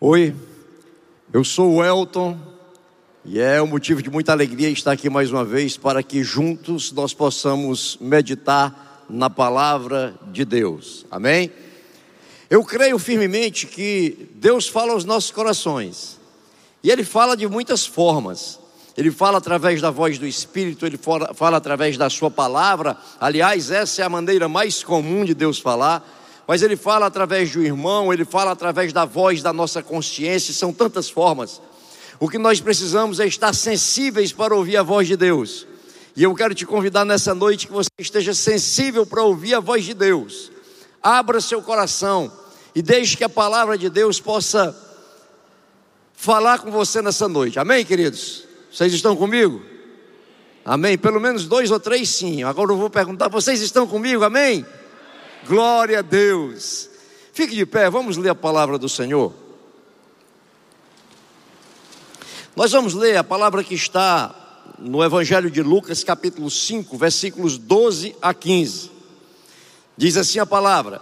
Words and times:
Oi, 0.00 0.32
eu 1.32 1.42
sou 1.42 1.74
o 1.74 1.84
Elton 1.84 2.38
e 3.24 3.40
é 3.40 3.60
um 3.60 3.66
motivo 3.66 4.00
de 4.00 4.08
muita 4.08 4.30
alegria 4.30 4.70
estar 4.70 4.92
aqui 4.92 5.10
mais 5.10 5.32
uma 5.32 5.44
vez 5.44 5.76
para 5.76 6.04
que 6.04 6.22
juntos 6.22 6.92
nós 6.92 7.12
possamos 7.12 7.98
meditar 8.00 9.04
na 9.10 9.28
palavra 9.28 10.14
de 10.28 10.44
Deus. 10.44 11.04
Amém? 11.10 11.50
Eu 12.48 12.62
creio 12.62 12.96
firmemente 12.96 13.66
que 13.66 14.30
Deus 14.36 14.68
fala 14.68 14.92
aos 14.92 15.04
nossos 15.04 15.32
corações 15.32 16.16
e 16.80 16.92
Ele 16.92 17.02
fala 17.02 17.36
de 17.36 17.48
muitas 17.48 17.84
formas. 17.84 18.60
Ele 18.96 19.10
fala 19.10 19.38
através 19.38 19.80
da 19.80 19.90
voz 19.90 20.16
do 20.16 20.26
Espírito, 20.28 20.86
ele 20.86 20.96
fala, 20.96 21.56
através 21.56 21.96
da 21.96 22.08
Sua 22.08 22.30
palavra. 22.30 22.96
Aliás, 23.20 23.72
essa 23.72 24.02
é 24.02 24.04
a 24.04 24.08
maneira 24.08 24.48
mais 24.48 24.84
comum 24.84 25.24
de 25.24 25.34
Deus 25.34 25.58
falar 25.58 26.17
mas 26.48 26.62
ele 26.62 26.76
fala 26.76 27.04
através 27.04 27.52
do 27.52 27.62
irmão, 27.62 28.10
ele 28.10 28.24
fala 28.24 28.52
através 28.52 28.90
da 28.90 29.04
voz 29.04 29.42
da 29.42 29.52
nossa 29.52 29.82
consciência, 29.82 30.54
são 30.54 30.72
tantas 30.72 31.10
formas. 31.10 31.60
O 32.18 32.26
que 32.26 32.38
nós 32.38 32.58
precisamos 32.58 33.20
é 33.20 33.26
estar 33.26 33.54
sensíveis 33.54 34.32
para 34.32 34.56
ouvir 34.56 34.78
a 34.78 34.82
voz 34.82 35.06
de 35.06 35.14
Deus. 35.14 35.66
E 36.16 36.22
eu 36.22 36.34
quero 36.34 36.54
te 36.54 36.64
convidar 36.64 37.04
nessa 37.04 37.34
noite 37.34 37.66
que 37.66 37.72
você 37.72 37.90
esteja 37.98 38.32
sensível 38.32 39.04
para 39.04 39.22
ouvir 39.22 39.54
a 39.54 39.60
voz 39.60 39.84
de 39.84 39.92
Deus. 39.92 40.50
Abra 41.02 41.38
seu 41.38 41.60
coração 41.60 42.32
e 42.74 42.80
deixe 42.80 43.14
que 43.14 43.24
a 43.24 43.28
palavra 43.28 43.76
de 43.76 43.90
Deus 43.90 44.18
possa 44.18 44.74
falar 46.14 46.60
com 46.60 46.70
você 46.70 47.02
nessa 47.02 47.28
noite. 47.28 47.58
Amém, 47.58 47.84
queridos? 47.84 48.44
Vocês 48.72 48.94
estão 48.94 49.14
comigo? 49.14 49.62
Amém? 50.64 50.96
Pelo 50.96 51.20
menos 51.20 51.44
dois 51.44 51.70
ou 51.70 51.78
três 51.78 52.08
sim. 52.08 52.42
Agora 52.42 52.72
eu 52.72 52.76
vou 52.78 52.88
perguntar: 52.88 53.28
vocês 53.28 53.60
estão 53.60 53.86
comigo? 53.86 54.24
Amém? 54.24 54.64
Glória 55.48 56.00
a 56.00 56.02
Deus. 56.02 56.90
Fique 57.32 57.56
de 57.56 57.64
pé, 57.64 57.88
vamos 57.88 58.18
ler 58.18 58.28
a 58.28 58.34
palavra 58.34 58.76
do 58.76 58.86
Senhor. 58.86 59.32
Nós 62.54 62.70
vamos 62.72 62.92
ler 62.92 63.16
a 63.16 63.24
palavra 63.24 63.64
que 63.64 63.74
está 63.74 64.34
no 64.78 65.02
Evangelho 65.02 65.50
de 65.50 65.62
Lucas, 65.62 66.04
capítulo 66.04 66.50
5, 66.50 66.98
versículos 66.98 67.56
12 67.56 68.14
a 68.20 68.34
15. 68.34 68.90
Diz 69.96 70.18
assim 70.18 70.38
a 70.38 70.44
palavra: 70.44 71.00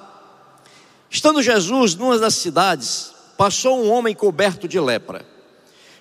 Estando 1.11 1.43
Jesus 1.43 1.97
numa 1.97 2.17
das 2.17 2.35
cidades, 2.35 3.13
passou 3.37 3.83
um 3.83 3.91
homem 3.91 4.15
coberto 4.15 4.69
de 4.69 4.79
lepra. 4.79 5.27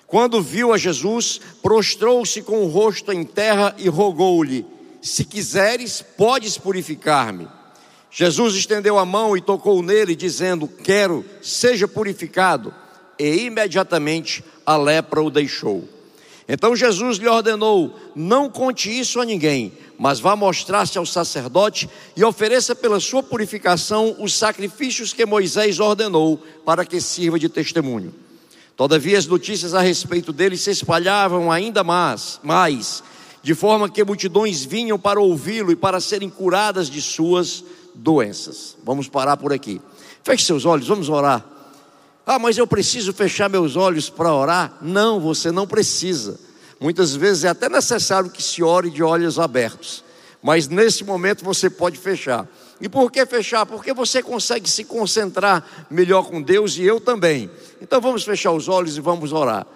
Quando 0.06 0.40
viu 0.40 0.72
a 0.72 0.78
Jesus, 0.78 1.40
prostrou-se 1.60 2.40
com 2.42 2.62
o 2.62 2.68
rosto 2.68 3.12
em 3.12 3.24
terra 3.24 3.74
e 3.76 3.88
rogou-lhe: 3.88 4.64
Se 5.02 5.24
quiseres, 5.24 6.00
podes 6.00 6.56
purificar-me. 6.56 7.55
Jesus 8.18 8.54
estendeu 8.54 8.98
a 8.98 9.04
mão 9.04 9.36
e 9.36 9.42
tocou 9.42 9.82
nele, 9.82 10.16
dizendo: 10.16 10.66
Quero, 10.66 11.22
seja 11.42 11.86
purificado. 11.86 12.72
E 13.18 13.44
imediatamente 13.44 14.42
a 14.64 14.74
lepra 14.74 15.22
o 15.22 15.30
deixou. 15.30 15.86
Então 16.48 16.74
Jesus 16.74 17.18
lhe 17.18 17.28
ordenou: 17.28 17.94
Não 18.14 18.48
conte 18.48 18.88
isso 18.88 19.20
a 19.20 19.24
ninguém, 19.26 19.70
mas 19.98 20.18
vá 20.18 20.34
mostrar-se 20.34 20.96
ao 20.96 21.04
sacerdote 21.04 21.90
e 22.16 22.24
ofereça 22.24 22.74
pela 22.74 23.00
sua 23.00 23.22
purificação 23.22 24.16
os 24.18 24.32
sacrifícios 24.32 25.12
que 25.12 25.26
Moisés 25.26 25.78
ordenou 25.78 26.42
para 26.64 26.86
que 26.86 27.02
sirva 27.02 27.38
de 27.38 27.50
testemunho. 27.50 28.14
Todavia 28.74 29.18
as 29.18 29.26
notícias 29.26 29.74
a 29.74 29.82
respeito 29.82 30.32
dele 30.32 30.56
se 30.56 30.70
espalhavam 30.70 31.52
ainda 31.52 31.84
mais, 31.84 32.40
mais 32.42 33.02
de 33.42 33.54
forma 33.54 33.90
que 33.90 34.02
multidões 34.02 34.64
vinham 34.64 34.98
para 34.98 35.20
ouvi-lo 35.20 35.70
e 35.70 35.76
para 35.76 36.00
serem 36.00 36.30
curadas 36.30 36.88
de 36.88 37.02
suas 37.02 37.62
doenças. 37.96 38.76
Vamos 38.84 39.08
parar 39.08 39.36
por 39.36 39.52
aqui. 39.52 39.80
Feche 40.22 40.44
seus 40.44 40.64
olhos, 40.64 40.88
vamos 40.88 41.08
orar. 41.08 41.44
Ah, 42.26 42.38
mas 42.38 42.58
eu 42.58 42.66
preciso 42.66 43.12
fechar 43.12 43.48
meus 43.48 43.76
olhos 43.76 44.10
para 44.10 44.34
orar? 44.34 44.78
Não, 44.82 45.20
você 45.20 45.52
não 45.52 45.66
precisa. 45.66 46.38
Muitas 46.80 47.14
vezes 47.14 47.44
é 47.44 47.48
até 47.48 47.68
necessário 47.68 48.30
que 48.30 48.42
se 48.42 48.62
ore 48.62 48.90
de 48.90 49.02
olhos 49.02 49.38
abertos, 49.38 50.04
mas 50.42 50.68
nesse 50.68 51.04
momento 51.04 51.44
você 51.44 51.70
pode 51.70 51.96
fechar. 51.96 52.46
E 52.80 52.88
por 52.88 53.10
que 53.10 53.24
fechar? 53.24 53.64
Porque 53.64 53.94
você 53.94 54.22
consegue 54.22 54.68
se 54.68 54.84
concentrar 54.84 55.86
melhor 55.90 56.24
com 56.24 56.42
Deus 56.42 56.76
e 56.76 56.82
eu 56.82 57.00
também. 57.00 57.50
Então 57.80 58.00
vamos 58.00 58.24
fechar 58.24 58.52
os 58.52 58.68
olhos 58.68 58.96
e 58.96 59.00
vamos 59.00 59.32
orar. 59.32 59.66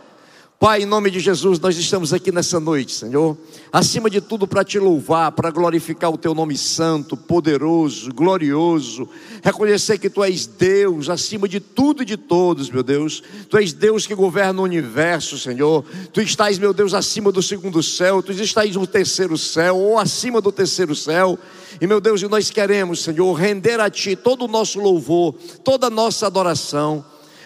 Pai, 0.60 0.82
em 0.82 0.84
nome 0.84 1.10
de 1.10 1.20
Jesus, 1.20 1.58
nós 1.58 1.74
estamos 1.78 2.12
aqui 2.12 2.30
nessa 2.30 2.60
noite, 2.60 2.92
Senhor, 2.92 3.34
acima 3.72 4.10
de 4.10 4.20
tudo 4.20 4.46
para 4.46 4.62
te 4.62 4.78
louvar, 4.78 5.32
para 5.32 5.50
glorificar 5.50 6.12
o 6.12 6.18
teu 6.18 6.34
nome 6.34 6.54
santo, 6.54 7.16
poderoso, 7.16 8.12
glorioso, 8.12 9.08
reconhecer 9.42 9.96
que 9.96 10.10
tu 10.10 10.22
és 10.22 10.44
Deus 10.44 11.08
acima 11.08 11.48
de 11.48 11.60
tudo 11.60 12.02
e 12.02 12.04
de 12.04 12.18
todos, 12.18 12.68
meu 12.68 12.82
Deus. 12.82 13.22
Tu 13.48 13.56
és 13.56 13.72
Deus 13.72 14.06
que 14.06 14.14
governa 14.14 14.60
o 14.60 14.64
universo, 14.64 15.38
Senhor. 15.38 15.82
Tu 16.12 16.20
estás, 16.20 16.58
meu 16.58 16.74
Deus, 16.74 16.92
acima 16.92 17.32
do 17.32 17.42
segundo 17.42 17.82
céu, 17.82 18.22
tu 18.22 18.30
estás 18.30 18.76
no 18.76 18.86
terceiro 18.86 19.38
céu 19.38 19.78
ou 19.78 19.98
acima 19.98 20.42
do 20.42 20.52
terceiro 20.52 20.94
céu. 20.94 21.38
E 21.80 21.86
meu 21.86 22.02
Deus, 22.02 22.20
nós 22.24 22.50
queremos, 22.50 23.02
Senhor, 23.02 23.32
render 23.32 23.80
a 23.80 23.88
ti 23.88 24.14
todo 24.14 24.44
o 24.44 24.48
nosso 24.48 24.78
louvor, 24.78 25.34
toda 25.64 25.86
a 25.86 25.90
nossa 25.90 26.26
adoração. 26.26 27.02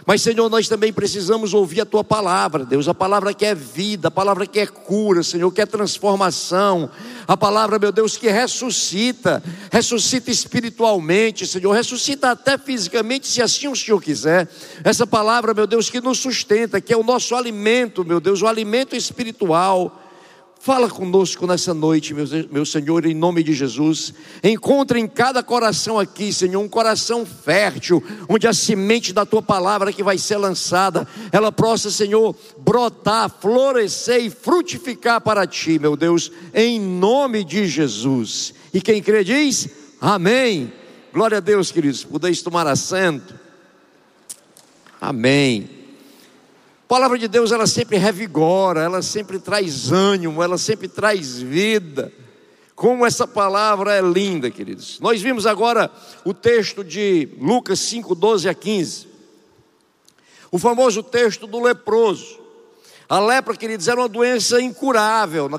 Mas, 0.06 0.20
Senhor, 0.20 0.50
nós 0.50 0.68
também 0.68 0.92
precisamos 0.92 1.54
ouvir 1.54 1.80
a 1.80 1.86
tua 1.86 2.04
palavra, 2.04 2.64
Deus, 2.64 2.88
a 2.88 2.94
palavra 2.94 3.32
que 3.32 3.46
é 3.46 3.54
vida, 3.54 4.08
a 4.08 4.10
palavra 4.10 4.46
que 4.46 4.60
é 4.60 4.66
cura, 4.66 5.22
Senhor, 5.22 5.50
que 5.50 5.62
é 5.62 5.66
transformação, 5.66 6.90
a 7.26 7.36
palavra, 7.38 7.78
meu 7.78 7.90
Deus, 7.90 8.14
que 8.18 8.28
ressuscita, 8.28 9.42
ressuscita 9.72 10.30
espiritualmente, 10.30 11.46
Senhor, 11.46 11.72
ressuscita 11.72 12.32
até 12.32 12.58
fisicamente, 12.58 13.26
se 13.26 13.40
assim 13.40 13.66
o 13.66 13.74
Senhor 13.74 14.00
quiser. 14.02 14.46
Essa 14.84 15.06
palavra, 15.06 15.54
meu 15.54 15.66
Deus, 15.66 15.88
que 15.88 16.02
nos 16.02 16.18
sustenta, 16.18 16.82
que 16.82 16.92
é 16.92 16.96
o 16.96 17.02
nosso 17.02 17.34
alimento, 17.34 18.04
meu 18.04 18.20
Deus, 18.20 18.42
o 18.42 18.46
alimento 18.46 18.94
espiritual. 18.94 20.03
Fala 20.64 20.88
conosco 20.88 21.46
nessa 21.46 21.74
noite, 21.74 22.14
meu, 22.14 22.24
meu 22.50 22.64
Senhor, 22.64 23.04
em 23.04 23.12
nome 23.12 23.42
de 23.42 23.52
Jesus. 23.52 24.14
Encontre 24.42 24.98
em 24.98 25.06
cada 25.06 25.42
coração 25.42 25.98
aqui, 25.98 26.32
Senhor, 26.32 26.58
um 26.58 26.70
coração 26.70 27.26
fértil, 27.26 28.02
onde 28.30 28.48
a 28.48 28.54
semente 28.54 29.12
da 29.12 29.26
tua 29.26 29.42
palavra 29.42 29.92
que 29.92 30.02
vai 30.02 30.16
ser 30.16 30.38
lançada, 30.38 31.06
ela 31.30 31.52
possa, 31.52 31.90
Senhor, 31.90 32.34
brotar, 32.56 33.30
florescer 33.42 34.24
e 34.24 34.30
frutificar 34.30 35.20
para 35.20 35.46
ti, 35.46 35.78
meu 35.78 35.98
Deus, 35.98 36.32
em 36.54 36.80
nome 36.80 37.44
de 37.44 37.66
Jesus. 37.66 38.54
E 38.72 38.80
quem 38.80 39.02
crê 39.02 39.22
diz: 39.22 39.68
Amém. 40.00 40.72
Glória 41.12 41.36
a 41.36 41.42
Deus, 41.42 41.70
queridos. 41.70 42.04
Podeis 42.04 42.40
tomar 42.40 42.66
assento. 42.66 43.38
Amém. 44.98 45.83
A 46.84 46.86
palavra 46.86 47.18
de 47.18 47.26
Deus, 47.26 47.50
ela 47.50 47.66
sempre 47.66 47.96
revigora, 47.96 48.82
ela 48.82 49.00
sempre 49.00 49.38
traz 49.38 49.90
ânimo, 49.90 50.42
ela 50.42 50.58
sempre 50.58 50.86
traz 50.86 51.38
vida. 51.38 52.12
Como 52.74 53.06
essa 53.06 53.26
palavra 53.26 53.94
é 53.94 54.02
linda, 54.02 54.50
queridos. 54.50 55.00
Nós 55.00 55.22
vimos 55.22 55.46
agora 55.46 55.90
o 56.26 56.34
texto 56.34 56.84
de 56.84 57.30
Lucas 57.40 57.80
5, 57.80 58.14
12 58.14 58.50
a 58.50 58.54
15. 58.54 59.08
O 60.52 60.58
famoso 60.58 61.02
texto 61.02 61.46
do 61.46 61.58
leproso. 61.58 62.38
A 63.08 63.18
lepra, 63.18 63.56
queridos, 63.56 63.88
era 63.88 63.98
uma 63.98 64.08
doença 64.08 64.60
incurável 64.60 65.48
na, 65.48 65.58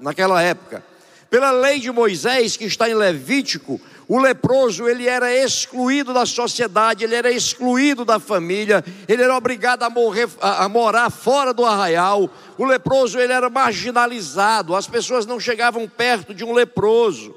naquela 0.00 0.40
época. 0.40 0.84
Pela 1.28 1.50
lei 1.50 1.80
de 1.80 1.90
Moisés, 1.90 2.56
que 2.56 2.64
está 2.64 2.88
em 2.88 2.94
Levítico, 2.94 3.80
o 4.10 4.18
leproso, 4.18 4.88
ele 4.88 5.06
era 5.06 5.32
excluído 5.32 6.12
da 6.12 6.26
sociedade, 6.26 7.04
ele 7.04 7.14
era 7.14 7.30
excluído 7.30 8.04
da 8.04 8.18
família, 8.18 8.84
ele 9.06 9.22
era 9.22 9.36
obrigado 9.36 9.84
a, 9.84 9.88
morrer, 9.88 10.28
a, 10.40 10.64
a 10.64 10.68
morar 10.68 11.10
fora 11.10 11.54
do 11.54 11.64
arraial. 11.64 12.28
O 12.58 12.64
leproso, 12.64 13.20
ele 13.20 13.32
era 13.32 13.48
marginalizado, 13.48 14.74
as 14.74 14.88
pessoas 14.88 15.26
não 15.26 15.38
chegavam 15.38 15.86
perto 15.86 16.34
de 16.34 16.42
um 16.42 16.52
leproso. 16.52 17.32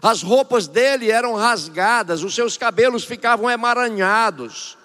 As 0.00 0.22
roupas 0.22 0.66
dele 0.66 1.10
eram 1.10 1.34
rasgadas, 1.34 2.22
os 2.22 2.34
seus 2.34 2.56
cabelos 2.56 3.04
ficavam 3.04 3.50
emaranhados. 3.50 4.77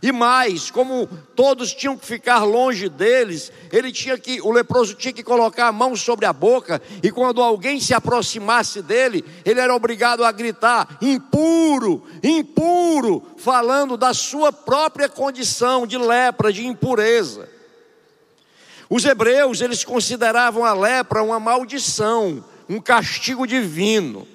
E 0.00 0.12
mais, 0.12 0.70
como 0.70 1.08
todos 1.34 1.74
tinham 1.74 1.96
que 1.96 2.06
ficar 2.06 2.44
longe 2.44 2.88
deles, 2.88 3.50
ele 3.72 3.90
tinha 3.90 4.16
que, 4.16 4.40
o 4.40 4.52
leproso 4.52 4.94
tinha 4.94 5.12
que 5.12 5.24
colocar 5.24 5.68
a 5.68 5.72
mão 5.72 5.96
sobre 5.96 6.24
a 6.24 6.32
boca, 6.32 6.80
e 7.02 7.10
quando 7.10 7.42
alguém 7.42 7.80
se 7.80 7.92
aproximasse 7.92 8.80
dele, 8.80 9.24
ele 9.44 9.58
era 9.58 9.74
obrigado 9.74 10.24
a 10.24 10.30
gritar: 10.30 10.98
impuro, 11.02 12.06
impuro, 12.22 13.22
falando 13.36 13.96
da 13.96 14.14
sua 14.14 14.52
própria 14.52 15.08
condição 15.08 15.86
de 15.86 15.98
lepra, 15.98 16.52
de 16.52 16.64
impureza. 16.64 17.48
Os 18.88 19.04
hebreus, 19.04 19.60
eles 19.60 19.84
consideravam 19.84 20.64
a 20.64 20.72
lepra 20.72 21.22
uma 21.22 21.40
maldição, 21.40 22.42
um 22.68 22.80
castigo 22.80 23.46
divino. 23.46 24.26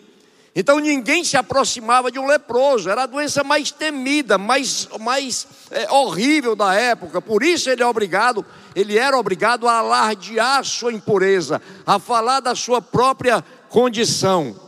Então 0.55 0.77
ninguém 0.79 1.23
se 1.23 1.35
aproximava 1.35 2.11
de 2.11 2.19
um 2.19 2.27
leproso, 2.27 2.89
era 2.89 3.03
a 3.03 3.07
doença 3.07 3.43
mais 3.43 3.71
temida, 3.71 4.37
mais, 4.37 4.87
mais 4.99 5.47
é, 5.71 5.91
horrível 5.91 6.55
da 6.55 6.75
época. 6.75 7.19
Por 7.19 7.41
isso 7.41 7.69
ele 7.71 7.81
é 7.81 7.87
obrigado, 7.87 8.45
ele 8.75 8.97
era 8.97 9.17
obrigado 9.17 9.67
a 9.67 9.79
alardear 9.79 10.63
sua 10.63 10.93
impureza, 10.93 11.59
a 11.85 11.97
falar 11.97 12.39
da 12.39 12.53
sua 12.53 12.81
própria 12.81 13.43
condição. 13.67 14.62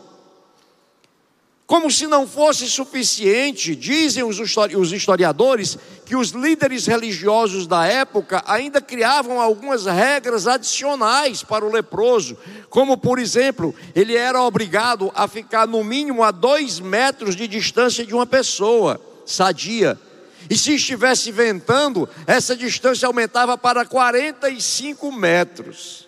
Como 1.67 1.89
se 1.89 2.05
não 2.05 2.27
fosse 2.27 2.69
suficiente, 2.69 3.75
dizem 3.75 4.23
os 4.23 4.91
historiadores, 4.91 5.79
que 6.05 6.15
os 6.15 6.29
líderes 6.29 6.85
religiosos 6.85 7.65
da 7.65 7.87
época 7.87 8.43
ainda 8.45 8.79
criavam 8.79 9.41
algumas 9.41 9.87
regras 9.87 10.45
adicionais 10.45 11.41
para 11.41 11.65
o 11.65 11.71
leproso, 11.71 12.37
como 12.69 12.95
por 12.95 13.17
exemplo, 13.17 13.73
ele 13.95 14.15
era 14.15 14.43
obrigado 14.43 15.11
a 15.15 15.27
ficar 15.27 15.67
no 15.67 15.83
mínimo 15.83 16.23
a 16.23 16.29
dois 16.29 16.79
metros 16.79 17.35
de 17.35 17.47
distância 17.47 18.05
de 18.05 18.13
uma 18.13 18.27
pessoa 18.27 19.01
sadia. 19.25 19.99
E 20.47 20.55
se 20.55 20.75
estivesse 20.75 21.31
ventando, 21.31 22.07
essa 22.27 22.55
distância 22.55 23.07
aumentava 23.07 23.57
para 23.57 23.83
45 23.83 25.11
metros. 25.11 26.04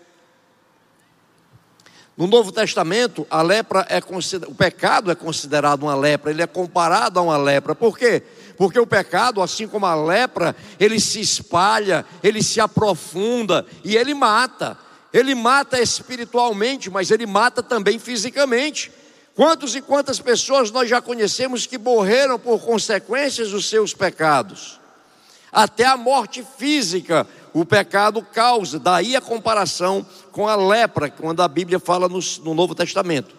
No 2.17 2.25
Novo 2.25 2.51
Testamento, 2.51 3.27
a 3.29 3.43
lepra 3.43 3.85
é 3.89 3.99
o 4.47 4.55
pecado 4.55 5.11
é 5.11 5.15
considerado 5.15 5.83
uma 5.83 5.95
lepra, 5.95 6.31
ele 6.31 6.41
é 6.41 6.47
comparado 6.47 7.19
a 7.19 7.21
uma 7.21 7.37
lepra. 7.37 7.75
Por 7.75 7.95
quê? 7.95 8.23
Porque 8.57 8.79
o 8.79 8.87
pecado, 8.87 9.39
assim 9.39 9.67
como 9.67 9.85
a 9.85 9.93
lepra, 9.93 10.55
ele 10.79 10.99
se 10.99 11.21
espalha, 11.21 12.03
ele 12.23 12.41
se 12.41 12.59
aprofunda 12.59 13.63
e 13.83 13.95
ele 13.95 14.15
mata. 14.15 14.75
Ele 15.13 15.35
mata 15.35 15.79
espiritualmente, 15.79 16.89
mas 16.89 17.11
ele 17.11 17.27
mata 17.27 17.61
também 17.61 17.99
fisicamente. 17.99 18.91
Quantos 19.35 19.75
e 19.75 19.81
quantas 19.81 20.19
pessoas 20.19 20.71
nós 20.71 20.89
já 20.89 20.99
conhecemos 20.99 21.67
que 21.67 21.77
morreram 21.77 22.39
por 22.39 22.59
consequências 22.59 23.51
dos 23.51 23.69
seus 23.69 23.93
pecados? 23.93 24.79
Até 25.51 25.85
a 25.85 25.95
morte 25.95 26.43
física 26.57 27.27
o 27.61 27.65
pecado 27.65 28.21
causa. 28.21 28.79
Daí 28.79 29.15
a 29.15 29.21
comparação 29.21 30.05
com 30.31 30.47
a 30.47 30.55
lepra, 30.55 31.09
quando 31.09 31.41
a 31.41 31.47
Bíblia 31.47 31.79
fala 31.79 32.07
no, 32.07 32.19
no 32.43 32.53
Novo 32.53 32.75
Testamento. 32.75 33.35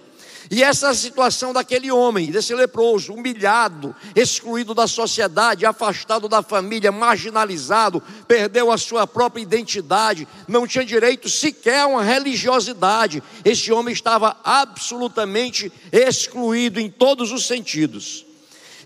E 0.51 0.63
essa 0.63 0.95
situação 0.95 1.53
daquele 1.53 1.91
homem, 1.91 2.31
desse 2.31 2.55
leproso, 2.55 3.13
humilhado, 3.13 3.95
excluído 4.17 4.73
da 4.73 4.87
sociedade, 4.87 5.67
afastado 5.67 6.27
da 6.27 6.43
família, 6.43 6.91
marginalizado, 6.91 8.03
perdeu 8.27 8.73
a 8.73 8.79
sua 8.79 9.07
própria 9.07 9.43
identidade, 9.43 10.27
não 10.47 10.67
tinha 10.67 10.87
direito 10.87 11.29
sequer 11.29 11.81
a 11.81 11.87
uma 11.87 12.03
religiosidade. 12.03 13.23
Esse 13.45 13.71
homem 13.71 13.93
estava 13.93 14.39
absolutamente 14.43 15.71
excluído 15.93 16.81
em 16.81 16.89
todos 16.89 17.31
os 17.31 17.47
sentidos. 17.47 18.28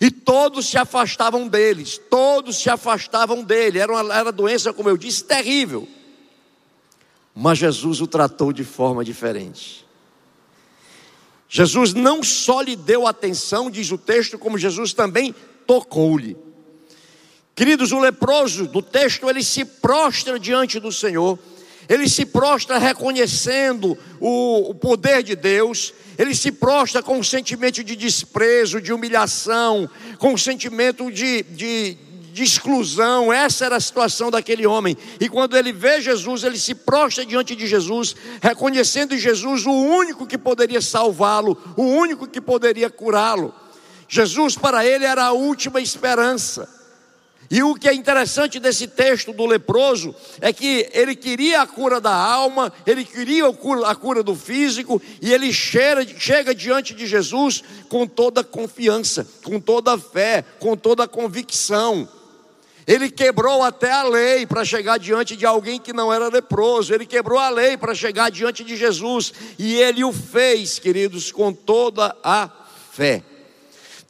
E 0.03 0.11
todos 0.11 0.67
se 0.67 0.77
afastavam 0.77 1.47
deles, 1.47 1.97
todos 2.11 2.61
se 2.61 2.69
afastavam 2.69 3.45
dele. 3.45 3.79
Era 3.79 3.93
uma 3.93 4.13
era 4.13 4.33
doença, 4.33 4.73
como 4.73 4.89
eu 4.89 4.97
disse, 4.97 5.23
terrível. 5.23 5.87
Mas 7.33 7.59
Jesus 7.59 8.01
o 8.01 8.07
tratou 8.09 8.53
de 8.53 8.65
forma 8.65 9.05
diferente. 9.05 9.87
Jesus 11.49 11.95
não 11.95 12.21
só 12.21 12.61
lhe 12.63 12.75
deu 12.75 13.07
atenção, 13.07 13.71
diz 13.71 13.93
o 13.93 13.97
texto, 13.97 14.37
como 14.37 14.59
Jesus 14.59 14.93
também 14.93 15.33
tocou-lhe. 15.69 16.37
Queridos, 17.55 17.93
o 17.93 18.01
leproso 18.01 18.67
do 18.67 18.83
texto, 18.83 19.31
ele 19.31 19.45
se 19.45 19.65
prostra 19.65 20.37
diante 20.37 20.81
do 20.81 20.91
Senhor, 20.91 21.39
ele 21.89 22.09
se 22.09 22.27
prostra 22.27 22.77
reconhecendo 22.77 23.97
o, 24.19 24.71
o 24.71 24.75
poder 24.75 25.23
de 25.23 25.37
Deus, 25.37 25.95
ele 26.19 26.35
se 26.35 26.53
prostra 26.53 27.03
com 27.03 27.19
um 27.19 27.23
sentimento 27.23 27.83
de 27.83 27.97
desprezo, 27.97 28.81
de 28.81 28.93
humilhação, 28.93 29.89
com 30.19 30.35
um 30.35 30.39
sentimento 30.39 31.11
de, 31.11 31.43
de, 31.43 31.97
de 32.33 32.43
exclusão. 32.43 33.33
Essa 33.33 33.67
era 33.67 33.77
a 33.77 33.81
situação 33.81 34.31
daquele 34.31 34.67
homem. 34.67 34.97
E 35.21 35.29
quando 35.29 35.57
ele 35.57 35.73
vê 35.73 36.01
Jesus, 36.01 36.45
ele 36.45 36.59
se 36.59 36.75
prostra 36.75 37.25
diante 37.25 37.57
de 37.57 37.67
Jesus, 37.67 38.15
reconhecendo 38.41 39.17
Jesus 39.17 39.67
o 39.67 39.73
único 39.73 40.27
que 40.27 40.39
poderia 40.39 40.81
salvá-lo, 40.81 41.57
o 41.77 41.85
único 41.85 42.27
que 42.27 42.41
poderia 42.41 42.91
curá-lo. 42.91 43.55
Jesus 44.09 44.57
para 44.57 44.85
ele 44.85 45.05
era 45.05 45.25
a 45.25 45.33
última 45.33 45.81
esperança. 45.81 46.82
E 47.53 47.63
o 47.63 47.75
que 47.75 47.87
é 47.87 47.93
interessante 47.93 48.59
desse 48.59 48.87
texto 48.87 49.31
do 49.31 49.45
leproso 49.45 50.15
é 50.41 50.55
que 50.55 50.89
ele 50.95 51.15
queria 51.15 51.61
a 51.61 51.67
cura 51.67 52.01
da 52.01 52.15
alma, 52.15 52.73
ele 52.87 53.05
queria 53.05 53.45
a 53.47 53.95
cura 53.95 54.23
do 54.23 54.35
físico, 54.35 55.03
e 55.21 55.31
ele 55.31 55.53
chega, 55.53 56.03
chega 56.19 56.55
diante 56.55 56.95
de 56.95 57.07
Jesus 57.07 57.63
com 57.91 58.07
toda 58.07 58.43
confiança, 58.43 59.29
com 59.45 59.61
toda 59.61 59.99
fé, 59.99 60.43
com 60.59 60.75
toda 60.75 61.07
convicção. 61.07 62.09
Ele 62.87 63.11
quebrou 63.11 63.63
até 63.63 63.93
a 63.93 64.03
lei 64.03 64.47
para 64.47 64.65
chegar 64.65 64.99
diante 64.99 65.37
de 65.37 65.45
alguém 65.45 65.79
que 65.79 65.93
não 65.93 66.11
era 66.11 66.29
leproso. 66.29 66.95
Ele 66.95 67.05
quebrou 67.05 67.39
a 67.39 67.51
lei 67.51 67.77
para 67.77 67.95
chegar 67.95 68.31
diante 68.31 68.65
de 68.65 68.77
Jesus. 68.77 69.31
E 69.59 69.75
ele 69.75 70.03
o 70.03 70.13
fez, 70.13 70.79
queridos, 70.79 71.31
com 71.31 71.53
toda 71.53 72.17
a 72.25 72.51
fé. 72.91 73.23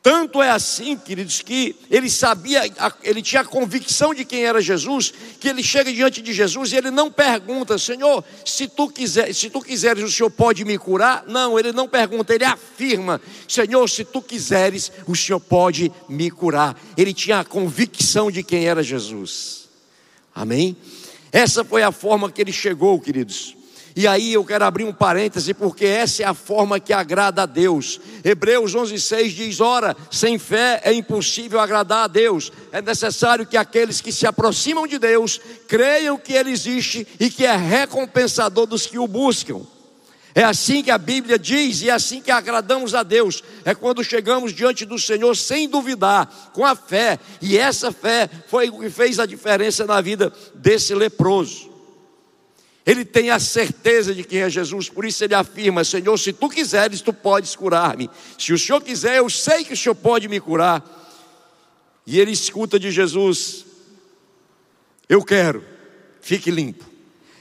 Tanto 0.03 0.43
é 0.43 0.51
assim, 0.51 0.97
queridos, 0.97 1.43
que 1.43 1.77
ele 1.89 2.11
sabia, 2.11 2.63
ele 3.05 3.23
tinha 3.23 3.43
a 3.43 3.45
convicção 3.45 4.13
de 4.13 4.25
quem 4.25 4.45
era 4.45 4.61
Jesus, 4.61 5.15
que 5.39 5.49
ele 5.49 5.63
chega 5.63 5.93
diante 5.93 6.21
de 6.21 6.33
Jesus 6.33 6.73
e 6.73 6.77
ele 6.77 6.91
não 6.91 7.09
pergunta, 7.09 7.79
Senhor, 7.79 8.25
se 8.45 8.67
tu 8.67 8.89
quiser, 8.89 9.33
se 9.33 9.49
tu 9.49 9.61
quiseres, 9.61 10.03
o 10.03 10.11
Senhor 10.11 10.29
pode 10.29 10.65
me 10.65 10.77
curar? 10.77 11.25
Não, 11.29 11.57
ele 11.57 11.71
não 11.71 11.87
pergunta, 11.87 12.35
ele 12.35 12.45
afirma, 12.45 13.21
Senhor, 13.47 13.89
se 13.89 14.05
tu 14.05 14.21
quiseres, 14.21 14.91
o 15.07 15.15
Senhor 15.15 15.39
pode 15.39 15.93
me 16.09 16.33
curar. 16.33 16.77
Ele 16.97 17.15
tinha 17.15 17.39
a 17.39 17.45
convicção 17.45 18.29
de 18.29 18.43
quem 18.43 18.67
era 18.67 18.83
Jesus. 18.83 19.69
Amém? 20.35 20.77
Essa 21.31 21.65
foi 21.65 21.85
a 21.85 21.93
forma 21.93 22.29
que 22.29 22.41
ele 22.41 22.53
chegou, 22.53 23.01
queridos. 23.01 23.62
E 23.95 24.07
aí 24.07 24.33
eu 24.33 24.45
quero 24.45 24.65
abrir 24.65 24.85
um 24.85 24.93
parêntese, 24.93 25.53
porque 25.53 25.85
essa 25.85 26.23
é 26.23 26.27
a 26.27 26.33
forma 26.33 26.81
que 26.81 26.93
agrada 26.93 27.43
a 27.43 27.47
Deus. 27.47 28.01
Hebreus 28.25 28.75
11,6 28.75 29.29
diz: 29.29 29.61
Ora, 29.61 29.95
sem 30.11 30.39
fé 30.39 30.81
é 30.85 30.93
impossível 30.93 31.61
agradar 31.61 32.05
a 32.05 32.09
Deus. 32.09 32.51
É 32.73 32.81
necessário 32.81 33.47
que 33.47 33.57
aqueles 33.57 34.01
que 34.01 34.11
se 34.11 34.27
aproximam 34.27 34.87
de 34.87 34.99
Deus 34.99 35.41
creiam 35.69 36.17
que 36.17 36.33
Ele 36.33 36.51
existe 36.51 37.07
e 37.21 37.29
que 37.29 37.45
é 37.45 37.55
recompensador 37.55 38.67
dos 38.67 38.87
que 38.87 38.99
o 38.99 39.07
buscam. 39.07 39.61
É 40.35 40.43
assim 40.43 40.83
que 40.83 40.91
a 40.91 40.97
Bíblia 40.97 41.39
diz 41.39 41.83
e 41.83 41.91
é 41.91 41.93
assim 41.93 42.23
que 42.23 42.31
agradamos 42.31 42.95
a 42.95 43.03
Deus. 43.03 43.45
É 43.65 43.75
quando 43.75 44.03
chegamos 44.03 44.55
diante 44.55 44.87
do 44.87 44.99
Senhor 44.99 45.37
sem 45.37 45.69
duvidar, 45.69 46.51
com 46.55 46.65
a 46.65 46.75
fé. 46.75 47.19
E 47.43 47.59
essa 47.59 47.93
fé 47.93 48.31
foi 48.49 48.71
o 48.71 48.79
que 48.79 48.89
fez 48.89 49.19
a 49.19 49.27
diferença 49.27 49.85
na 49.85 50.01
vida 50.01 50.33
desse 50.55 50.95
leproso. 50.95 51.72
Ele 52.85 53.05
tem 53.05 53.31
a 53.31 53.39
certeza 53.39 54.13
de 54.15 54.25
quem 54.25 54.41
é 54.41 54.51
Jesus, 54.51 54.89
por 54.89 55.05
isso 55.05 55.23
ele 55.23 55.35
afirma: 55.35 55.85
Senhor, 55.85 56.17
se 56.19 56.33
tu 56.33 56.49
quiseres, 56.49 57.01
tu 57.01 57.13
podes 57.13 57.55
curar-me. 57.55 58.11
Se 58.37 58.53
o 58.53 58.59
Senhor 58.59 58.81
quiser, 58.81 59.19
eu 59.19 59.31
sei 59.31 59.65
que 59.65 59.73
o 59.73 59.77
Senhor 59.77 59.95
pode 59.95 60.29
me 60.29 60.41
curar. 60.41 60.83
E 62.05 62.19
ele 62.19 62.33
escuta 62.33 62.79
de 62.79 62.91
Jesus: 62.91 63.65
Eu 65.09 65.23
quero, 65.25 65.65
fique 66.21 66.51
limpo. 66.51 66.85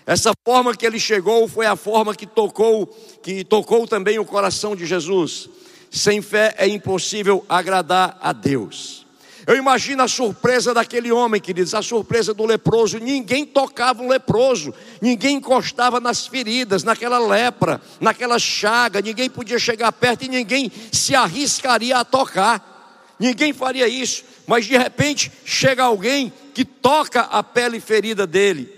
Essa 0.05 0.31
forma 0.45 0.75
que 0.75 0.86
ele 0.86 1.00
chegou 1.00 1.48
foi 1.48 1.65
a 1.65 1.75
forma 1.75 2.15
que 2.15 2.27
tocou, 2.27 2.88
que 3.24 3.43
tocou 3.43 3.88
também 3.88 4.19
o 4.19 4.25
coração 4.25 4.75
de 4.75 4.86
Jesus. 4.86 5.50
Sem 5.89 6.21
fé 6.21 6.53
é 6.57 6.67
impossível 6.67 7.45
agradar 7.50 8.17
a 8.21 8.31
Deus. 8.31 9.00
Eu 9.48 9.55
imagino 9.55 10.03
a 10.03 10.07
surpresa 10.07 10.74
daquele 10.74 11.12
homem, 11.12 11.41
queridos, 11.41 11.74
a 11.74 11.81
surpresa 11.81 12.33
do 12.33 12.45
leproso. 12.45 13.00
Ninguém 13.00 13.45
tocava 13.45 14.01
um 14.01 14.07
leproso, 14.07 14.74
ninguém 15.01 15.38
encostava 15.38 16.00
nas 16.00 16.27
feridas, 16.27 16.83
naquela 16.83 17.17
lepra, 17.17 17.81
naquela 18.00 18.38
chaga, 18.38 19.01
ninguém 19.01 19.29
podia 19.29 19.57
chegar 19.57 19.91
perto 19.91 20.25
e 20.25 20.29
ninguém 20.29 20.71
se 20.91 21.15
arriscaria 21.15 21.98
a 21.98 22.05
tocar. 22.05 23.15
Ninguém 23.19 23.53
faria 23.53 23.88
isso, 23.88 24.24
mas 24.48 24.65
de 24.65 24.77
repente 24.77 25.31
chega 25.45 25.83
alguém 25.83 26.31
que 26.53 26.65
toca 26.65 27.21
a 27.21 27.43
pele 27.43 27.79
ferida 27.79 28.27
dele. 28.27 28.71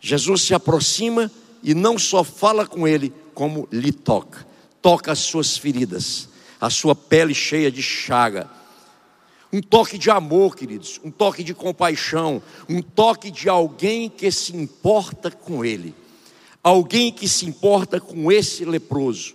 Jesus 0.00 0.42
se 0.42 0.54
aproxima 0.54 1.30
e 1.62 1.72
não 1.72 1.98
só 1.98 2.22
fala 2.22 2.66
com 2.66 2.86
ele, 2.86 3.12
como 3.32 3.68
lhe 3.72 3.92
toca, 3.92 4.46
toca 4.82 5.12
as 5.12 5.20
suas 5.20 5.56
feridas 5.56 6.33
a 6.64 6.70
sua 6.70 6.94
pele 6.94 7.34
cheia 7.34 7.70
de 7.70 7.82
chaga. 7.82 8.48
Um 9.52 9.60
toque 9.60 9.98
de 9.98 10.10
amor, 10.10 10.56
queridos, 10.56 10.98
um 11.04 11.10
toque 11.10 11.44
de 11.44 11.52
compaixão, 11.52 12.42
um 12.66 12.80
toque 12.80 13.30
de 13.30 13.50
alguém 13.50 14.08
que 14.08 14.32
se 14.32 14.56
importa 14.56 15.30
com 15.30 15.62
ele, 15.62 15.94
alguém 16.62 17.12
que 17.12 17.28
se 17.28 17.44
importa 17.44 18.00
com 18.00 18.32
esse 18.32 18.64
leproso 18.64 19.34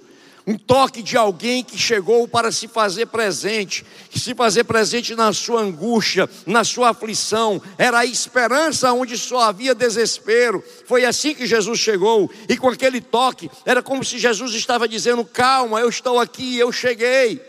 um 0.50 0.58
toque 0.58 1.04
de 1.04 1.16
alguém 1.16 1.64
que 1.64 1.78
chegou 1.78 2.28
para 2.28 2.52
se 2.52 2.68
fazer 2.68 3.06
presente, 3.06 3.86
se 4.12 4.34
fazer 4.34 4.64
presente 4.64 5.14
na 5.14 5.32
sua 5.32 5.62
angústia, 5.62 6.28
na 6.44 6.64
sua 6.64 6.90
aflição, 6.90 7.62
era 7.78 8.00
a 8.00 8.06
esperança 8.06 8.92
onde 8.92 9.16
só 9.16 9.42
havia 9.42 9.76
desespero. 9.76 10.64
Foi 10.88 11.06
assim 11.06 11.36
que 11.36 11.46
Jesus 11.46 11.80
chegou, 11.80 12.32
e 12.50 12.58
com 12.58 12.68
aquele 12.68 13.00
toque, 13.00 13.48
era 13.64 13.84
como 13.84 14.04
se 14.04 14.18
Jesus 14.18 14.56
estava 14.56 14.88
dizendo: 14.88 15.24
Calma, 15.24 15.82
eu 15.82 15.90
estou 15.90 16.20
aqui, 16.20 16.58
eu 16.58 16.72
cheguei, 16.72 17.40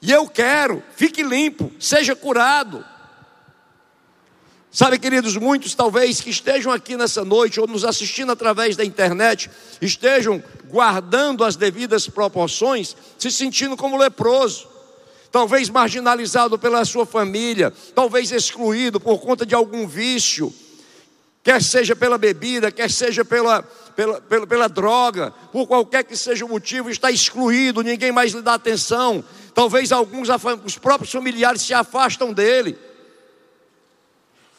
e 0.00 0.12
eu 0.12 0.28
quero, 0.28 0.84
fique 0.94 1.20
limpo, 1.20 1.68
seja 1.80 2.14
curado. 2.14 2.84
Sabe, 4.74 4.98
queridos, 4.98 5.36
muitos 5.36 5.74
talvez 5.74 6.22
que 6.22 6.30
estejam 6.30 6.72
aqui 6.72 6.96
nessa 6.96 7.22
noite 7.22 7.60
ou 7.60 7.66
nos 7.66 7.84
assistindo 7.84 8.32
através 8.32 8.74
da 8.74 8.82
internet, 8.82 9.50
estejam 9.82 10.42
guardando 10.72 11.44
as 11.44 11.54
devidas 11.54 12.08
proporções, 12.08 12.96
se 13.18 13.30
sentindo 13.30 13.76
como 13.76 13.98
leproso, 13.98 14.66
talvez 15.30 15.68
marginalizado 15.68 16.58
pela 16.58 16.82
sua 16.86 17.04
família, 17.04 17.70
talvez 17.94 18.32
excluído 18.32 18.98
por 18.98 19.20
conta 19.20 19.44
de 19.44 19.54
algum 19.54 19.86
vício, 19.86 20.52
quer 21.44 21.62
seja 21.62 21.94
pela 21.94 22.16
bebida, 22.16 22.72
quer 22.72 22.90
seja 22.90 23.22
pela, 23.22 23.62
pela, 23.94 24.18
pela, 24.22 24.46
pela 24.46 24.68
droga, 24.68 25.30
por 25.52 25.66
qualquer 25.66 26.04
que 26.04 26.16
seja 26.16 26.46
o 26.46 26.48
motivo, 26.48 26.88
está 26.88 27.10
excluído, 27.10 27.82
ninguém 27.82 28.10
mais 28.10 28.32
lhe 28.32 28.40
dá 28.40 28.54
atenção. 28.54 29.22
Talvez 29.54 29.92
alguns, 29.92 30.28
os 30.64 30.78
próprios 30.78 31.12
familiares 31.12 31.60
se 31.60 31.74
afastam 31.74 32.32
dele. 32.32 32.78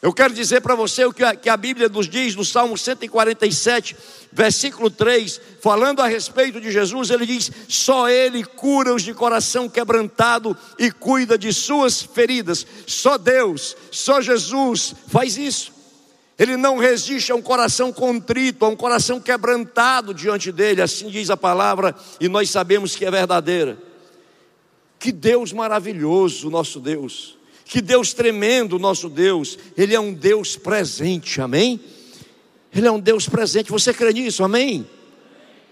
Eu 0.03 0.11
quero 0.11 0.33
dizer 0.33 0.59
para 0.59 0.75
você 0.75 1.05
o 1.05 1.13
que 1.13 1.23
a, 1.23 1.33
que 1.33 1.47
a 1.47 1.55
Bíblia 1.55 1.87
nos 1.87 2.09
diz 2.09 2.35
no 2.35 2.43
Salmo 2.43 2.77
147, 2.77 3.95
versículo 4.33 4.89
3, 4.89 5.39
falando 5.61 6.01
a 6.01 6.07
respeito 6.07 6.59
de 6.59 6.73
Jesus, 6.73 7.09
ele 7.09 7.25
diz: 7.25 7.49
Só 7.69 8.09
Ele 8.09 8.43
cura 8.43 8.93
os 8.93 9.01
de 9.01 9.13
coração 9.13 9.69
quebrantado 9.69 10.57
e 10.77 10.91
cuida 10.91 11.37
de 11.37 11.53
suas 11.53 12.01
feridas. 12.01 12.67
Só 12.85 13.17
Deus, 13.17 13.77
só 13.91 14.19
Jesus 14.19 14.93
faz 15.07 15.37
isso. 15.37 15.71
Ele 16.37 16.57
não 16.57 16.79
resiste 16.79 17.31
a 17.31 17.35
um 17.35 17.41
coração 17.41 17.93
contrito, 17.93 18.65
a 18.65 18.67
um 18.67 18.75
coração 18.75 19.21
quebrantado 19.21 20.13
diante 20.13 20.51
dele, 20.51 20.81
assim 20.81 21.07
diz 21.07 21.29
a 21.29 21.37
palavra, 21.37 21.95
e 22.19 22.27
nós 22.27 22.49
sabemos 22.49 22.93
que 22.93 23.05
é 23.05 23.11
verdadeira. 23.11 23.77
Que 24.99 25.13
Deus 25.13 25.53
maravilhoso, 25.53 26.49
nosso 26.49 26.81
Deus. 26.81 27.37
Que 27.65 27.81
Deus 27.81 28.13
tremendo, 28.13 28.77
nosso 28.77 29.09
Deus, 29.09 29.57
Ele 29.77 29.95
é 29.95 29.99
um 29.99 30.13
Deus 30.13 30.55
presente, 30.55 31.41
amém? 31.41 31.79
Ele 32.73 32.87
é 32.87 32.91
um 32.91 32.99
Deus 32.99 33.27
presente, 33.27 33.71
você 33.71 33.93
crê 33.93 34.11
nisso, 34.11 34.43
amém? 34.43 34.87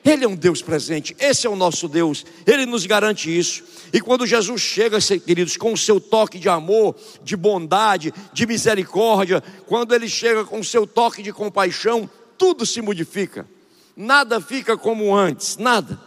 Ele 0.03 0.25
é 0.25 0.27
um 0.27 0.35
Deus 0.35 0.63
presente, 0.63 1.15
esse 1.19 1.45
é 1.45 1.49
o 1.49 1.55
nosso 1.55 1.87
Deus, 1.87 2.25
Ele 2.45 2.65
nos 2.65 2.85
garante 2.87 3.35
isso. 3.35 3.63
E 3.93 4.01
quando 4.01 4.25
Jesus 4.25 4.59
chega, 4.59 4.99
queridos, 4.99 5.57
com 5.57 5.73
o 5.73 5.77
seu 5.77 5.99
toque 5.99 6.39
de 6.39 6.49
amor, 6.49 6.95
de 7.23 7.35
bondade, 7.35 8.11
de 8.33 8.47
misericórdia, 8.47 9.43
quando 9.67 9.93
Ele 9.93 10.09
chega 10.09 10.43
com 10.43 10.59
o 10.59 10.63
seu 10.63 10.87
toque 10.87 11.21
de 11.21 11.31
compaixão, 11.31 12.09
tudo 12.35 12.65
se 12.65 12.81
modifica, 12.81 13.47
nada 13.95 14.41
fica 14.41 14.75
como 14.75 15.15
antes, 15.15 15.57
nada. 15.57 15.99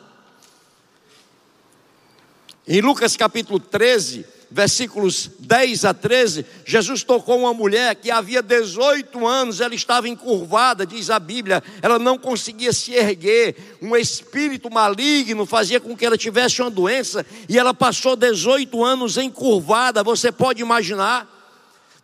Em 2.67 2.81
Lucas 2.81 3.17
capítulo 3.17 3.61
13, 3.61 4.25
versículos 4.51 5.31
10 5.41 5.85
a 5.85 5.95
13, 5.95 6.47
Jesus 6.65 7.03
tocou 7.03 7.41
uma 7.41 7.53
mulher 7.53 7.95
que 7.97 8.11
havia 8.11 8.43
18 8.43 9.27
anos, 9.27 9.61
ela 9.61 9.75
estava 9.75 10.09
encurvada, 10.09 10.87
diz 10.87 11.11
a 11.11 11.19
Bíblia, 11.19 11.63
ela 11.83 11.99
não 11.99 12.17
conseguia 12.17 12.73
se 12.73 12.93
erguer, 12.93 13.57
um 13.83 13.97
espírito 13.97 14.71
maligno 14.71 15.45
fazia 15.45 15.81
com 15.81 15.97
que 15.97 16.07
ela 16.07 16.17
tivesse 16.17 16.63
uma 16.63 16.71
doença, 16.71 17.27
e 17.49 17.59
ela 17.59 17.75
passou 17.75 18.17
18 18.17 18.85
anos 18.85 19.17
encurvada, 19.17 20.03
você 20.03 20.31
pode 20.31 20.63
imaginar? 20.63 21.34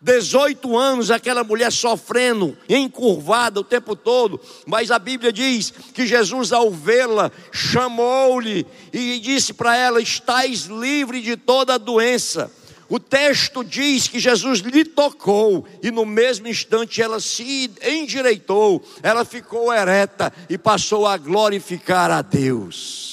18 0.01 0.79
anos 0.79 1.11
aquela 1.11 1.45
mulher 1.45 1.71
sofrendo, 1.71 2.57
encurvada 2.69 3.61
o 3.61 3.65
tempo 3.65 3.95
todo, 3.95 4.41
mas 4.67 4.91
a 4.91 4.99
Bíblia 4.99 5.31
diz 5.31 5.71
que 5.93 6.07
Jesus, 6.07 6.53
ao 6.53 6.71
vê-la, 6.71 7.31
chamou-lhe 7.53 8.67
e 8.93 9.19
disse 9.19 9.53
para 9.53 9.77
ela: 9.77 10.01
Estás 10.01 10.65
livre 10.65 11.21
de 11.21 11.37
toda 11.37 11.79
doença. 11.79 12.51
O 12.89 12.99
texto 12.99 13.63
diz 13.63 14.09
que 14.09 14.19
Jesus 14.19 14.61
lhe 14.61 14.85
tocou 14.85 15.65
e 15.81 15.93
no 15.93 16.05
mesmo 16.05 16.49
instante 16.49 17.01
ela 17.01 17.21
se 17.21 17.71
endireitou, 17.81 18.83
ela 19.01 19.25
ficou 19.25 19.73
ereta 19.73 20.33
e 20.49 20.59
passou 20.59 21.07
a 21.07 21.17
glorificar 21.17 22.11
a 22.11 22.21
Deus. 22.21 23.10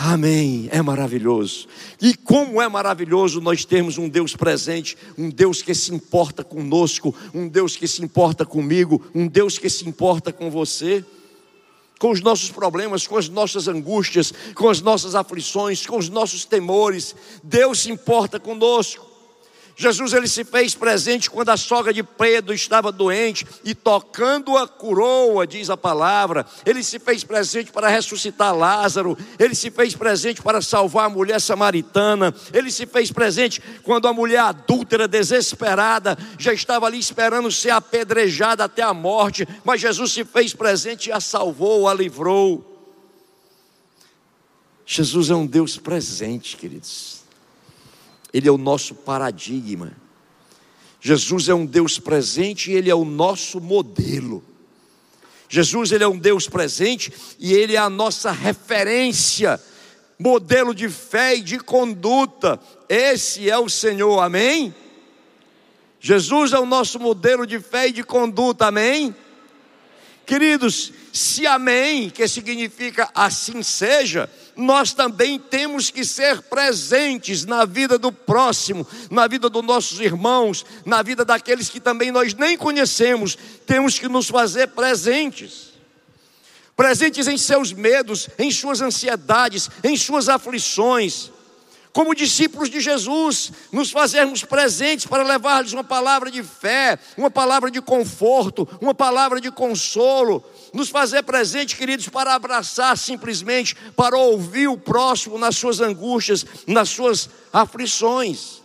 Amém. 0.00 0.68
É 0.70 0.80
maravilhoso. 0.80 1.66
E 2.00 2.14
como 2.14 2.62
é 2.62 2.68
maravilhoso 2.68 3.40
nós 3.40 3.64
termos 3.64 3.98
um 3.98 4.08
Deus 4.08 4.36
presente, 4.36 4.96
um 5.18 5.28
Deus 5.28 5.60
que 5.60 5.74
se 5.74 5.92
importa 5.92 6.44
conosco, 6.44 7.12
um 7.34 7.48
Deus 7.48 7.76
que 7.76 7.88
se 7.88 8.00
importa 8.00 8.46
comigo, 8.46 9.04
um 9.12 9.26
Deus 9.26 9.58
que 9.58 9.68
se 9.68 9.88
importa 9.88 10.32
com 10.32 10.52
você, 10.52 11.04
com 11.98 12.12
os 12.12 12.20
nossos 12.20 12.48
problemas, 12.48 13.08
com 13.08 13.16
as 13.16 13.28
nossas 13.28 13.66
angústias, 13.66 14.32
com 14.54 14.68
as 14.68 14.80
nossas 14.80 15.16
aflições, 15.16 15.84
com 15.84 15.98
os 15.98 16.08
nossos 16.08 16.44
temores. 16.44 17.16
Deus 17.42 17.80
se 17.80 17.90
importa 17.90 18.38
conosco. 18.38 19.07
Jesus 19.80 20.12
ele 20.12 20.26
se 20.26 20.42
fez 20.42 20.74
presente 20.74 21.30
quando 21.30 21.50
a 21.50 21.56
sogra 21.56 21.92
de 21.92 22.02
Pedro 22.02 22.52
estava 22.52 22.90
doente 22.90 23.46
e 23.62 23.76
tocando 23.76 24.56
a 24.56 24.66
coroa, 24.66 25.46
diz 25.46 25.70
a 25.70 25.76
palavra. 25.76 26.44
Ele 26.66 26.82
se 26.82 26.98
fez 26.98 27.22
presente 27.22 27.70
para 27.70 27.86
ressuscitar 27.86 28.56
Lázaro. 28.56 29.16
Ele 29.38 29.54
se 29.54 29.70
fez 29.70 29.94
presente 29.94 30.42
para 30.42 30.60
salvar 30.60 31.06
a 31.06 31.08
mulher 31.08 31.40
samaritana. 31.40 32.34
Ele 32.52 32.72
se 32.72 32.86
fez 32.86 33.12
presente 33.12 33.62
quando 33.84 34.08
a 34.08 34.12
mulher 34.12 34.40
adúltera, 34.40 35.06
desesperada, 35.06 36.18
já 36.36 36.52
estava 36.52 36.86
ali 36.86 36.98
esperando 36.98 37.48
ser 37.52 37.70
apedrejada 37.70 38.64
até 38.64 38.82
a 38.82 38.92
morte. 38.92 39.46
Mas 39.64 39.80
Jesus 39.80 40.10
se 40.10 40.24
fez 40.24 40.52
presente 40.52 41.10
e 41.10 41.12
a 41.12 41.20
salvou, 41.20 41.86
a 41.86 41.94
livrou. 41.94 42.64
Jesus 44.84 45.30
é 45.30 45.36
um 45.36 45.46
Deus 45.46 45.76
presente, 45.76 46.56
queridos. 46.56 47.27
Ele 48.32 48.48
é 48.48 48.52
o 48.52 48.58
nosso 48.58 48.94
paradigma. 48.94 49.92
Jesus 51.00 51.48
é 51.48 51.54
um 51.54 51.64
Deus 51.64 51.98
presente 51.98 52.70
e 52.70 52.74
ele 52.74 52.90
é 52.90 52.94
o 52.94 53.04
nosso 53.04 53.60
modelo. 53.60 54.44
Jesus 55.48 55.92
ele 55.92 56.04
é 56.04 56.08
um 56.08 56.18
Deus 56.18 56.48
presente 56.48 57.12
e 57.38 57.52
ele 57.52 57.74
é 57.74 57.78
a 57.78 57.88
nossa 57.88 58.30
referência, 58.30 59.60
modelo 60.18 60.74
de 60.74 60.88
fé 60.88 61.36
e 61.36 61.40
de 61.40 61.58
conduta. 61.58 62.60
Esse 62.88 63.48
é 63.48 63.56
o 63.58 63.68
Senhor. 63.68 64.20
Amém? 64.20 64.74
Jesus 66.00 66.52
é 66.52 66.58
o 66.58 66.66
nosso 66.66 66.98
modelo 66.98 67.46
de 67.46 67.58
fé 67.60 67.88
e 67.88 67.92
de 67.92 68.02
conduta. 68.02 68.66
Amém? 68.66 69.14
Queridos, 70.26 70.92
se 71.10 71.46
amém, 71.46 72.10
que 72.10 72.28
significa 72.28 73.08
assim 73.14 73.62
seja, 73.62 74.30
nós 74.58 74.92
também 74.92 75.38
temos 75.38 75.88
que 75.88 76.04
ser 76.04 76.42
presentes 76.42 77.46
na 77.46 77.64
vida 77.64 77.96
do 77.96 78.10
próximo, 78.10 78.84
na 79.08 79.28
vida 79.28 79.48
dos 79.48 79.64
nossos 79.64 80.00
irmãos, 80.00 80.66
na 80.84 81.00
vida 81.00 81.24
daqueles 81.24 81.68
que 81.68 81.78
também 81.78 82.10
nós 82.10 82.34
nem 82.34 82.58
conhecemos, 82.58 83.38
temos 83.64 84.00
que 84.00 84.08
nos 84.08 84.28
fazer 84.28 84.66
presentes. 84.68 85.68
Presentes 86.76 87.28
em 87.28 87.38
seus 87.38 87.72
medos, 87.72 88.28
em 88.36 88.50
suas 88.50 88.80
ansiedades, 88.80 89.70
em 89.84 89.96
suas 89.96 90.28
aflições. 90.28 91.30
Como 91.92 92.14
discípulos 92.14 92.68
de 92.68 92.80
Jesus, 92.80 93.52
nos 93.70 93.92
fazermos 93.92 94.44
presentes 94.44 95.06
para 95.06 95.22
levar-lhes 95.22 95.72
uma 95.72 95.84
palavra 95.84 96.32
de 96.32 96.42
fé, 96.42 96.98
uma 97.16 97.30
palavra 97.30 97.70
de 97.70 97.80
conforto, 97.80 98.68
uma 98.80 98.94
palavra 98.94 99.40
de 99.40 99.52
consolo, 99.52 100.44
nos 100.72 100.88
fazer 100.88 101.22
presentes, 101.22 101.78
queridos, 101.78 102.08
para 102.08 102.34
abraçar 102.34 102.96
simplesmente, 102.96 103.74
para 103.96 104.16
ouvir 104.16 104.68
o 104.68 104.76
próximo 104.78 105.38
nas 105.38 105.56
suas 105.56 105.80
angústias, 105.80 106.44
nas 106.66 106.88
suas 106.88 107.28
aflições. 107.52 108.62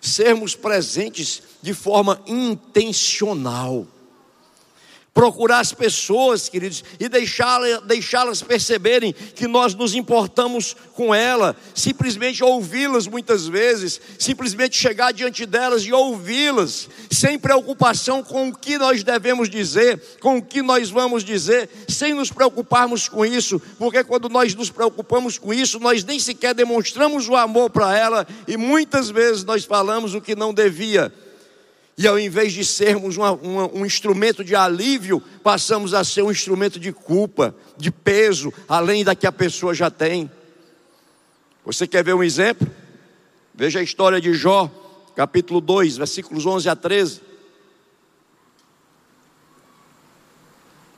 Sermos 0.00 0.54
presentes 0.56 1.42
de 1.62 1.72
forma 1.72 2.20
intencional 2.26 3.86
procurar 5.14 5.60
as 5.60 5.72
pessoas, 5.72 6.48
queridos, 6.48 6.82
e 6.98 7.08
deixá-las 7.08 7.82
deixá 7.82 8.24
perceberem 8.46 9.12
que 9.12 9.46
nós 9.46 9.74
nos 9.74 9.94
importamos 9.94 10.74
com 10.94 11.14
ela, 11.14 11.54
simplesmente 11.74 12.42
ouvi-las 12.42 13.06
muitas 13.06 13.46
vezes, 13.46 14.00
simplesmente 14.18 14.76
chegar 14.76 15.12
diante 15.12 15.44
delas 15.44 15.82
e 15.82 15.92
ouvi-las, 15.92 16.88
sem 17.10 17.38
preocupação 17.38 18.22
com 18.22 18.48
o 18.48 18.56
que 18.56 18.78
nós 18.78 19.02
devemos 19.02 19.50
dizer, 19.50 20.00
com 20.20 20.38
o 20.38 20.42
que 20.42 20.62
nós 20.62 20.88
vamos 20.88 21.22
dizer, 21.22 21.68
sem 21.88 22.14
nos 22.14 22.30
preocuparmos 22.30 23.08
com 23.08 23.24
isso, 23.24 23.60
porque 23.78 24.02
quando 24.04 24.30
nós 24.30 24.54
nos 24.54 24.70
preocupamos 24.70 25.36
com 25.36 25.52
isso, 25.52 25.78
nós 25.78 26.04
nem 26.04 26.18
sequer 26.18 26.54
demonstramos 26.54 27.28
o 27.28 27.36
amor 27.36 27.68
para 27.68 27.96
ela 27.96 28.26
e 28.48 28.56
muitas 28.56 29.10
vezes 29.10 29.44
nós 29.44 29.64
falamos 29.64 30.14
o 30.14 30.20
que 30.20 30.34
não 30.34 30.54
devia. 30.54 31.12
E 31.96 32.06
ao 32.06 32.18
invés 32.18 32.52
de 32.52 32.64
sermos 32.64 33.16
uma, 33.16 33.32
uma, 33.32 33.66
um 33.72 33.84
instrumento 33.84 34.42
de 34.42 34.56
alívio, 34.56 35.20
passamos 35.42 35.92
a 35.92 36.02
ser 36.02 36.22
um 36.22 36.30
instrumento 36.30 36.80
de 36.80 36.92
culpa, 36.92 37.54
de 37.76 37.90
peso, 37.90 38.52
além 38.68 39.04
da 39.04 39.14
que 39.14 39.26
a 39.26 39.32
pessoa 39.32 39.74
já 39.74 39.90
tem. 39.90 40.30
Você 41.64 41.86
quer 41.86 42.02
ver 42.02 42.14
um 42.14 42.22
exemplo? 42.22 42.68
Veja 43.54 43.80
a 43.80 43.82
história 43.82 44.20
de 44.20 44.32
Jó, 44.32 44.70
capítulo 45.14 45.60
2, 45.60 45.98
versículos 45.98 46.46
11 46.46 46.68
a 46.68 46.76
13. 46.76 47.20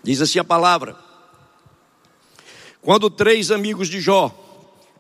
Diz 0.04 0.20
assim 0.20 0.38
a 0.38 0.44
palavra: 0.44 0.96
Quando 2.80 3.10
três 3.10 3.50
amigos 3.50 3.88
de 3.88 4.00
Jó, 4.00 4.32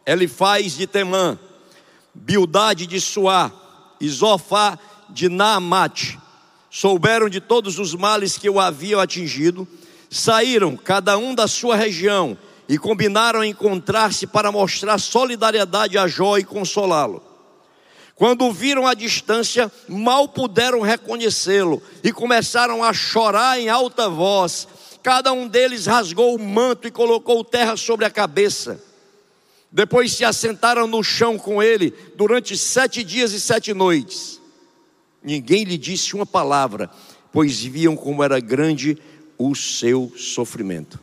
Elifaz 0.04 0.76
de 0.76 0.86
Temã, 0.86 1.38
Bildade 2.12 2.86
de 2.86 3.00
Suá 3.00 3.52
e 4.00 4.08
Zofá 4.08 4.78
de 5.14 5.28
Naamate, 5.28 6.18
souberam 6.68 7.28
de 7.28 7.40
todos 7.40 7.78
os 7.78 7.94
males 7.94 8.36
que 8.36 8.50
o 8.50 8.58
haviam 8.58 9.00
atingido, 9.00 9.66
saíram, 10.10 10.76
cada 10.76 11.16
um 11.16 11.34
da 11.34 11.46
sua 11.46 11.76
região, 11.76 12.36
e 12.68 12.76
combinaram 12.76 13.44
encontrar-se 13.44 14.26
para 14.26 14.50
mostrar 14.50 14.98
solidariedade 14.98 15.96
a 15.96 16.08
Jó 16.08 16.36
e 16.36 16.44
consolá-lo. 16.44 17.22
Quando 18.16 18.44
o 18.44 18.52
viram 18.52 18.86
à 18.86 18.94
distância, 18.94 19.70
mal 19.88 20.28
puderam 20.28 20.80
reconhecê-lo 20.80 21.82
e 22.02 22.12
começaram 22.12 22.82
a 22.82 22.92
chorar 22.92 23.58
em 23.58 23.68
alta 23.68 24.08
voz. 24.08 24.68
Cada 25.02 25.32
um 25.32 25.46
deles 25.46 25.86
rasgou 25.86 26.34
o 26.34 26.38
manto 26.38 26.88
e 26.88 26.90
colocou 26.90 27.44
terra 27.44 27.76
sobre 27.76 28.04
a 28.04 28.10
cabeça. 28.10 28.82
Depois 29.70 30.12
se 30.12 30.24
assentaram 30.24 30.86
no 30.86 31.02
chão 31.02 31.36
com 31.36 31.60
ele 31.62 31.92
durante 32.14 32.56
sete 32.56 33.02
dias 33.02 33.32
e 33.32 33.40
sete 33.40 33.74
noites. 33.74 34.40
Ninguém 35.24 35.64
lhe 35.64 35.78
disse 35.78 36.14
uma 36.14 36.26
palavra, 36.26 36.90
pois 37.32 37.60
viam 37.60 37.96
como 37.96 38.22
era 38.22 38.38
grande 38.38 38.98
o 39.38 39.54
seu 39.54 40.12
sofrimento. 40.16 41.00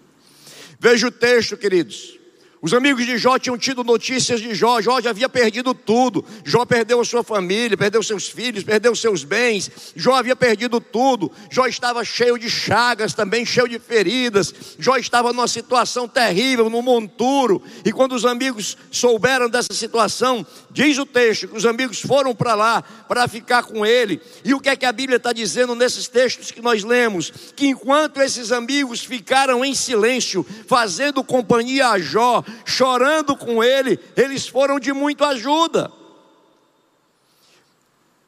Veja 0.80 1.08
o 1.08 1.12
texto, 1.12 1.58
queridos. 1.58 2.21
Os 2.62 2.76
amigos 2.76 3.08
de 3.08 3.18
Jó 3.18 3.40
tinham 3.40 3.58
tido 3.58 3.84
notícias 3.84 4.40
de 4.40 4.54
Jó. 4.54 4.80
Jó 4.82 5.02
já 5.02 5.10
havia 5.10 5.28
perdido 5.28 5.74
tudo. 5.74 6.24
Jó 6.46 6.64
perdeu 6.64 7.02
a 7.02 7.06
sua 7.06 7.24
família, 7.24 7.76
perdeu 7.76 8.04
seus 8.04 8.30
filhos, 8.30 8.64
perdeu 8.64 8.96
seus 8.96 9.24
bens. 9.24 9.72
Jó 9.96 10.14
havia 10.14 10.36
perdido 10.36 10.80
tudo. 10.80 11.32
Jó 11.50 11.66
estava 11.66 12.06
cheio 12.06 12.38
de 12.38 12.52
chagas, 12.52 13.16
também 13.16 13.44
cheio 13.48 13.68
de 13.68 13.80
feridas. 13.80 14.54
Jó 14.78 14.96
estava 14.96 15.34
numa 15.34 15.48
situação 15.48 16.08
terrível, 16.08 16.70
no 16.70 16.84
monturo. 16.84 17.64
E 17.84 17.92
quando 17.92 18.14
os 18.14 18.26
amigos 18.26 18.78
souberam 18.92 19.50
dessa 19.50 19.74
situação, 19.74 20.46
diz 20.70 21.00
o 21.00 21.06
texto 21.06 21.48
que 21.48 21.58
os 21.58 21.66
amigos 21.66 22.00
foram 22.00 22.36
para 22.36 22.54
lá 22.54 22.84
para 23.08 23.28
ficar 23.28 23.64
com 23.64 23.84
ele. 23.84 24.22
E 24.46 24.54
o 24.54 24.60
que 24.60 24.70
é 24.70 24.76
que 24.76 24.86
a 24.86 24.92
Bíblia 24.92 25.18
está 25.18 25.34
dizendo 25.34 25.74
nesses 25.74 26.08
textos 26.08 26.52
que 26.52 26.62
nós 26.62 26.84
lemos? 26.84 27.34
Que 27.56 27.66
enquanto 27.66 28.22
esses 28.22 28.52
amigos 28.52 29.04
ficaram 29.04 29.66
em 29.66 29.74
silêncio, 29.74 30.46
fazendo 30.68 31.24
companhia 31.24 31.88
a 31.88 31.98
Jó, 31.98 32.44
chorando 32.66 33.36
com 33.36 33.64
ele, 33.64 34.00
eles 34.16 34.48
foram 34.48 34.80
de 34.80 34.94
muito 34.94 35.24
ajuda. 35.24 35.92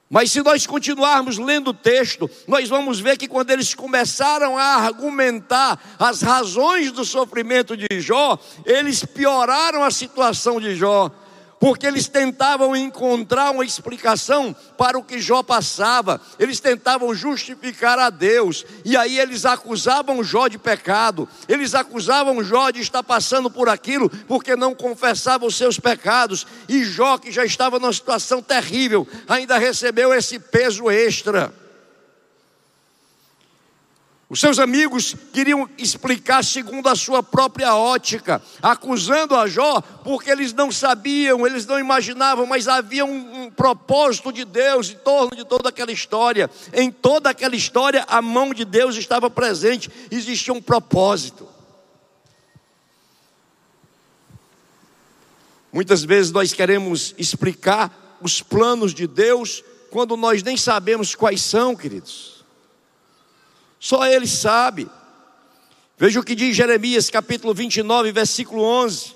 Mas 0.10 0.32
se 0.32 0.44
nós 0.44 0.68
continuarmos 0.68 1.40
lendo 1.40 1.70
o 1.70 1.74
texto, 1.74 2.30
nós 2.48 2.70
vamos 2.70 3.00
ver 3.00 3.18
que 3.18 3.28
quando 3.28 3.50
eles 3.50 3.74
começaram 3.74 4.56
a 4.56 4.76
argumentar 4.76 5.80
as 5.98 6.22
razões 6.22 6.92
do 6.92 7.04
sofrimento 7.04 7.76
de 7.76 8.00
Jó, 8.00 8.38
eles 8.64 9.04
pioraram 9.04 9.84
a 9.84 9.90
situação 9.90 10.62
de 10.62 10.76
Jó 10.76 11.10
porque 11.60 11.86
eles 11.86 12.08
tentavam 12.08 12.76
encontrar 12.76 13.52
uma 13.52 13.64
explicação 13.64 14.56
para 14.78 14.98
o 14.98 15.04
que 15.04 15.20
Jó 15.20 15.42
passava, 15.42 16.20
eles 16.38 16.60
tentavam 16.60 17.14
justificar 17.16 17.98
a 18.00 18.10
Deus, 18.10 18.66
e 18.84 18.98
aí 18.98 19.20
eles 19.20 19.46
acusavam 19.46 20.24
Jó 20.24 20.48
de 20.48 20.58
pecado, 20.58 21.28
eles 21.48 21.74
acusavam 21.74 22.44
Jó 22.44 22.70
de 22.70 22.82
estar 22.82 23.04
passando 23.04 23.50
por 23.50 23.70
aquilo, 23.70 24.10
porque 24.28 24.56
não 24.56 24.76
confessava 24.76 25.46
os 25.46 25.56
seus 25.56 25.80
pecados, 25.80 26.46
e 26.68 26.84
Jó, 26.84 27.18
que 27.18 27.32
já 27.32 27.46
estava 27.46 27.80
numa 27.80 27.94
situação 27.94 28.42
terrível, 28.42 29.08
ainda 29.28 29.58
recebeu 29.58 30.14
esse 30.14 30.40
peso 30.40 30.90
extra. 30.92 31.63
Os 34.34 34.40
seus 34.40 34.58
amigos 34.58 35.16
queriam 35.32 35.70
explicar 35.78 36.44
segundo 36.44 36.90
a 36.90 36.96
sua 36.96 37.22
própria 37.22 37.76
ótica, 37.76 38.42
acusando 38.64 39.36
a 39.36 39.48
Jó, 39.48 39.80
porque 40.04 40.28
eles 40.28 40.52
não 40.52 40.72
sabiam, 40.72 41.46
eles 41.46 41.68
não 41.68 41.78
imaginavam, 41.78 42.48
mas 42.48 42.68
havia 42.68 43.06
um, 43.06 43.44
um, 43.44 43.52
propósito 43.52 44.34
de 44.34 44.44
Deus 44.44 44.90
em 44.90 44.96
torno 44.96 45.38
de 45.38 45.46
toda 45.46 45.70
aquela 45.70 45.92
história. 45.92 46.50
Em 46.74 46.90
toda 46.92 47.30
aquela 47.30 47.56
história, 47.56 48.04
a 48.08 48.24
mão 48.24 48.56
de 48.56 48.66
Deus 48.66 48.96
estava 48.96 49.30
presente, 49.30 49.92
existia 50.10 50.52
um 50.52 50.60
propósito. 50.60 51.48
Muitas 55.72 56.04
vezes 56.04 56.32
nós 56.32 56.54
queremos 56.54 57.14
explicar 57.20 58.18
os 58.20 58.42
planos 58.42 58.96
de 58.96 59.06
Deus 59.06 59.64
quando 59.92 60.18
nós 60.18 60.42
nem 60.42 60.58
sabemos 60.58 61.14
quais 61.14 61.44
são, 61.44 61.76
queridos. 61.76 62.43
Só 63.84 64.06
Ele 64.06 64.26
sabe. 64.26 64.90
Veja 65.98 66.18
o 66.18 66.24
que 66.24 66.36
diz 66.36 66.56
Jeremias 66.56 67.10
capítulo 67.10 67.54
29, 67.54 68.14
versículo 68.14 68.64
11. 68.64 69.14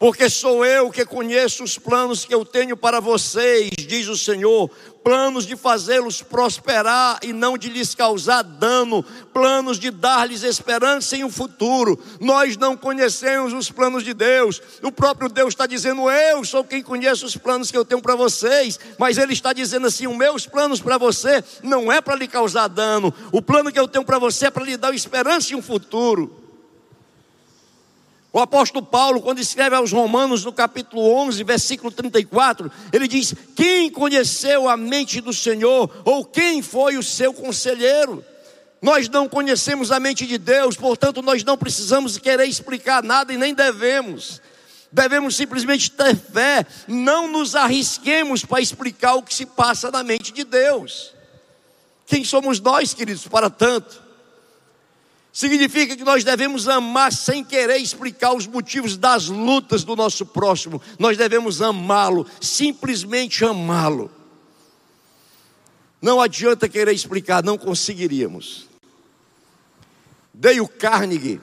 Porque 0.00 0.30
sou 0.30 0.64
eu 0.64 0.90
que 0.90 1.04
conheço 1.04 1.62
os 1.62 1.76
planos 1.76 2.24
que 2.24 2.34
eu 2.34 2.42
tenho 2.42 2.74
para 2.74 3.00
vocês, 3.00 3.68
diz 3.76 4.08
o 4.08 4.16
Senhor, 4.16 4.70
planos 5.04 5.44
de 5.46 5.54
fazê-los 5.56 6.22
prosperar 6.22 7.18
e 7.22 7.34
não 7.34 7.58
de 7.58 7.68
lhes 7.68 7.94
causar 7.94 8.40
dano, 8.40 9.04
planos 9.30 9.78
de 9.78 9.90
dar-lhes 9.90 10.42
esperança 10.42 11.18
em 11.18 11.22
um 11.22 11.30
futuro. 11.30 12.02
Nós 12.18 12.56
não 12.56 12.78
conhecemos 12.78 13.52
os 13.52 13.70
planos 13.70 14.02
de 14.02 14.14
Deus, 14.14 14.62
o 14.82 14.90
próprio 14.90 15.28
Deus 15.28 15.50
está 15.50 15.66
dizendo: 15.66 16.10
Eu 16.10 16.42
sou 16.46 16.64
quem 16.64 16.82
conhece 16.82 17.22
os 17.26 17.36
planos 17.36 17.70
que 17.70 17.76
eu 17.76 17.84
tenho 17.84 18.00
para 18.00 18.14
vocês, 18.14 18.80
mas 18.98 19.18
Ele 19.18 19.34
está 19.34 19.52
dizendo 19.52 19.86
assim: 19.86 20.06
Os 20.06 20.16
meus 20.16 20.46
planos 20.46 20.80
para 20.80 20.96
você 20.96 21.44
não 21.62 21.92
é 21.92 22.00
para 22.00 22.16
lhe 22.16 22.26
causar 22.26 22.68
dano, 22.68 23.12
o 23.30 23.42
plano 23.42 23.70
que 23.70 23.78
eu 23.78 23.86
tenho 23.86 24.06
para 24.06 24.18
você 24.18 24.46
é 24.46 24.50
para 24.50 24.64
lhe 24.64 24.78
dar 24.78 24.94
esperança 24.94 25.52
em 25.52 25.56
um 25.56 25.62
futuro. 25.62 26.39
O 28.32 28.38
apóstolo 28.38 28.84
Paulo, 28.84 29.20
quando 29.20 29.40
escreve 29.40 29.74
aos 29.74 29.90
Romanos, 29.90 30.44
no 30.44 30.52
capítulo 30.52 31.02
11, 31.02 31.42
versículo 31.42 31.90
34, 31.90 32.70
ele 32.92 33.08
diz: 33.08 33.34
Quem 33.56 33.90
conheceu 33.90 34.68
a 34.68 34.76
mente 34.76 35.20
do 35.20 35.32
Senhor, 35.32 35.90
ou 36.04 36.24
quem 36.24 36.62
foi 36.62 36.96
o 36.96 37.02
seu 37.02 37.32
conselheiro? 37.32 38.24
Nós 38.80 39.08
não 39.08 39.28
conhecemos 39.28 39.90
a 39.90 39.98
mente 39.98 40.26
de 40.26 40.38
Deus, 40.38 40.76
portanto, 40.76 41.20
nós 41.22 41.42
não 41.42 41.58
precisamos 41.58 42.16
querer 42.18 42.46
explicar 42.46 43.02
nada 43.02 43.32
e 43.32 43.36
nem 43.36 43.52
devemos. 43.52 44.40
Devemos 44.92 45.36
simplesmente 45.36 45.90
ter 45.90 46.16
fé, 46.16 46.64
não 46.88 47.28
nos 47.28 47.54
arrisquemos 47.54 48.44
para 48.44 48.60
explicar 48.60 49.14
o 49.14 49.22
que 49.22 49.34
se 49.34 49.44
passa 49.44 49.90
na 49.90 50.02
mente 50.02 50.32
de 50.32 50.44
Deus. 50.44 51.12
Quem 52.06 52.24
somos 52.24 52.58
nós, 52.58 52.94
queridos, 52.94 53.26
para 53.26 53.50
tanto? 53.50 54.09
Significa 55.32 55.96
que 55.96 56.04
nós 56.04 56.24
devemos 56.24 56.68
amar 56.68 57.12
sem 57.12 57.44
querer 57.44 57.76
explicar 57.76 58.34
os 58.34 58.46
motivos 58.46 58.96
das 58.96 59.28
lutas 59.28 59.84
do 59.84 59.94
nosso 59.94 60.26
próximo. 60.26 60.82
Nós 60.98 61.16
devemos 61.16 61.62
amá-lo, 61.62 62.26
simplesmente 62.40 63.44
amá-lo. 63.44 64.10
Não 66.02 66.20
adianta 66.20 66.68
querer 66.68 66.92
explicar, 66.92 67.44
não 67.44 67.56
conseguiríamos. 67.56 68.66
Dale 70.34 70.66
Carnegie, 70.66 71.40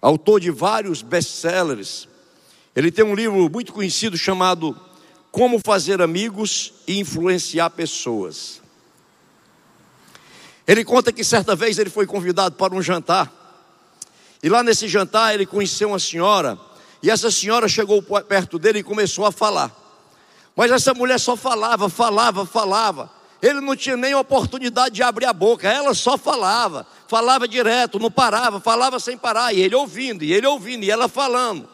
autor 0.00 0.38
de 0.38 0.50
vários 0.50 1.02
best-sellers, 1.02 2.06
ele 2.76 2.92
tem 2.92 3.04
um 3.04 3.14
livro 3.14 3.50
muito 3.50 3.72
conhecido 3.72 4.16
chamado 4.16 4.78
Como 5.30 5.60
Fazer 5.64 6.00
Amigos 6.00 6.72
e 6.86 7.00
Influenciar 7.00 7.70
Pessoas. 7.70 8.61
Ele 10.66 10.84
conta 10.84 11.12
que 11.12 11.24
certa 11.24 11.56
vez 11.56 11.78
ele 11.78 11.90
foi 11.90 12.06
convidado 12.06 12.54
para 12.56 12.74
um 12.74 12.82
jantar. 12.82 13.32
E 14.42 14.48
lá 14.48 14.62
nesse 14.62 14.88
jantar 14.88 15.34
ele 15.34 15.46
conheceu 15.46 15.88
uma 15.88 15.98
senhora. 15.98 16.58
E 17.02 17.10
essa 17.10 17.30
senhora 17.30 17.68
chegou 17.68 18.02
perto 18.02 18.58
dele 18.58 18.80
e 18.80 18.82
começou 18.82 19.26
a 19.26 19.32
falar. 19.32 19.70
Mas 20.54 20.70
essa 20.70 20.94
mulher 20.94 21.18
só 21.18 21.36
falava, 21.36 21.88
falava, 21.88 22.46
falava. 22.46 23.10
Ele 23.40 23.60
não 23.60 23.74
tinha 23.74 23.96
nem 23.96 24.14
oportunidade 24.14 24.94
de 24.94 25.02
abrir 25.02 25.26
a 25.26 25.32
boca, 25.32 25.68
ela 25.68 25.94
só 25.94 26.16
falava, 26.16 26.86
falava 27.08 27.48
direto, 27.48 27.98
não 27.98 28.08
parava, 28.08 28.60
falava 28.60 29.00
sem 29.00 29.18
parar, 29.18 29.52
e 29.52 29.60
ele 29.60 29.74
ouvindo, 29.74 30.22
e 30.22 30.32
ele 30.32 30.46
ouvindo, 30.46 30.84
e 30.84 30.90
ela 30.90 31.08
falando. 31.08 31.68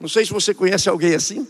Não 0.00 0.08
sei 0.08 0.24
se 0.24 0.32
você 0.32 0.54
conhece 0.54 0.88
alguém 0.88 1.14
assim. 1.14 1.46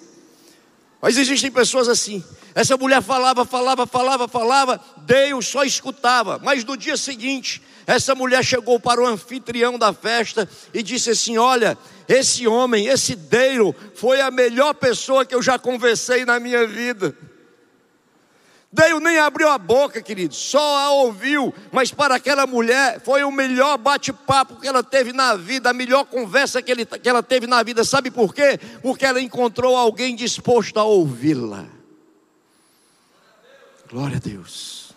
Mas 1.02 1.18
existem 1.18 1.50
pessoas 1.50 1.88
assim. 1.88 2.24
Essa 2.54 2.76
mulher 2.76 3.02
falava, 3.02 3.44
falava, 3.44 3.88
falava, 3.88 4.28
falava, 4.28 4.80
Deus 4.98 5.48
só 5.48 5.64
escutava. 5.64 6.38
Mas 6.40 6.62
no 6.62 6.76
dia 6.76 6.96
seguinte, 6.96 7.60
essa 7.84 8.14
mulher 8.14 8.44
chegou 8.44 8.78
para 8.78 9.02
o 9.02 9.06
anfitrião 9.06 9.76
da 9.76 9.92
festa 9.92 10.48
e 10.72 10.80
disse 10.80 11.10
assim: 11.10 11.36
Olha, 11.36 11.76
esse 12.08 12.46
homem, 12.46 12.86
esse 12.86 13.16
Deiro, 13.16 13.74
foi 13.96 14.20
a 14.20 14.30
melhor 14.30 14.74
pessoa 14.74 15.26
que 15.26 15.34
eu 15.34 15.42
já 15.42 15.58
conversei 15.58 16.24
na 16.24 16.38
minha 16.38 16.68
vida. 16.68 17.12
Deus 18.72 19.02
nem 19.02 19.18
abriu 19.18 19.50
a 19.50 19.58
boca, 19.58 20.00
querido, 20.00 20.34
só 20.34 20.78
a 20.78 20.90
ouviu, 20.92 21.52
mas 21.70 21.92
para 21.92 22.14
aquela 22.14 22.46
mulher 22.46 23.02
foi 23.04 23.22
o 23.22 23.30
melhor 23.30 23.76
bate-papo 23.76 24.58
que 24.58 24.66
ela 24.66 24.82
teve 24.82 25.12
na 25.12 25.36
vida, 25.36 25.68
a 25.68 25.74
melhor 25.74 26.06
conversa 26.06 26.62
que, 26.62 26.70
ele, 26.70 26.86
que 26.86 27.06
ela 27.06 27.22
teve 27.22 27.46
na 27.46 27.62
vida. 27.62 27.84
Sabe 27.84 28.10
por 28.10 28.34
quê? 28.34 28.58
Porque 28.80 29.04
ela 29.04 29.20
encontrou 29.20 29.76
alguém 29.76 30.16
disposto 30.16 30.78
a 30.78 30.84
ouvi-la. 30.84 31.66
Glória 33.90 34.16
a 34.16 34.20
Deus. 34.20 34.94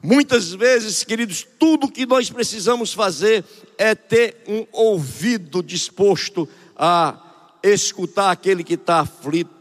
Muitas 0.00 0.52
vezes, 0.52 1.02
queridos, 1.02 1.44
tudo 1.58 1.90
que 1.90 2.06
nós 2.06 2.30
precisamos 2.30 2.94
fazer 2.94 3.44
é 3.76 3.92
ter 3.92 4.44
um 4.46 4.64
ouvido 4.70 5.64
disposto 5.64 6.48
a 6.76 7.20
escutar 7.60 8.30
aquele 8.30 8.62
que 8.62 8.74
está 8.74 9.00
aflito 9.00 9.55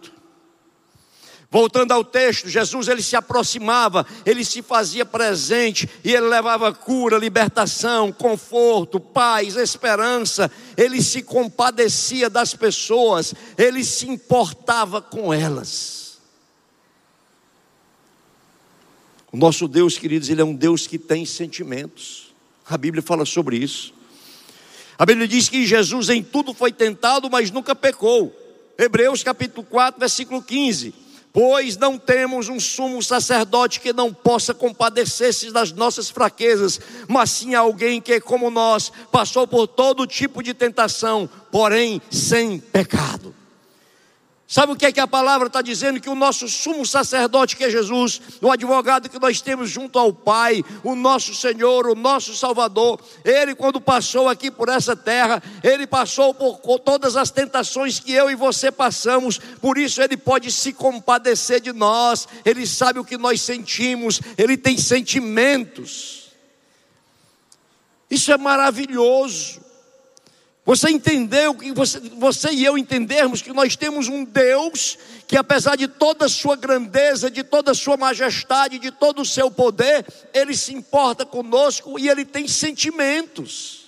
Voltando 1.50 1.92
ao 1.92 2.04
texto, 2.04 2.50
Jesus 2.50 2.88
ele 2.88 3.02
se 3.02 3.16
aproximava, 3.16 4.06
ele 4.26 4.44
se 4.44 4.62
fazia 4.62 5.06
presente 5.06 5.90
e 6.04 6.14
ele 6.14 6.28
levava 6.28 6.74
cura, 6.74 7.18
libertação, 7.18 8.12
conforto, 8.12 9.00
paz, 9.00 9.56
esperança. 9.56 10.52
Ele 10.76 11.02
se 11.02 11.22
compadecia 11.22 12.30
das 12.30 12.54
pessoas, 12.54 13.34
ele 13.58 13.84
se 13.84 14.10
importava 14.10 15.02
com 15.02 15.34
elas. 15.34 16.20
O 19.32 19.38
nosso 19.38 19.68
Deus, 19.68 19.98
queridos, 19.98 20.30
ele 20.30 20.42
é 20.42 20.46
um 20.46 20.56
Deus 20.56 20.88
que 20.88 20.98
tem 20.98 21.26
sentimentos. 21.26 22.34
A 22.68 22.78
Bíblia 22.78 23.04
fala 23.04 23.26
sobre 23.26 23.58
isso. 23.58 23.94
A 24.98 25.06
Bíblia 25.06 25.28
diz 25.28 25.50
que 25.50 25.66
Jesus 25.66 26.10
em 26.10 26.24
tudo 26.24 26.54
foi 26.54 26.72
tentado, 26.72 27.30
mas 27.30 27.52
nunca 27.52 27.76
pecou. 27.76 28.34
Hebreus 28.78 29.24
capítulo 29.24 29.66
4, 29.66 30.00
versículo 30.00 30.42
15. 30.42 31.05
Pois 31.36 31.76
não 31.76 31.98
temos 31.98 32.48
um 32.48 32.62
sumo 32.62 33.04
sacerdote 33.04 33.82
que 33.82 33.92
não 33.92 34.14
possa 34.14 34.54
compadecer-se 34.54 35.52
das 35.52 35.74
nossas 35.74 36.10
fraquezas, 36.10 36.80
mas 37.10 37.30
sim 37.30 37.54
alguém 37.54 38.00
que, 38.00 38.22
como 38.22 38.50
nós, 38.50 38.90
passou 39.12 39.46
por 39.46 39.68
todo 39.68 40.08
tipo 40.08 40.42
de 40.42 40.54
tentação, 40.54 41.30
porém 41.52 42.02
sem 42.10 42.58
pecado. 42.58 43.36
Sabe 44.56 44.72
o 44.72 44.76
que 44.78 44.86
é 44.86 44.92
que 44.94 45.02
a 45.02 45.08
palavra 45.08 45.48
está 45.48 45.62
dizendo? 45.62 46.00
Que 46.00 46.10
o 46.10 46.16
nosso 46.16 46.48
sumo 46.48 46.86
sacerdote, 46.86 47.58
que 47.58 47.66
é 47.66 47.70
Jesus, 47.70 48.22
o 48.42 48.50
advogado 48.50 49.10
que 49.10 49.20
nós 49.20 49.42
temos 49.42 49.70
junto 49.70 50.00
ao 50.00 50.14
Pai, 50.14 50.64
o 50.82 50.96
nosso 50.96 51.36
Senhor, 51.36 51.86
o 51.88 51.94
nosso 51.94 52.34
Salvador, 52.34 52.98
ele, 53.26 53.54
quando 53.54 53.82
passou 53.82 54.30
aqui 54.30 54.50
por 54.50 54.70
essa 54.70 54.96
terra, 54.96 55.44
ele 55.62 55.86
passou 55.86 56.34
por 56.34 56.80
todas 56.80 57.18
as 57.18 57.30
tentações 57.30 58.00
que 58.00 58.14
eu 58.14 58.32
e 58.32 58.36
você 58.36 58.72
passamos, 58.72 59.40
por 59.60 59.78
isso 59.78 60.02
ele 60.02 60.16
pode 60.16 60.50
se 60.50 60.72
compadecer 60.72 61.60
de 61.60 61.74
nós, 61.74 62.26
ele 62.46 62.66
sabe 62.66 62.98
o 62.98 63.04
que 63.04 63.18
nós 63.18 63.42
sentimos, 63.42 64.22
ele 64.38 64.56
tem 64.56 64.78
sentimentos. 64.78 66.30
Isso 68.10 68.32
é 68.32 68.38
maravilhoso. 68.38 69.65
Você 70.66 70.90
entendeu 70.90 71.54
que 71.54 71.72
você, 71.72 72.00
você 72.00 72.50
e 72.50 72.66
eu 72.66 72.76
entendermos 72.76 73.40
que 73.40 73.54
nós 73.54 73.76
temos 73.76 74.08
um 74.08 74.26
Deus 74.26 74.98
que, 75.28 75.38
apesar 75.38 75.76
de 75.76 75.88
toda 75.88 76.26
a 76.26 76.30
sua 76.30 76.56
grandeza, 76.56 77.30
de 77.30 77.44
toda 77.44 77.70
a 77.70 77.76
sua 77.76 77.96
majestade, 77.96 78.80
de 78.80 78.90
todo 78.90 79.22
o 79.22 79.26
seu 79.26 79.52
poder, 79.52 80.04
Ele 80.34 80.58
se 80.58 80.74
importa 80.74 81.24
conosco 81.24 82.00
e 82.00 82.10
Ele 82.10 82.26
tem 82.26 82.48
sentimentos. 82.48 83.86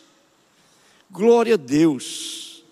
Glória 1.09 1.55
a 1.55 1.57
Deus. 1.57 2.63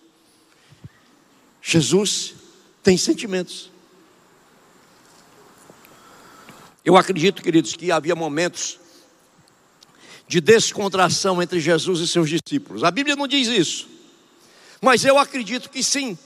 Jesus 1.60 2.36
tem 2.84 2.96
sentimentos. 3.00 3.72
Eu 6.84 6.96
acredito, 6.96 7.42
queridos, 7.42 7.76
que 7.76 7.92
havia 7.92 8.16
momentos 8.16 8.78
de 10.28 10.40
descontração 10.40 11.42
entre 11.42 11.60
Jesus 11.60 12.02
e 12.02 12.08
seus 12.08 12.30
discípulos. 12.30 12.84
A 12.84 12.92
Bíblia 12.92 13.16
não 13.16 13.28
diz 13.28 13.48
isso. 13.48 13.95
Mas 14.82 15.04
eu 15.06 15.18
acredito 15.18 15.70
que 15.70 15.84
sim. 15.84 16.18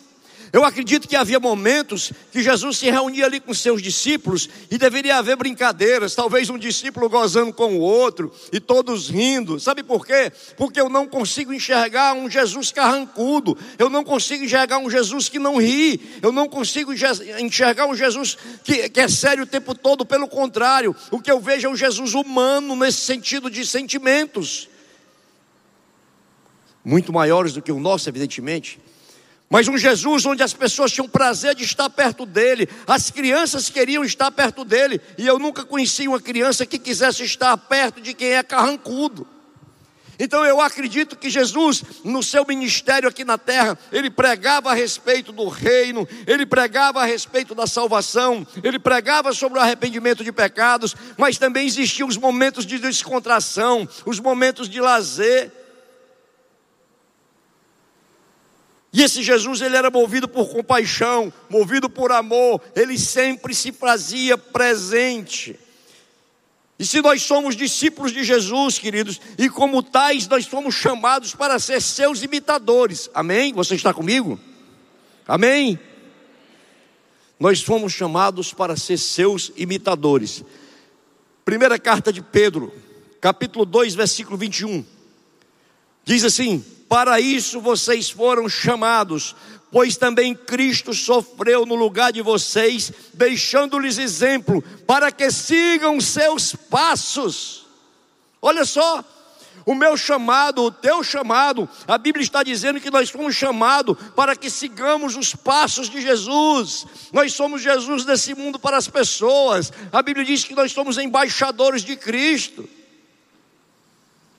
Eu 0.51 0.65
acredito 0.65 1.07
que 1.07 1.15
havia 1.15 1.39
momentos 1.39 2.11
que 2.31 2.41
Jesus 2.41 2.77
se 2.77 2.89
reunia 2.89 3.25
ali 3.25 3.39
com 3.39 3.53
seus 3.53 3.81
discípulos 3.81 4.49
e 4.69 4.77
deveria 4.77 5.17
haver 5.17 5.35
brincadeiras, 5.35 6.15
talvez 6.15 6.49
um 6.49 6.57
discípulo 6.57 7.07
gozando 7.07 7.53
com 7.53 7.75
o 7.75 7.79
outro 7.79 8.33
e 8.51 8.59
todos 8.59 9.09
rindo. 9.09 9.59
Sabe 9.59 9.83
por 9.83 10.05
quê? 10.05 10.31
Porque 10.57 10.81
eu 10.81 10.89
não 10.89 11.07
consigo 11.07 11.53
enxergar 11.53 12.13
um 12.13 12.29
Jesus 12.29 12.71
carrancudo, 12.71 13.57
eu 13.77 13.89
não 13.89 14.03
consigo 14.03 14.43
enxergar 14.43 14.79
um 14.79 14.89
Jesus 14.89 15.29
que 15.29 15.37
não 15.37 15.57
ri, 15.57 16.01
eu 16.21 16.31
não 16.31 16.47
consigo 16.47 16.91
enxergar 16.93 17.85
um 17.85 17.95
Jesus 17.95 18.37
que, 18.63 18.89
que 18.89 18.99
é 18.99 19.07
sério 19.07 19.43
o 19.43 19.47
tempo 19.47 19.75
todo, 19.75 20.05
pelo 20.05 20.27
contrário, 20.27 20.95
o 21.11 21.19
que 21.19 21.31
eu 21.31 21.39
vejo 21.39 21.67
é 21.67 21.69
um 21.69 21.75
Jesus 21.75 22.15
humano 22.15 22.75
nesse 22.75 23.01
sentido 23.01 23.51
de 23.51 23.65
sentimentos 23.65 24.67
muito 26.83 27.11
maiores 27.13 27.53
do 27.53 27.61
que 27.61 27.71
o 27.71 27.79
nosso, 27.79 28.09
evidentemente. 28.09 28.79
Mas 29.49 29.67
um 29.67 29.77
Jesus 29.77 30.25
onde 30.25 30.43
as 30.43 30.53
pessoas 30.53 30.91
tinham 30.91 31.09
prazer 31.09 31.55
de 31.55 31.63
estar 31.63 31.89
perto 31.89 32.25
dele, 32.25 32.69
as 32.85 33.09
crianças 33.09 33.69
queriam 33.69 34.03
estar 34.03 34.29
perto 34.31 34.63
dele, 34.63 35.01
e 35.17 35.25
eu 35.25 35.39
nunca 35.39 35.65
conheci 35.65 36.07
uma 36.07 36.21
criança 36.21 36.65
que 36.65 36.77
quisesse 36.77 37.23
estar 37.23 37.57
perto 37.57 37.99
de 37.99 38.13
quem 38.13 38.33
é 38.33 38.43
carrancudo. 38.43 39.27
Então 40.19 40.45
eu 40.45 40.59
acredito 40.59 41.15
que 41.15 41.29
Jesus, 41.29 41.81
no 42.03 42.21
seu 42.21 42.45
ministério 42.45 43.07
aqui 43.07 43.23
na 43.23 43.37
terra, 43.37 43.79
ele 43.89 44.09
pregava 44.09 44.69
a 44.69 44.73
respeito 44.73 45.31
do 45.31 45.47
reino, 45.47 46.05
ele 46.27 46.45
pregava 46.45 47.01
a 47.01 47.05
respeito 47.05 47.55
da 47.55 47.65
salvação, 47.65 48.45
ele 48.61 48.77
pregava 48.77 49.31
sobre 49.33 49.57
o 49.57 49.61
arrependimento 49.61 50.21
de 50.21 50.31
pecados, 50.33 50.93
mas 51.17 51.37
também 51.37 51.65
existiam 51.65 52.09
os 52.09 52.17
momentos 52.17 52.65
de 52.65 52.77
descontração, 52.77 53.87
os 54.05 54.19
momentos 54.19 54.67
de 54.69 54.81
lazer. 54.81 55.53
E 58.91 59.03
esse 59.03 59.21
Jesus, 59.21 59.61
ele 59.61 59.77
era 59.77 59.91
movido 59.91 60.27
por 60.27 60.49
compaixão, 60.49 61.31
movido 61.49 61.89
por 61.89 62.11
amor, 62.11 62.61
ele 62.75 62.97
sempre 62.97 63.53
se 63.53 63.71
fazia 63.71 64.37
presente. 64.37 65.59
E 66.79 66.85
se 66.85 67.01
nós 67.01 67.21
somos 67.21 67.55
discípulos 67.55 68.11
de 68.11 68.23
Jesus, 68.23 68.79
queridos, 68.79 69.19
e 69.37 69.49
como 69.49 69.83
tais 69.83 70.27
nós 70.27 70.47
fomos 70.47 70.73
chamados 70.73 71.35
para 71.35 71.59
ser 71.59 71.81
seus 71.81 72.23
imitadores. 72.23 73.09
Amém? 73.13 73.53
Você 73.53 73.75
está 73.75 73.93
comigo? 73.93 74.39
Amém? 75.27 75.77
Nós 77.39 77.61
fomos 77.61 77.93
chamados 77.93 78.53
para 78.53 78.75
ser 78.75 78.97
seus 78.97 79.51
imitadores. 79.55 80.43
Primeira 81.45 81.77
carta 81.77 82.11
de 82.11 82.21
Pedro, 82.21 82.73
capítulo 83.21 83.65
2, 83.65 83.93
versículo 83.93 84.37
21. 84.37 84.83
Diz 86.05 86.23
assim: 86.23 86.63
para 86.89 87.19
isso 87.19 87.61
vocês 87.61 88.09
foram 88.09 88.49
chamados, 88.49 89.35
pois 89.71 89.95
também 89.95 90.33
Cristo 90.33 90.91
sofreu 90.91 91.63
no 91.63 91.75
lugar 91.75 92.11
de 92.11 92.23
vocês, 92.23 92.91
deixando-lhes 93.13 93.99
exemplo, 93.99 94.63
para 94.87 95.11
que 95.11 95.29
sigam 95.29 96.01
seus 96.01 96.55
passos. 96.55 97.67
Olha 98.41 98.65
só, 98.65 99.05
o 99.67 99.75
meu 99.75 99.95
chamado, 99.95 100.63
o 100.63 100.71
teu 100.71 101.03
chamado, 101.03 101.69
a 101.87 101.95
Bíblia 101.95 102.23
está 102.23 102.41
dizendo 102.41 102.81
que 102.81 102.89
nós 102.89 103.11
fomos 103.11 103.35
chamados 103.35 103.95
para 104.15 104.35
que 104.35 104.49
sigamos 104.49 105.15
os 105.15 105.35
passos 105.35 105.91
de 105.91 106.01
Jesus. 106.01 106.87
Nós 107.13 107.33
somos 107.33 107.61
Jesus 107.61 108.03
desse 108.03 108.33
mundo 108.33 108.57
para 108.57 108.77
as 108.77 108.87
pessoas. 108.87 109.71
A 109.91 110.01
Bíblia 110.01 110.25
diz 110.25 110.43
que 110.43 110.55
nós 110.55 110.71
somos 110.71 110.97
embaixadores 110.97 111.83
de 111.83 111.95
Cristo. 111.95 112.67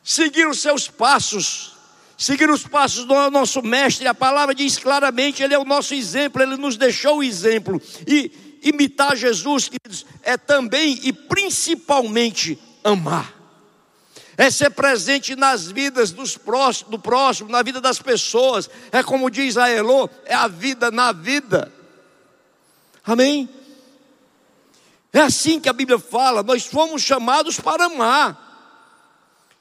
Seguir 0.03 0.49
os 0.49 0.59
seus 0.59 0.89
passos 0.89 1.70
seguir 2.21 2.51
os 2.51 2.67
passos 2.67 3.07
do 3.07 3.31
nosso 3.31 3.63
mestre. 3.63 4.07
A 4.07 4.15
palavra 4.15 4.55
diz 4.55 4.77
claramente: 4.77 5.43
Ele 5.43 5.55
é 5.55 5.59
o 5.59 5.65
nosso 5.65 5.95
exemplo, 5.95 6.43
Ele 6.43 6.57
nos 6.59 6.77
deixou 6.77 7.19
o 7.19 7.25
exemplo. 7.25 7.81
E 8.07 8.61
imitar 8.63 9.17
Jesus, 9.17 9.71
queridos, 9.71 10.05
é 10.23 10.37
também 10.37 11.01
e 11.03 11.13
principalmente 11.15 12.59
amar. 12.85 13.35
É 14.37 14.51
ser 14.51 14.71
presente 14.71 15.35
nas 15.35 15.71
vidas 15.71 16.13
dos 16.13 16.37
próximos, 16.37 16.91
do 16.91 16.99
próximo, 16.99 17.51
na 17.51 17.63
vida 17.63 17.81
das 17.81 18.01
pessoas. 18.01 18.69
É 18.93 19.03
como 19.03 19.31
diz 19.31 19.57
a 19.57 19.71
Elô, 19.71 20.09
é 20.27 20.35
a 20.35 20.47
vida 20.47 20.91
na 20.91 21.13
vida. 21.13 21.73
Amém? 23.05 23.49
É 25.13 25.21
assim 25.21 25.59
que 25.59 25.69
a 25.69 25.73
Bíblia 25.73 25.99
fala, 25.99 26.43
nós 26.43 26.65
fomos 26.67 27.03
chamados 27.03 27.59
para 27.59 27.87
amar. 27.87 28.50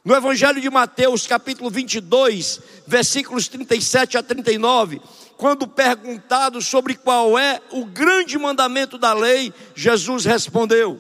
No 0.10 0.16
Evangelho 0.16 0.60
de 0.60 0.72
Mateus, 0.72 1.28
capítulo 1.28 1.70
22, 1.70 2.62
versículos 2.88 3.48
37 3.48 4.18
a 4.18 4.24
39, 4.24 5.00
quando 5.38 5.68
perguntado 5.68 6.64
sobre 6.64 6.96
qual 6.96 7.38
é 7.38 7.62
o 7.70 7.86
grande 7.86 8.36
mandamento 8.36 8.98
da 8.98 9.14
lei, 9.14 9.54
Jesus 9.76 10.26
respondeu: 10.26 11.00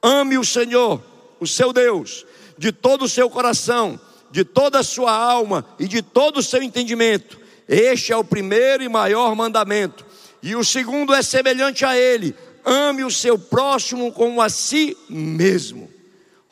Ame 0.00 0.38
o 0.38 0.44
Senhor, 0.44 1.02
o 1.40 1.48
seu 1.48 1.72
Deus, 1.72 2.24
de 2.56 2.70
todo 2.70 3.06
o 3.06 3.08
seu 3.08 3.28
coração, 3.28 3.98
de 4.30 4.44
toda 4.44 4.78
a 4.78 4.84
sua 4.84 5.10
alma 5.12 5.66
e 5.76 5.88
de 5.88 6.00
todo 6.00 6.36
o 6.36 6.44
seu 6.44 6.62
entendimento. 6.62 7.40
Este 7.66 8.12
é 8.12 8.16
o 8.16 8.22
primeiro 8.22 8.84
e 8.84 8.88
maior 8.88 9.34
mandamento. 9.34 10.06
E 10.40 10.54
o 10.54 10.62
segundo 10.62 11.12
é 11.12 11.22
semelhante 11.22 11.84
a 11.84 11.98
ele: 11.98 12.36
ame 12.64 13.02
o 13.02 13.10
seu 13.10 13.36
próximo 13.36 14.12
como 14.12 14.40
a 14.40 14.48
si 14.48 14.96
mesmo. 15.08 15.90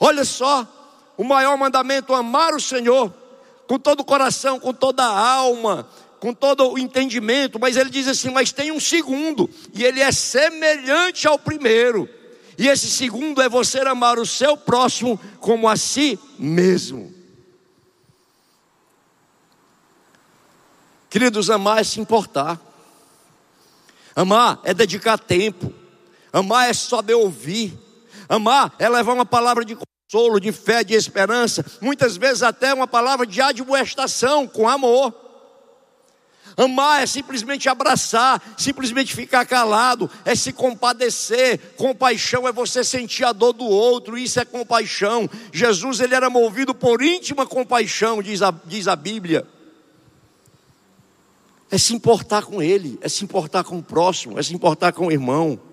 Olha 0.01 0.25
só, 0.25 0.75
o 1.19 1.25
maior 1.25 1.59
mandamento, 1.59 2.15
amar 2.15 2.55
o 2.55 2.61
Senhor 2.61 3.13
com 3.67 3.79
todo 3.79 4.01
o 4.01 4.05
coração, 4.05 4.59
com 4.59 4.73
toda 4.73 5.03
a 5.03 5.31
alma, 5.31 5.87
com 6.21 6.33
todo 6.33 6.73
o 6.73 6.79
entendimento, 6.79 7.59
mas 7.59 7.77
ele 7.77 7.91
diz 7.91 8.07
assim: 8.07 8.31
mas 8.31 8.53
tem 8.53 8.71
um 8.71 8.81
segundo, 8.81 9.51
e 9.75 9.85
ele 9.85 10.01
é 10.01 10.13
semelhante 10.13 11.27
ao 11.27 11.39
primeiro. 11.39 12.09
E 12.57 12.67
esse 12.69 12.89
segundo 12.91 13.43
é 13.43 13.49
você 13.49 13.81
amar 13.81 14.19
o 14.19 14.27
seu 14.27 14.57
próximo 14.57 15.21
como 15.41 15.69
a 15.69 15.77
si 15.77 16.19
mesmo. 16.39 17.13
Queridos, 21.11 21.51
amar 21.51 21.81
é 21.81 21.85
se 21.85 22.01
importar. 22.01 22.61
Amar 24.15 24.61
é 24.65 24.75
dedicar 24.75 25.19
tempo. 25.19 25.73
Amar 26.33 26.69
é 26.69 26.73
saber 26.73 27.15
ouvir. 27.15 27.79
Amar 28.29 28.75
é 28.79 28.89
levar 28.89 29.15
uma 29.15 29.25
palavra 29.25 29.65
de 29.65 29.77
consolo, 30.11 30.41
de 30.41 30.51
fé, 30.53 30.83
de 30.83 30.95
esperança, 30.95 31.63
muitas 31.83 32.17
vezes 32.17 32.43
até 32.43 32.73
uma 32.73 32.87
palavra 32.87 33.27
de 33.27 33.43
admoestação 33.43 34.47
com 34.47 34.67
amor. 34.67 35.15
Amar 36.57 37.03
é 37.03 37.07
simplesmente 37.07 37.69
abraçar, 37.69 38.43
simplesmente 38.57 39.15
ficar 39.15 39.45
calado, 39.45 40.11
é 40.25 40.35
se 40.35 40.51
compadecer. 40.51 41.59
Compaixão 41.77 42.49
é 42.49 42.53
você 42.53 42.83
sentir 42.83 43.23
a 43.25 43.33
dor 43.33 43.53
do 43.53 43.67
outro, 43.67 44.17
isso 44.17 44.41
é 44.41 44.47
compaixão. 44.47 45.29
Jesus 45.53 46.01
ele 46.01 46.15
era 46.15 46.31
movido 46.31 46.75
por 46.75 47.03
íntima 47.03 47.47
compaixão, 47.47 48.23
diz 48.23 48.41
a, 48.41 48.53
diz 48.65 48.89
a 48.89 48.97
Bíblia. 48.97 49.47
É 51.71 51.77
se 51.77 51.95
importar 51.95 52.45
com 52.45 52.63
ele, 52.63 52.99
é 53.03 53.11
se 53.11 53.23
importar 53.23 53.63
com 53.63 53.79
o 53.79 53.83
próximo, 53.83 54.39
é 54.39 54.43
se 54.43 54.55
importar 54.55 54.93
com 54.93 55.09
o 55.09 55.13
irmão. 55.13 55.68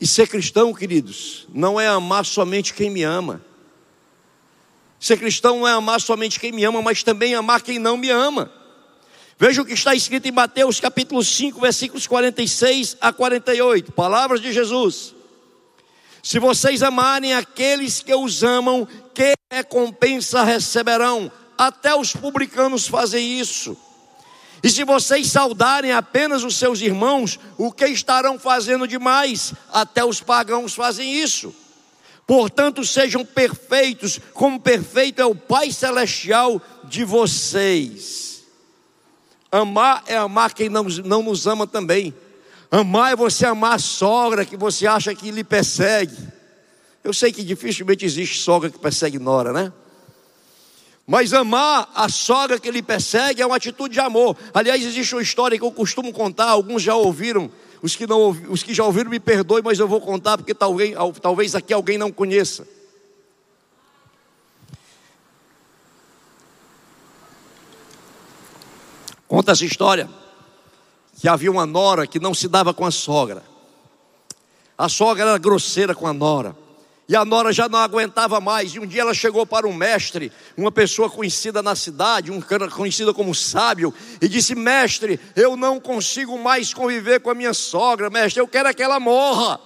E 0.00 0.06
ser 0.06 0.26
cristão, 0.26 0.72
queridos, 0.72 1.46
não 1.52 1.78
é 1.78 1.86
amar 1.86 2.24
somente 2.24 2.72
quem 2.72 2.88
me 2.88 3.02
ama. 3.02 3.44
Ser 4.98 5.18
cristão 5.18 5.58
não 5.58 5.68
é 5.68 5.72
amar 5.72 6.00
somente 6.00 6.40
quem 6.40 6.52
me 6.52 6.64
ama, 6.64 6.80
mas 6.80 7.02
também 7.02 7.34
amar 7.34 7.60
quem 7.60 7.78
não 7.78 7.96
me 7.96 8.08
ama. 8.08 8.50
Veja 9.38 9.62
o 9.62 9.64
que 9.64 9.74
está 9.74 9.94
escrito 9.94 10.26
em 10.26 10.32
Mateus 10.32 10.80
capítulo 10.80 11.22
5, 11.22 11.60
versículos 11.60 12.06
46 12.06 12.96
a 13.00 13.12
48. 13.12 13.92
Palavras 13.92 14.40
de 14.40 14.52
Jesus. 14.52 15.14
Se 16.22 16.38
vocês 16.38 16.82
amarem 16.82 17.34
aqueles 17.34 18.00
que 18.00 18.14
os 18.14 18.42
amam, 18.42 18.86
que 19.14 19.34
recompensa 19.50 20.42
receberão? 20.42 21.32
Até 21.56 21.94
os 21.94 22.14
publicanos 22.14 22.86
fazem 22.86 23.38
isso. 23.40 23.76
E 24.62 24.68
se 24.68 24.84
vocês 24.84 25.30
saudarem 25.30 25.92
apenas 25.92 26.44
os 26.44 26.56
seus 26.56 26.80
irmãos, 26.80 27.38
o 27.56 27.72
que 27.72 27.86
estarão 27.86 28.38
fazendo 28.38 28.86
demais? 28.86 29.54
Até 29.72 30.04
os 30.04 30.20
pagãos 30.20 30.74
fazem 30.74 31.14
isso. 31.14 31.54
Portanto, 32.26 32.84
sejam 32.84 33.24
perfeitos, 33.24 34.20
como 34.34 34.60
perfeito 34.60 35.20
é 35.20 35.24
o 35.24 35.34
Pai 35.34 35.72
Celestial 35.72 36.60
de 36.84 37.04
vocês. 37.04 38.44
Amar 39.50 40.04
é 40.06 40.16
amar 40.16 40.54
quem 40.54 40.68
não, 40.68 40.84
não 40.84 41.22
nos 41.22 41.46
ama 41.46 41.66
também. 41.66 42.14
Amar 42.70 43.12
é 43.12 43.16
você 43.16 43.46
amar 43.46 43.74
a 43.74 43.78
sogra 43.78 44.44
que 44.44 44.56
você 44.56 44.86
acha 44.86 45.14
que 45.14 45.30
lhe 45.32 45.42
persegue. 45.42 46.16
Eu 47.02 47.12
sei 47.12 47.32
que 47.32 47.42
dificilmente 47.42 48.04
existe 48.04 48.38
sogra 48.38 48.70
que 48.70 48.78
persegue 48.78 49.18
nora, 49.18 49.52
né? 49.52 49.72
Mas 51.10 51.32
amar 51.32 51.90
a 51.92 52.08
sogra 52.08 52.60
que 52.60 52.70
lhe 52.70 52.80
persegue 52.80 53.42
é 53.42 53.46
uma 53.46 53.56
atitude 53.56 53.94
de 53.94 53.98
amor. 53.98 54.36
Aliás, 54.54 54.80
existe 54.80 55.12
uma 55.12 55.20
história 55.20 55.58
que 55.58 55.64
eu 55.64 55.72
costumo 55.72 56.12
contar, 56.12 56.48
alguns 56.48 56.84
já 56.84 56.94
ouviram 56.94 57.50
os 57.82 57.96
que, 57.96 58.06
não, 58.06 58.30
os 58.48 58.62
que 58.62 58.72
já 58.72 58.84
ouviram 58.84 59.10
me 59.10 59.18
perdoem, 59.18 59.60
mas 59.60 59.80
eu 59.80 59.88
vou 59.88 60.00
contar 60.00 60.38
porque 60.38 60.54
talvez, 60.54 60.94
talvez 61.20 61.56
aqui 61.56 61.74
alguém 61.74 61.98
não 61.98 62.12
conheça. 62.12 62.64
Conta 69.26 69.50
essa 69.50 69.64
história 69.64 70.08
que 71.20 71.28
havia 71.28 71.50
uma 71.50 71.66
nora 71.66 72.06
que 72.06 72.20
não 72.20 72.32
se 72.32 72.46
dava 72.46 72.72
com 72.72 72.86
a 72.86 72.92
sogra. 72.92 73.42
A 74.78 74.88
sogra 74.88 75.24
era 75.24 75.38
grosseira 75.38 75.92
com 75.92 76.06
a 76.06 76.12
nora. 76.12 76.54
E 77.10 77.16
a 77.16 77.24
nora 77.24 77.52
já 77.52 77.68
não 77.68 77.80
aguentava 77.80 78.40
mais. 78.40 78.72
E 78.72 78.78
um 78.78 78.86
dia 78.86 79.00
ela 79.00 79.12
chegou 79.12 79.44
para 79.44 79.66
um 79.66 79.74
mestre, 79.74 80.30
uma 80.56 80.70
pessoa 80.70 81.10
conhecida 81.10 81.60
na 81.60 81.74
cidade, 81.74 82.30
um 82.30 82.40
conhecido 82.40 83.12
como 83.12 83.34
sábio, 83.34 83.92
e 84.22 84.28
disse: 84.28 84.54
Mestre, 84.54 85.18
eu 85.34 85.56
não 85.56 85.80
consigo 85.80 86.38
mais 86.38 86.72
conviver 86.72 87.18
com 87.18 87.28
a 87.28 87.34
minha 87.34 87.52
sogra, 87.52 88.08
mestre, 88.08 88.40
eu 88.40 88.46
quero 88.46 88.72
que 88.72 88.80
ela 88.80 89.00
morra. 89.00 89.60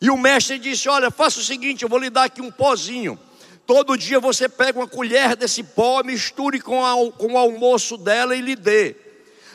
E 0.00 0.08
o 0.08 0.16
mestre 0.16 0.58
disse: 0.58 0.88
Olha, 0.88 1.10
faça 1.10 1.38
o 1.38 1.44
seguinte, 1.44 1.82
eu 1.82 1.88
vou 1.90 1.98
lhe 1.98 2.08
dar 2.08 2.24
aqui 2.24 2.40
um 2.40 2.50
pozinho. 2.50 3.18
Todo 3.66 3.98
dia 3.98 4.18
você 4.18 4.48
pega 4.48 4.78
uma 4.78 4.88
colher 4.88 5.36
desse 5.36 5.62
pó, 5.62 6.02
misture 6.02 6.62
com 6.62 6.80
o 6.80 7.36
almoço 7.36 7.98
dela 7.98 8.34
e 8.34 8.40
lhe 8.40 8.56
dê. 8.56 8.96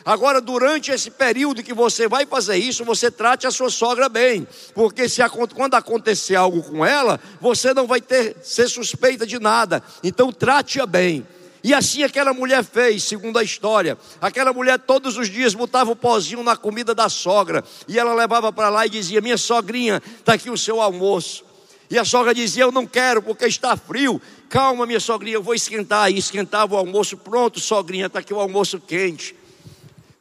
Agora, 0.05 0.41
durante 0.41 0.91
esse 0.91 1.09
período 1.09 1.63
que 1.63 1.73
você 1.73 2.07
vai 2.07 2.25
fazer 2.25 2.57
isso, 2.57 2.83
você 2.83 3.09
trate 3.09 3.47
a 3.47 3.51
sua 3.51 3.69
sogra 3.69 4.09
bem, 4.09 4.45
porque 4.73 5.07
se 5.07 5.21
quando 5.55 5.75
acontecer 5.75 6.35
algo 6.35 6.61
com 6.61 6.85
ela, 6.85 7.19
você 7.39 7.73
não 7.73 7.87
vai 7.87 8.01
ter 8.01 8.35
ser 8.43 8.67
suspeita 8.67 9.25
de 9.25 9.39
nada. 9.39 9.81
Então, 10.03 10.31
trate-a 10.31 10.85
bem. 10.85 11.25
E 11.63 11.73
assim 11.73 12.03
aquela 12.03 12.33
mulher 12.33 12.61
fez, 12.61 13.03
segundo 13.03 13.39
a 13.39 13.43
história. 13.43 13.97
Aquela 14.19 14.51
mulher 14.51 14.77
todos 14.77 15.17
os 15.17 15.29
dias 15.29 15.53
botava 15.53 15.91
o 15.91 15.95
pozinho 15.95 16.43
na 16.43 16.57
comida 16.57 16.93
da 16.93 17.07
sogra, 17.07 17.63
e 17.87 17.97
ela 17.97 18.13
levava 18.13 18.51
para 18.51 18.67
lá 18.67 18.85
e 18.85 18.89
dizia: 18.89 19.21
Minha 19.21 19.37
sogrinha, 19.37 20.01
está 20.19 20.33
aqui 20.33 20.49
o 20.49 20.57
seu 20.57 20.81
almoço. 20.81 21.45
E 21.89 21.97
a 21.97 22.03
sogra 22.03 22.33
dizia: 22.33 22.63
Eu 22.63 22.71
não 22.71 22.85
quero 22.85 23.21
porque 23.21 23.45
está 23.45 23.77
frio. 23.77 24.21
Calma, 24.49 24.85
minha 24.85 24.99
sogrinha, 24.99 25.37
eu 25.37 25.43
vou 25.43 25.55
esquentar. 25.55 26.11
E 26.11 26.17
esquentava 26.17 26.75
o 26.75 26.77
almoço. 26.77 27.15
Pronto, 27.15 27.61
sogrinha, 27.61 28.07
está 28.07 28.19
aqui 28.19 28.33
o 28.33 28.39
almoço 28.41 28.77
quente. 28.79 29.33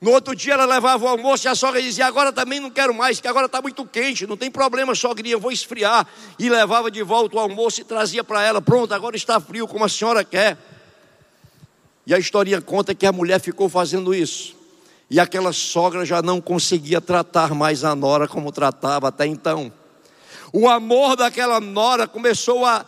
No 0.03 0.11
outro 0.11 0.35
dia 0.35 0.55
ela 0.55 0.67
levava 0.67 1.05
o 1.05 1.09
almoço 1.09 1.47
e 1.47 1.49
a 1.49 1.55
sogra 1.55 1.81
dizia: 1.81 2.07
Agora 2.07 2.33
também 2.33 2.59
não 2.59 2.73
quero 2.73 2.93
mais, 2.93 3.21
que 3.21 3.29
agora 3.29 3.47
está 3.47 3.63
muito 3.63 3.87
quente, 3.87 4.27
não 4.27 4.37
tem 4.37 4.51
problema, 4.51 4.97
sogrinha, 4.97 5.37
eu 5.37 5.39
vou 5.39 5.53
esfriar. 5.53 6.05
E 6.41 6.51
levava 6.51 6.91
de 6.91 7.01
volta 7.05 7.37
o 7.37 7.39
almoço 7.39 7.81
e 7.81 7.85
trazia 7.85 8.25
para 8.25 8.43
ela: 8.43 8.61
Pronto, 8.61 8.93
agora 8.93 9.15
está 9.15 9.39
frio, 9.39 9.69
como 9.69 9.85
a 9.85 9.89
senhora 9.89 10.25
quer. 10.25 10.59
E 12.05 12.13
a 12.13 12.19
historinha 12.19 12.61
conta 12.61 12.97
que 12.97 13.07
a 13.07 13.13
mulher 13.13 13.41
ficou 13.41 13.69
fazendo 13.69 14.13
isso. 14.13 14.57
E 15.09 15.21
aquela 15.21 15.53
sogra 15.53 16.05
já 16.05 16.21
não 16.21 16.41
conseguia 16.41 17.01
tratar 17.01 17.55
mais 17.55 17.85
a 17.85 17.95
nora 17.95 18.27
como 18.27 18.51
tratava 18.51 19.07
até 19.07 19.25
então. 19.25 19.73
O 20.53 20.69
amor 20.69 21.15
daquela 21.15 21.61
nora 21.61 22.09
começou 22.09 22.67
a 22.67 22.85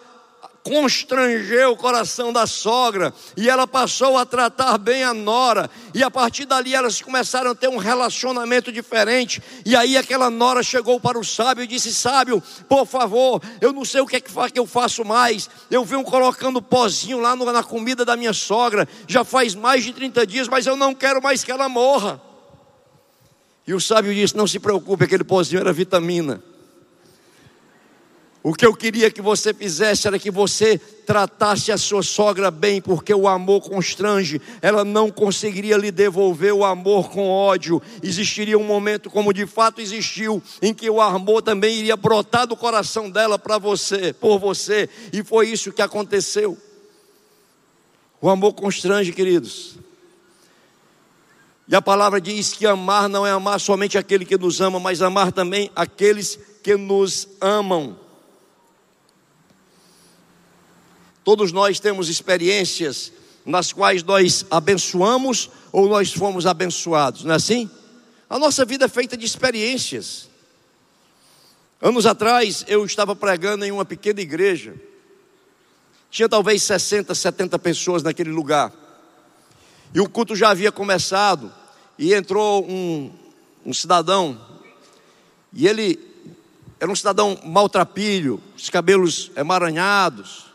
constrangeu 0.64 1.72
o 1.72 1.76
coração 1.76 2.32
da 2.32 2.46
sogra 2.46 3.12
e 3.36 3.50
ela 3.50 3.66
passou 3.66 4.16
a 4.16 4.24
tratar 4.24 4.78
bem 4.78 5.04
a 5.04 5.12
nora. 5.12 5.70
E 5.92 6.02
a 6.02 6.10
partir 6.10 6.46
dali 6.46 6.74
elas 6.74 7.02
começaram 7.02 7.50
a 7.50 7.54
ter 7.54 7.68
um 7.68 7.76
relacionamento 7.76 8.72
diferente. 8.72 9.42
E 9.64 9.76
aí 9.76 9.98
aquela 9.98 10.30
nora 10.30 10.62
chegou 10.62 10.98
para 10.98 11.18
o 11.18 11.24
sábio 11.24 11.62
e 11.62 11.66
disse 11.66 11.92
sábio 11.92 12.42
por 12.66 12.86
favor 12.86 13.42
eu 13.60 13.74
não 13.74 13.84
sei 13.84 14.00
o 14.00 14.06
que 14.06 14.16
é 14.16 14.20
que 14.20 14.58
eu 14.58 14.66
faço 14.66 15.04
mais. 15.04 15.50
Eu 15.70 15.84
venho 15.84 16.02
colocando 16.02 16.62
pozinho 16.62 17.20
lá 17.20 17.36
na 17.36 17.62
comida 17.62 18.02
da 18.02 18.16
minha 18.16 18.32
sogra. 18.32 18.88
Já 19.06 19.22
faz 19.22 19.54
mais 19.54 19.84
de 19.84 19.92
30 19.92 20.26
dias 20.26 20.48
mas 20.48 20.66
eu 20.66 20.76
não 20.76 20.94
quero 20.94 21.22
mais 21.22 21.44
que 21.44 21.52
ela 21.52 21.68
morra. 21.68 22.18
E 23.66 23.74
o 23.74 23.80
sábio 23.80 24.14
disse 24.14 24.34
não 24.34 24.46
se 24.46 24.58
preocupe 24.58 25.04
aquele 25.04 25.24
pozinho 25.24 25.60
era 25.60 25.74
vitamina 25.74 26.42
o 28.46 28.52
que 28.52 28.66
eu 28.66 28.76
queria 28.76 29.10
que 29.10 29.22
você 29.22 29.54
fizesse 29.54 30.06
era 30.06 30.18
que 30.18 30.30
você 30.30 30.76
tratasse 30.76 31.72
a 31.72 31.78
sua 31.78 32.02
sogra 32.02 32.50
bem, 32.50 32.78
porque 32.78 33.14
o 33.14 33.26
amor 33.26 33.62
constrange, 33.62 34.38
ela 34.60 34.84
não 34.84 35.10
conseguiria 35.10 35.78
lhe 35.78 35.90
devolver 35.90 36.52
o 36.52 36.62
amor 36.62 37.08
com 37.08 37.26
ódio. 37.26 37.80
Existiria 38.02 38.58
um 38.58 38.62
momento, 38.62 39.08
como 39.08 39.32
de 39.32 39.46
fato 39.46 39.80
existiu, 39.80 40.42
em 40.60 40.74
que 40.74 40.90
o 40.90 41.00
amor 41.00 41.40
também 41.40 41.78
iria 41.78 41.96
brotar 41.96 42.46
do 42.46 42.54
coração 42.54 43.08
dela 43.08 43.38
para 43.38 43.56
você, 43.56 44.12
por 44.12 44.38
você, 44.38 44.90
e 45.10 45.24
foi 45.24 45.48
isso 45.48 45.72
que 45.72 45.80
aconteceu. 45.80 46.58
O 48.20 48.28
amor 48.28 48.52
constrange, 48.52 49.10
queridos. 49.10 49.78
E 51.66 51.74
a 51.74 51.80
palavra 51.80 52.20
diz 52.20 52.52
que 52.52 52.66
amar 52.66 53.08
não 53.08 53.26
é 53.26 53.30
amar 53.30 53.58
somente 53.58 53.96
aquele 53.96 54.26
que 54.26 54.36
nos 54.36 54.60
ama, 54.60 54.78
mas 54.78 55.00
amar 55.00 55.32
também 55.32 55.70
aqueles 55.74 56.38
que 56.62 56.76
nos 56.76 57.26
amam. 57.40 58.03
Todos 61.24 61.52
nós 61.52 61.80
temos 61.80 62.10
experiências 62.10 63.10
nas 63.46 63.72
quais 63.72 64.02
nós 64.02 64.44
abençoamos 64.50 65.50
ou 65.72 65.88
nós 65.88 66.12
fomos 66.12 66.46
abençoados, 66.46 67.24
não 67.24 67.32
é 67.32 67.36
assim? 67.36 67.68
A 68.28 68.38
nossa 68.38 68.64
vida 68.64 68.84
é 68.84 68.88
feita 68.88 69.16
de 69.16 69.24
experiências. 69.24 70.28
Anos 71.80 72.04
atrás 72.04 72.64
eu 72.68 72.84
estava 72.84 73.16
pregando 73.16 73.64
em 73.64 73.72
uma 73.72 73.84
pequena 73.84 74.20
igreja. 74.20 74.74
Tinha 76.10 76.28
talvez 76.28 76.62
60, 76.62 77.14
70 77.14 77.58
pessoas 77.58 78.02
naquele 78.02 78.30
lugar. 78.30 78.72
E 79.94 80.00
o 80.00 80.08
culto 80.08 80.36
já 80.36 80.50
havia 80.50 80.70
começado. 80.70 81.52
E 81.98 82.14
entrou 82.14 82.64
um, 82.68 83.12
um 83.64 83.72
cidadão. 83.72 84.40
E 85.52 85.66
ele 85.66 85.98
era 86.80 86.90
um 86.90 86.96
cidadão 86.96 87.38
maltrapilho, 87.44 88.42
os 88.56 88.70
cabelos 88.70 89.30
emaranhados 89.36 90.53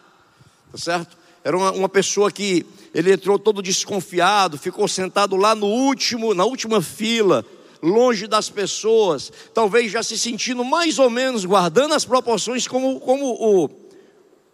tá 0.71 0.77
certo? 0.77 1.17
Era 1.43 1.57
uma, 1.57 1.71
uma 1.71 1.89
pessoa 1.89 2.31
que 2.31 2.65
ele 2.93 3.13
entrou 3.13 3.39
todo 3.39 3.61
desconfiado, 3.61 4.57
ficou 4.57 4.87
sentado 4.87 5.35
lá 5.35 5.55
no 5.55 5.67
último, 5.67 6.33
na 6.33 6.45
última 6.45 6.81
fila, 6.81 7.45
longe 7.81 8.27
das 8.27 8.49
pessoas, 8.49 9.31
talvez 9.53 9.91
já 9.91 10.03
se 10.03 10.17
sentindo 10.17 10.63
mais 10.65 10.99
ou 10.99 11.09
menos 11.09 11.45
guardando 11.45 11.93
as 11.93 12.03
proporções 12.03 12.67
como, 12.67 12.99
como 12.99 13.25
o, 13.25 13.65
o, 13.65 13.69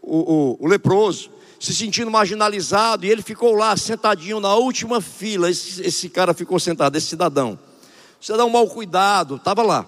o, 0.01 0.57
o 0.59 0.67
leproso, 0.67 1.31
se 1.59 1.73
sentindo 1.73 2.11
marginalizado, 2.11 3.05
e 3.05 3.09
ele 3.09 3.21
ficou 3.21 3.53
lá 3.53 3.75
sentadinho 3.75 4.39
na 4.39 4.53
última 4.55 5.01
fila. 5.01 5.49
Esse, 5.49 5.81
esse 5.81 6.09
cara 6.09 6.33
ficou 6.33 6.59
sentado, 6.59 6.95
esse 6.95 7.07
cidadão 7.07 7.57
dá 8.33 8.45
um 8.45 8.49
mau 8.49 8.67
cuidado, 8.67 9.35
estava 9.35 9.61
lá. 9.61 9.87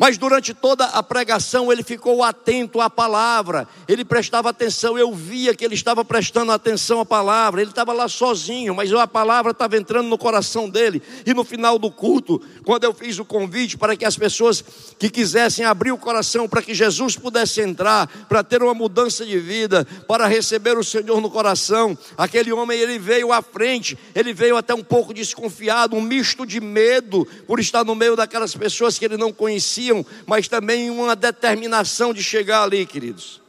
Mas 0.00 0.16
durante 0.16 0.54
toda 0.54 0.86
a 0.86 1.02
pregação 1.02 1.70
ele 1.70 1.82
ficou 1.82 2.24
atento 2.24 2.80
à 2.80 2.88
palavra, 2.88 3.68
ele 3.86 4.02
prestava 4.02 4.48
atenção, 4.48 4.96
eu 4.96 5.14
via 5.14 5.54
que 5.54 5.62
ele 5.62 5.74
estava 5.74 6.02
prestando 6.02 6.52
atenção 6.52 7.00
à 7.00 7.04
palavra, 7.04 7.60
ele 7.60 7.70
estava 7.70 7.92
lá 7.92 8.08
sozinho, 8.08 8.74
mas 8.74 8.90
a 8.94 9.06
palavra 9.06 9.52
estava 9.52 9.76
entrando 9.76 10.08
no 10.08 10.16
coração 10.16 10.70
dele. 10.70 11.02
E 11.26 11.34
no 11.34 11.44
final 11.44 11.78
do 11.78 11.90
culto, 11.90 12.40
quando 12.64 12.84
eu 12.84 12.94
fiz 12.94 13.18
o 13.18 13.26
convite 13.26 13.76
para 13.76 13.94
que 13.94 14.06
as 14.06 14.16
pessoas 14.16 14.64
que 14.98 15.10
quisessem 15.10 15.66
abrir 15.66 15.92
o 15.92 15.98
coração 15.98 16.48
para 16.48 16.62
que 16.62 16.72
Jesus 16.72 17.14
pudesse 17.14 17.60
entrar, 17.60 18.06
para 18.26 18.42
ter 18.42 18.62
uma 18.62 18.72
mudança 18.72 19.26
de 19.26 19.38
vida, 19.38 19.86
para 20.08 20.26
receber 20.26 20.78
o 20.78 20.82
Senhor 20.82 21.20
no 21.20 21.28
coração, 21.28 21.98
aquele 22.16 22.50
homem 22.54 22.80
ele 22.80 22.98
veio 22.98 23.32
à 23.32 23.42
frente, 23.42 23.98
ele 24.14 24.32
veio 24.32 24.56
até 24.56 24.72
um 24.72 24.82
pouco 24.82 25.12
desconfiado, 25.12 25.94
um 25.94 26.00
misto 26.00 26.46
de 26.46 26.58
medo 26.58 27.28
por 27.46 27.60
estar 27.60 27.84
no 27.84 27.94
meio 27.94 28.16
daquelas 28.16 28.54
pessoas 28.54 28.98
que 28.98 29.04
ele 29.04 29.18
não 29.18 29.30
conhecia 29.30 29.89
mas 30.26 30.48
também 30.48 30.90
uma 30.90 31.14
determinação 31.14 32.12
de 32.12 32.22
chegar 32.22 32.62
ali, 32.62 32.84
queridos. 32.86 33.40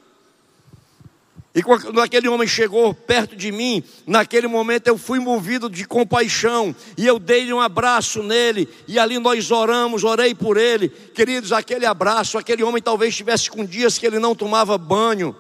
E 1.54 1.62
quando 1.62 2.00
aquele 2.00 2.30
homem 2.30 2.48
chegou 2.48 2.94
perto 2.94 3.36
de 3.36 3.52
mim, 3.52 3.84
naquele 4.08 4.48
momento 4.48 4.88
eu 4.88 4.98
fui 4.98 5.20
movido 5.20 5.70
de 5.70 5.86
compaixão, 5.86 6.74
e 6.98 7.06
eu 7.06 7.20
dei 7.20 7.52
um 7.52 7.60
abraço 7.60 8.24
nele, 8.24 8.70
e 8.88 8.98
ali 8.98 9.20
nós 9.20 9.52
oramos, 9.52 10.06
orei 10.06 10.34
por 10.34 10.56
ele. 10.56 10.88
Queridos, 10.88 11.52
aquele 11.52 11.86
abraço, 11.86 12.38
aquele 12.38 12.64
homem 12.64 12.82
talvez 12.82 13.10
estivesse 13.10 13.50
com 13.50 13.66
dias 13.66 13.98
que 13.98 14.08
ele 14.08 14.18
não 14.18 14.34
tomava 14.34 14.78
banho, 14.78 15.36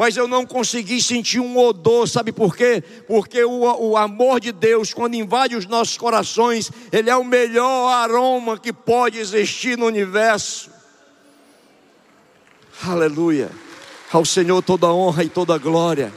mas 0.00 0.16
eu 0.16 0.26
não 0.26 0.46
consegui 0.46 1.02
sentir 1.02 1.40
um 1.40 1.58
odor, 1.58 2.08
sabe 2.08 2.32
por 2.32 2.56
quê? 2.56 2.82
Porque 3.06 3.44
o, 3.44 3.90
o 3.90 3.98
amor 3.98 4.40
de 4.40 4.50
Deus, 4.50 4.94
quando 4.94 5.12
invade 5.12 5.54
os 5.54 5.66
nossos 5.66 5.98
corações, 5.98 6.70
ele 6.90 7.10
é 7.10 7.16
o 7.16 7.22
melhor 7.22 7.92
aroma 7.92 8.58
que 8.58 8.72
pode 8.72 9.18
existir 9.18 9.76
no 9.76 9.84
universo. 9.84 10.70
Aleluia. 12.82 13.50
Ao 14.10 14.24
Senhor 14.24 14.62
toda 14.62 14.90
honra 14.90 15.22
e 15.22 15.28
toda 15.28 15.58
glória. 15.58 16.10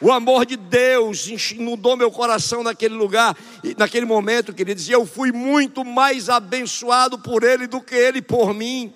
O 0.00 0.12
amor 0.12 0.46
de 0.46 0.56
Deus 0.56 1.26
inundou 1.50 1.96
meu 1.96 2.12
coração 2.12 2.62
naquele 2.62 2.94
lugar, 2.94 3.36
naquele 3.76 4.06
momento, 4.06 4.54
queridos, 4.54 4.88
e 4.88 4.92
eu 4.92 5.04
fui 5.04 5.32
muito 5.32 5.84
mais 5.84 6.28
abençoado 6.28 7.18
por 7.18 7.42
Ele 7.42 7.66
do 7.66 7.80
que 7.80 7.96
Ele 7.96 8.22
por 8.22 8.54
mim. 8.54 8.94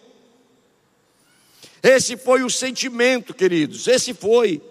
Esse 1.83 2.17
foi 2.17 2.43
o 2.43 2.51
sentimento, 2.51 3.35
queridos, 3.35 3.89
esse 3.89 4.15
foi. 4.15 4.63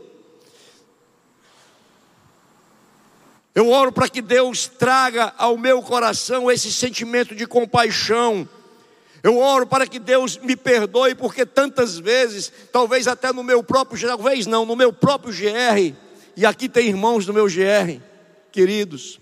Eu 3.54 3.70
oro 3.70 3.92
para 3.92 4.08
que 4.08 4.22
Deus 4.22 4.68
traga 4.68 5.34
ao 5.38 5.58
meu 5.58 5.82
coração 5.82 6.50
esse 6.50 6.72
sentimento 6.72 7.36
de 7.36 7.46
compaixão. 7.46 8.48
Eu 9.22 9.38
oro 9.38 9.68
para 9.68 9.86
que 9.86 10.00
Deus 10.00 10.38
me 10.38 10.56
perdoe, 10.56 11.14
porque 11.14 11.46
tantas 11.46 12.00
vezes, 12.00 12.52
talvez 12.72 13.08
até 13.08 13.32
no 13.34 13.44
meu 13.44 13.62
próprio, 13.62 14.08
talvez 14.08 14.48
não, 14.48 14.66
no 14.66 14.76
meu 14.76 14.92
próprio 14.92 15.34
GR, 15.34 15.96
e 16.36 16.46
aqui 16.46 16.68
tem 16.68 16.88
irmãos 16.88 17.26
do 17.26 17.34
meu 17.34 17.46
GR, 17.46 18.02
queridos, 18.52 19.21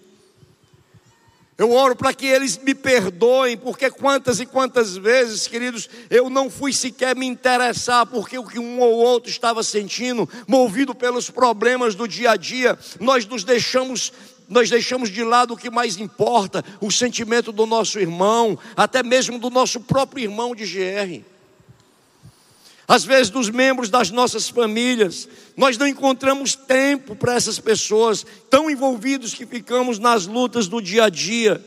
eu 1.60 1.74
oro 1.74 1.94
para 1.94 2.14
que 2.14 2.26
eles 2.26 2.58
me 2.58 2.74
perdoem, 2.74 3.58
porque 3.58 3.92
quantas 3.92 4.40
e 4.40 4.46
quantas 4.46 4.96
vezes, 4.96 5.46
queridos, 5.46 5.90
eu 6.10 6.30
não 6.30 6.50
fui 6.50 6.72
sequer 6.72 7.18
me 7.18 7.26
interessar 7.26 8.06
porque 8.06 8.40
o 8.40 8.46
que 8.46 8.58
um 8.58 8.80
ou 8.80 8.94
outro 8.94 9.30
estava 9.30 9.62
sentindo, 9.62 10.28
movido 10.48 10.96
pelos 10.96 11.30
problemas 11.30 11.96
do 11.96 12.08
dia 12.08 12.32
a 12.32 12.38
dia, 12.38 12.80
nós 12.98 13.26
nos 13.26 13.44
deixamos 13.44 14.14
nós 14.48 14.68
deixamos 14.68 15.12
de 15.12 15.24
lado 15.24 15.54
o 15.54 15.58
que 15.58 15.70
mais 15.70 15.98
importa, 15.98 16.66
o 16.82 16.90
sentimento 16.90 17.52
do 17.52 17.68
nosso 17.68 18.00
irmão, 18.00 18.58
até 18.76 19.04
mesmo 19.04 19.38
do 19.38 19.52
nosso 19.52 19.80
próprio 19.82 20.24
irmão 20.24 20.56
de 20.56 20.66
GR 20.66 21.24
às 22.90 23.06
vezes 23.06 23.30
dos 23.30 23.52
membros 23.52 23.88
das 23.88 24.10
nossas 24.10 24.50
famílias. 24.50 25.30
Nós 25.60 25.78
não 25.78 25.86
encontramos 25.86 26.56
tempo 26.56 27.18
para 27.18 27.34
essas 27.34 27.60
pessoas, 27.60 28.26
tão 28.50 28.70
envolvidos 28.70 29.34
que 29.34 29.46
ficamos 29.46 30.00
nas 30.00 30.26
lutas 30.26 30.70
do 30.70 30.82
dia 30.82 31.04
a 31.04 31.10
dia. 31.10 31.62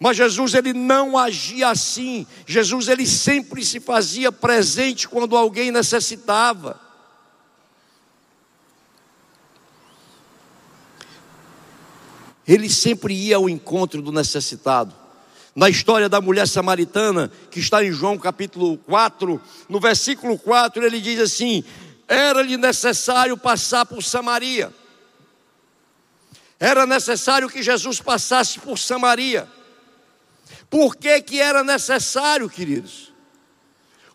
Mas 0.00 0.16
Jesus 0.16 0.54
ele 0.54 0.72
não 0.72 1.18
agia 1.18 1.68
assim. 1.68 2.26
Jesus 2.46 2.88
ele 2.88 3.04
sempre 3.04 3.62
se 3.62 3.78
fazia 3.78 4.32
presente 4.32 5.06
quando 5.06 5.36
alguém 5.36 5.70
necessitava. 5.70 6.80
Ele 12.48 12.70
sempre 12.70 13.12
ia 13.12 13.36
ao 13.36 13.50
encontro 13.50 14.00
do 14.00 14.12
necessitado 14.12 14.94
na 15.54 15.68
história 15.68 16.08
da 16.08 16.20
mulher 16.20 16.48
samaritana, 16.48 17.30
que 17.50 17.60
está 17.60 17.84
em 17.84 17.92
João 17.92 18.18
capítulo 18.18 18.76
4, 18.78 19.40
no 19.68 19.78
versículo 19.78 20.36
4, 20.36 20.84
ele 20.84 21.00
diz 21.00 21.20
assim: 21.20 21.62
Era-lhe 22.06 22.56
necessário 22.56 23.36
passar 23.36 23.86
por 23.86 24.02
Samaria. 24.02 24.72
Era 26.58 26.86
necessário 26.86 27.48
que 27.48 27.62
Jesus 27.62 28.00
passasse 28.00 28.58
por 28.58 28.78
Samaria. 28.78 29.48
Por 30.70 30.96
que, 30.96 31.20
que 31.22 31.40
era 31.40 31.62
necessário, 31.62 32.48
queridos? 32.48 33.12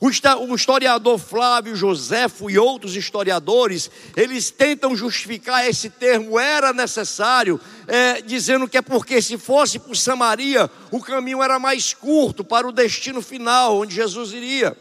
O 0.02 0.56
historiador 0.56 1.19
Flávio 1.19 1.75
Joséfo 1.75 2.49
e 2.49 2.58
outros 2.58 2.95
historiadores, 2.95 3.91
eles 4.15 4.49
tentam 4.49 4.95
justificar 4.95 5.67
esse 5.67 5.89
termo 5.89 6.39
era 6.39 6.71
necessário, 6.71 7.60
é, 7.86 8.21
dizendo 8.21 8.65
que 8.65 8.78
é 8.78 8.82
porque 8.82 9.21
se 9.21 9.38
fosse 9.38 9.78
por 9.78 9.97
Samaria, 9.97 10.71
o 10.89 11.02
caminho 11.02 11.43
era 11.43 11.60
mais 11.60 11.93
curto 11.93 12.45
para 12.45 12.65
o 12.65 12.71
destino 12.71 13.21
final, 13.21 13.80
onde 13.80 13.93
Jesus 13.93 14.32
iria. 14.32 14.78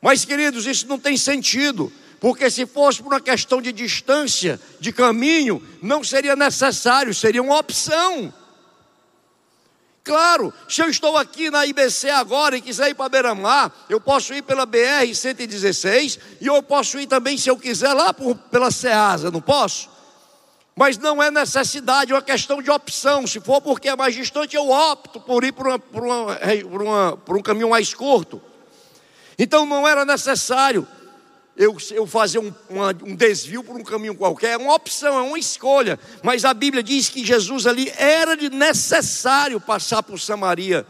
Mas, 0.00 0.26
queridos, 0.26 0.66
isso 0.66 0.86
não 0.86 0.98
tem 0.98 1.16
sentido, 1.16 1.90
porque 2.20 2.50
se 2.50 2.66
fosse 2.66 3.02
por 3.02 3.12
uma 3.12 3.20
questão 3.20 3.62
de 3.62 3.72
distância, 3.72 4.60
de 4.80 4.92
caminho, 4.92 5.62
não 5.80 6.02
seria 6.02 6.34
necessário, 6.34 7.14
seria 7.14 7.42
uma 7.42 7.58
opção. 7.58 8.32
Claro, 10.02 10.52
se 10.66 10.80
eu 10.80 10.88
estou 10.88 11.16
aqui 11.18 11.50
na 11.50 11.66
IBC 11.66 12.08
agora 12.08 12.56
e 12.56 12.62
quiser 12.62 12.88
ir 12.88 12.94
para 12.94 13.10
Beira-Mar, 13.10 13.70
eu 13.90 14.00
posso 14.00 14.32
ir 14.32 14.42
pela 14.42 14.66
BR-116 14.66 16.18
e 16.40 16.46
eu 16.46 16.62
posso 16.62 16.98
ir 16.98 17.06
também, 17.06 17.36
se 17.36 17.50
eu 17.50 17.58
quiser, 17.58 17.92
lá 17.92 18.12
por, 18.14 18.34
pela 18.34 18.70
Ceasa, 18.70 19.30
não 19.30 19.40
posso? 19.40 19.90
Mas 20.74 20.96
não 20.96 21.22
é 21.22 21.30
necessidade, 21.30 22.12
é 22.12 22.14
uma 22.14 22.22
questão 22.22 22.62
de 22.62 22.70
opção. 22.70 23.26
Se 23.26 23.38
for 23.40 23.60
porque 23.60 23.88
é 23.88 23.96
mais 23.96 24.14
distante, 24.14 24.56
eu 24.56 24.70
opto 24.70 25.20
por 25.20 25.44
ir 25.44 25.52
por, 25.52 25.66
uma, 25.66 25.78
por, 25.78 26.02
uma, 26.02 26.34
por, 26.36 26.82
uma, 26.82 27.16
por 27.16 27.36
um 27.36 27.42
caminho 27.42 27.68
mais 27.68 27.92
curto. 27.92 28.40
Então 29.38 29.66
não 29.66 29.86
era 29.86 30.04
necessário 30.04 30.86
eu, 31.58 31.76
eu 31.90 32.06
fazer 32.06 32.38
um, 32.38 32.54
uma, 32.70 32.94
um 33.02 33.16
desvio 33.16 33.64
por 33.64 33.74
um 33.74 33.82
caminho 33.82 34.14
qualquer, 34.14 34.52
é 34.52 34.56
uma 34.56 34.72
opção, 34.72 35.18
é 35.18 35.22
uma 35.22 35.38
escolha. 35.38 35.98
Mas 36.22 36.44
a 36.44 36.54
Bíblia 36.54 36.84
diz 36.84 37.08
que 37.08 37.26
Jesus 37.26 37.66
ali 37.66 37.92
era 37.96 38.36
necessário 38.36 39.60
passar 39.60 40.04
por 40.04 40.20
Samaria. 40.20 40.86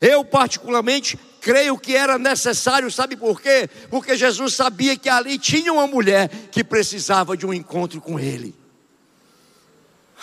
Eu, 0.00 0.24
particularmente, 0.24 1.16
creio 1.40 1.78
que 1.78 1.94
era 1.94 2.18
necessário, 2.18 2.90
sabe 2.90 3.16
por 3.16 3.40
quê? 3.40 3.70
Porque 3.88 4.16
Jesus 4.16 4.54
sabia 4.54 4.96
que 4.96 5.08
ali 5.08 5.38
tinha 5.38 5.72
uma 5.72 5.86
mulher 5.86 6.28
que 6.50 6.64
precisava 6.64 7.36
de 7.36 7.46
um 7.46 7.54
encontro 7.54 8.00
com 8.00 8.18
Ele. 8.18 8.52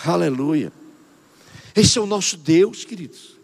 Aleluia. 0.04 0.70
Esse 1.74 1.98
é 1.98 2.02
o 2.02 2.06
nosso 2.06 2.36
Deus, 2.36 2.84
queridos. 2.84 3.34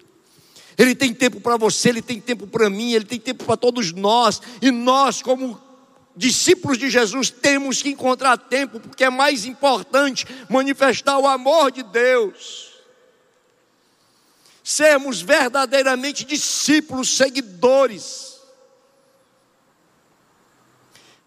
Ele 0.77 0.95
tem 0.95 1.15
tempo 1.15 1.41
para 1.41 1.57
você, 1.57 1.89
Ele 1.89 2.03
tem 2.03 2.21
tempo 2.21 2.47
para 2.47 2.69
mim, 2.69 2.93
Ele 2.93 3.07
tem 3.07 3.19
tempo 3.19 3.45
para 3.45 3.57
todos 3.57 3.93
nós. 3.93 4.41
E 4.61 4.71
nós, 4.71 5.23
como 5.23 5.70
discípulos 6.17 6.77
de 6.79 6.91
Jesus, 6.91 7.31
temos 7.31 7.83
que 7.83 7.91
encontrar 7.91 8.37
tempo, 8.37 8.81
porque 8.81 9.05
é 9.05 9.11
mais 9.11 9.45
importante 9.45 10.27
manifestar 10.49 11.19
o 11.19 11.27
amor 11.27 11.71
de 11.71 11.83
Deus. 11.83 12.71
Sermos 14.63 15.21
verdadeiramente 15.21 16.25
discípulos, 16.25 17.17
seguidores. 17.17 18.39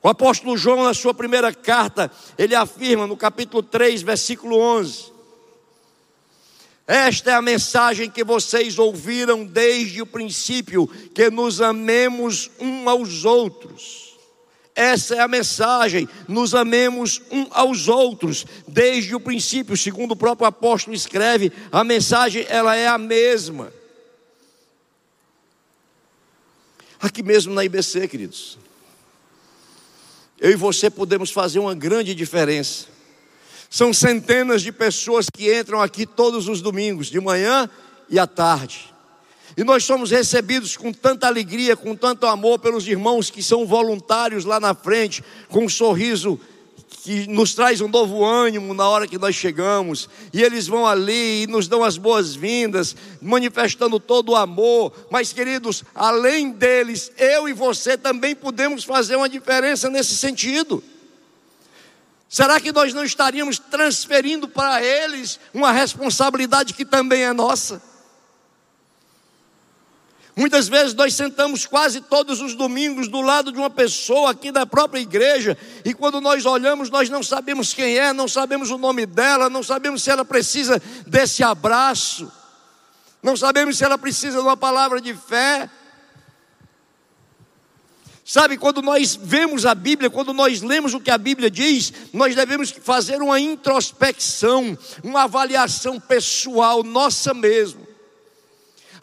O 0.01 0.09
apóstolo 0.09 0.57
João, 0.57 0.83
na 0.83 0.93
sua 0.93 1.13
primeira 1.13 1.53
carta, 1.53 2.11
ele 2.37 2.53
afirma 2.53 3.07
no 3.07 3.15
capítulo 3.15 3.63
3, 3.63 4.01
versículo 4.01 4.57
11: 4.59 5.11
Esta 6.85 7.31
é 7.31 7.33
a 7.33 7.41
mensagem 7.41 8.09
que 8.09 8.23
vocês 8.23 8.77
ouviram 8.77 9.45
desde 9.45 10.01
o 10.01 10.05
princípio, 10.05 10.87
que 10.87 11.29
nos 11.29 11.61
amemos 11.61 12.51
um 12.59 12.89
aos 12.89 13.23
outros. 13.23 14.12
Essa 14.75 15.15
é 15.15 15.19
a 15.19 15.27
mensagem. 15.27 16.09
Nos 16.27 16.55
amemos 16.55 17.21
um 17.31 17.45
aos 17.51 17.87
outros 17.87 18.45
desde 18.67 19.15
o 19.15 19.19
princípio, 19.19 19.77
segundo 19.77 20.11
o 20.11 20.15
próprio 20.15 20.47
apóstolo 20.47 20.95
escreve, 20.95 21.51
a 21.71 21.83
mensagem 21.83 22.45
ela 22.49 22.75
é 22.75 22.87
a 22.87 22.97
mesma. 22.97 23.71
Aqui 26.99 27.21
mesmo 27.21 27.53
na 27.53 27.65
IBC, 27.65 28.07
queridos. 28.07 28.57
Eu 30.39 30.51
e 30.51 30.55
você 30.55 30.89
podemos 30.89 31.31
fazer 31.31 31.59
uma 31.59 31.75
grande 31.75 32.15
diferença. 32.15 32.87
São 33.69 33.93
centenas 33.93 34.61
de 34.61 34.71
pessoas 34.71 35.27
que 35.29 35.53
entram 35.53 35.81
aqui 35.81 36.05
todos 36.05 36.47
os 36.47 36.61
domingos, 36.61 37.07
de 37.07 37.19
manhã 37.19 37.69
e 38.09 38.19
à 38.19 38.27
tarde. 38.27 38.93
E 39.55 39.63
nós 39.63 39.83
somos 39.83 40.09
recebidos 40.11 40.75
com 40.75 40.91
tanta 40.91 41.27
alegria, 41.27 41.75
com 41.75 41.95
tanto 41.95 42.25
amor 42.25 42.59
pelos 42.59 42.87
irmãos 42.87 43.29
que 43.29 43.43
são 43.43 43.65
voluntários 43.65 44.45
lá 44.45 44.59
na 44.59 44.73
frente, 44.73 45.23
com 45.49 45.65
um 45.65 45.69
sorriso 45.69 46.39
que 47.03 47.27
nos 47.27 47.53
traz 47.53 47.81
um 47.81 47.89
novo 47.89 48.23
ânimo 48.23 48.73
na 48.73 48.87
hora 48.87 49.05
que 49.05 49.17
nós 49.17 49.35
chegamos, 49.35 50.07
e 50.31 50.41
eles 50.41 50.67
vão 50.67 50.87
ali 50.87 51.43
e 51.43 51.47
nos 51.47 51.67
dão 51.67 51.83
as 51.83 51.97
boas-vindas, 51.97 52.95
manifestando 53.21 53.99
todo 53.99 54.29
o 54.29 54.35
amor. 54.35 54.93
Mas, 55.11 55.33
queridos, 55.33 55.83
além 55.93 56.51
deles, 56.51 57.11
eu 57.17 57.49
e 57.49 57.53
você 57.53 57.97
também 57.97 58.33
podemos 58.33 58.85
fazer 58.85 59.17
uma 59.17 59.27
diferença 59.27 59.89
nesse 59.89 60.15
sentido. 60.15 60.81
Será 62.29 62.59
que 62.59 62.71
nós 62.71 62.93
não 62.93 63.03
estaríamos 63.03 63.59
transferindo 63.59 64.47
para 64.47 64.81
eles 64.81 65.39
uma 65.53 65.71
responsabilidade 65.71 66.73
que 66.73 66.85
também 66.85 67.23
é 67.23 67.33
nossa? 67.33 67.81
Muitas 70.35 70.67
vezes 70.67 70.95
nós 70.95 71.13
sentamos 71.13 71.67
quase 71.67 72.01
todos 72.01 72.41
os 72.41 72.55
domingos 72.55 73.07
do 73.07 73.21
lado 73.21 73.51
de 73.51 73.57
uma 73.59 73.69
pessoa 73.69 74.31
aqui 74.31 74.51
da 74.51 74.65
própria 74.65 74.99
igreja, 74.99 75.55
e 75.85 75.93
quando 75.93 76.19
nós 76.19 76.43
olhamos, 76.45 76.89
nós 76.89 77.07
não 77.07 77.21
sabemos 77.21 77.71
quem 77.71 77.99
é, 77.99 78.11
não 78.11 78.27
sabemos 78.27 78.71
o 78.71 78.77
nome 78.77 79.05
dela, 79.05 79.47
não 79.47 79.61
sabemos 79.61 80.01
se 80.01 80.09
ela 80.09 80.25
precisa 80.25 80.81
desse 81.05 81.43
abraço, 81.43 82.31
não 83.21 83.37
sabemos 83.37 83.77
se 83.77 83.83
ela 83.83 83.97
precisa 83.97 84.39
de 84.39 84.43
uma 84.43 84.57
palavra 84.57 84.99
de 84.99 85.13
fé. 85.13 85.69
Sabe, 88.25 88.57
quando 88.57 88.81
nós 88.81 89.15
vemos 89.15 89.65
a 89.65 89.75
Bíblia, 89.75 90.09
quando 90.09 90.33
nós 90.33 90.61
lemos 90.61 90.93
o 90.93 90.99
que 90.99 91.11
a 91.11 91.17
Bíblia 91.17 91.51
diz, 91.51 91.93
nós 92.11 92.33
devemos 92.33 92.71
fazer 92.71 93.21
uma 93.21 93.39
introspecção, 93.39 94.77
uma 95.03 95.23
avaliação 95.23 95.99
pessoal 95.99 96.83
nossa 96.83 97.33
mesmo. 97.33 97.82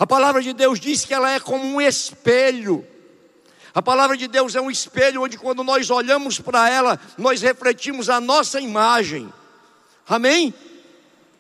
A 0.01 0.07
palavra 0.07 0.41
de 0.41 0.55
Deus 0.55 0.81
diz 0.81 1.05
que 1.05 1.13
ela 1.13 1.31
é 1.31 1.39
como 1.39 1.63
um 1.63 1.79
espelho. 1.79 2.87
A 3.75 3.83
palavra 3.83 4.17
de 4.17 4.27
Deus 4.27 4.55
é 4.55 4.61
um 4.61 4.71
espelho 4.71 5.21
onde, 5.21 5.37
quando 5.37 5.63
nós 5.63 5.91
olhamos 5.91 6.41
para 6.41 6.71
ela, 6.71 6.99
nós 7.19 7.43
refletimos 7.43 8.09
a 8.09 8.19
nossa 8.19 8.59
imagem. 8.59 9.31
Amém? 10.09 10.55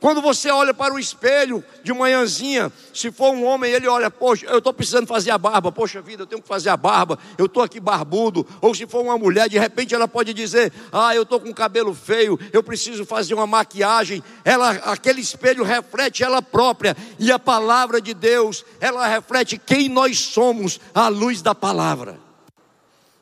Quando 0.00 0.22
você 0.22 0.50
olha 0.50 0.72
para 0.72 0.94
o 0.94 0.98
espelho 0.98 1.62
de 1.84 1.92
manhãzinha, 1.92 2.72
se 2.92 3.12
for 3.12 3.34
um 3.34 3.44
homem, 3.44 3.70
ele 3.70 3.86
olha, 3.86 4.10
poxa, 4.10 4.46
eu 4.46 4.56
estou 4.56 4.72
precisando 4.72 5.06
fazer 5.06 5.30
a 5.30 5.36
barba, 5.36 5.70
poxa 5.70 6.00
vida, 6.00 6.22
eu 6.22 6.26
tenho 6.26 6.40
que 6.40 6.48
fazer 6.48 6.70
a 6.70 6.76
barba, 6.76 7.18
eu 7.36 7.44
estou 7.44 7.62
aqui 7.62 7.78
barbudo. 7.78 8.46
Ou 8.62 8.74
se 8.74 8.86
for 8.86 9.02
uma 9.02 9.18
mulher, 9.18 9.46
de 9.46 9.58
repente 9.58 9.94
ela 9.94 10.08
pode 10.08 10.32
dizer, 10.32 10.72
ah, 10.90 11.14
eu 11.14 11.24
estou 11.24 11.38
com 11.38 11.52
cabelo 11.52 11.92
feio, 11.92 12.40
eu 12.50 12.62
preciso 12.62 13.04
fazer 13.04 13.34
uma 13.34 13.46
maquiagem. 13.46 14.24
Ela, 14.42 14.70
aquele 14.70 15.20
espelho 15.20 15.62
reflete 15.62 16.24
ela 16.24 16.40
própria, 16.40 16.96
e 17.18 17.30
a 17.30 17.38
palavra 17.38 18.00
de 18.00 18.14
Deus, 18.14 18.64
ela 18.80 19.06
reflete 19.06 19.58
quem 19.58 19.90
nós 19.90 20.18
somos 20.18 20.80
à 20.94 21.08
luz 21.08 21.42
da 21.42 21.54
palavra. 21.54 22.18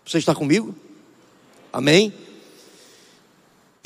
Você 0.06 0.18
está 0.18 0.32
comigo? 0.32 0.72
Amém? 1.72 2.27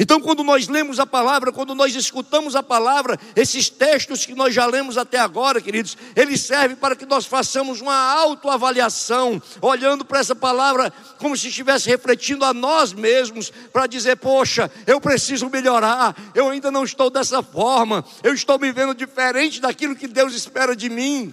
Então, 0.02 0.20
quando 0.20 0.42
nós 0.42 0.66
lemos 0.66 0.98
a 0.98 1.06
palavra, 1.06 1.52
quando 1.52 1.76
nós 1.76 1.94
escutamos 1.94 2.56
a 2.56 2.62
palavra, 2.62 3.16
esses 3.36 3.70
textos 3.70 4.26
que 4.26 4.34
nós 4.34 4.52
já 4.52 4.66
lemos 4.66 4.98
até 4.98 5.16
agora, 5.16 5.60
queridos, 5.60 5.96
eles 6.16 6.40
servem 6.40 6.76
para 6.76 6.96
que 6.96 7.06
nós 7.06 7.24
façamos 7.24 7.80
uma 7.80 7.94
autoavaliação, 7.94 9.40
olhando 9.60 10.04
para 10.04 10.18
essa 10.18 10.34
palavra 10.34 10.92
como 11.18 11.36
se 11.36 11.46
estivesse 11.46 11.88
refletindo 11.88 12.44
a 12.44 12.52
nós 12.52 12.92
mesmos, 12.92 13.52
para 13.72 13.86
dizer: 13.86 14.16
poxa, 14.16 14.68
eu 14.88 15.00
preciso 15.00 15.48
melhorar, 15.48 16.16
eu 16.34 16.48
ainda 16.48 16.68
não 16.68 16.82
estou 16.82 17.08
dessa 17.08 17.40
forma, 17.40 18.04
eu 18.24 18.34
estou 18.34 18.58
me 18.58 18.72
vendo 18.72 18.96
diferente 18.96 19.60
daquilo 19.60 19.94
que 19.94 20.08
Deus 20.08 20.34
espera 20.34 20.74
de 20.74 20.90
mim. 20.90 21.32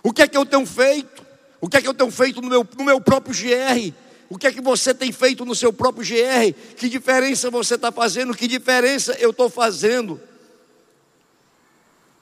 O 0.00 0.12
que 0.12 0.22
é 0.22 0.28
que 0.28 0.36
eu 0.36 0.46
tenho 0.46 0.64
feito? 0.64 1.29
O 1.60 1.68
que 1.68 1.76
é 1.76 1.82
que 1.82 1.88
eu 1.88 1.94
tenho 1.94 2.10
feito 2.10 2.40
no 2.40 2.48
meu, 2.48 2.66
no 2.76 2.84
meu 2.84 3.00
próprio 3.00 3.34
GR? 3.34 3.94
O 4.30 4.38
que 4.38 4.46
é 4.46 4.52
que 4.52 4.60
você 4.60 4.94
tem 4.94 5.10
feito 5.10 5.44
no 5.44 5.54
seu 5.54 5.72
próprio 5.72 6.06
GR? 6.06 6.54
Que 6.76 6.88
diferença 6.88 7.50
você 7.50 7.74
está 7.74 7.90
fazendo? 7.90 8.34
Que 8.34 8.46
diferença 8.46 9.12
eu 9.18 9.30
estou 9.30 9.50
fazendo? 9.50 10.20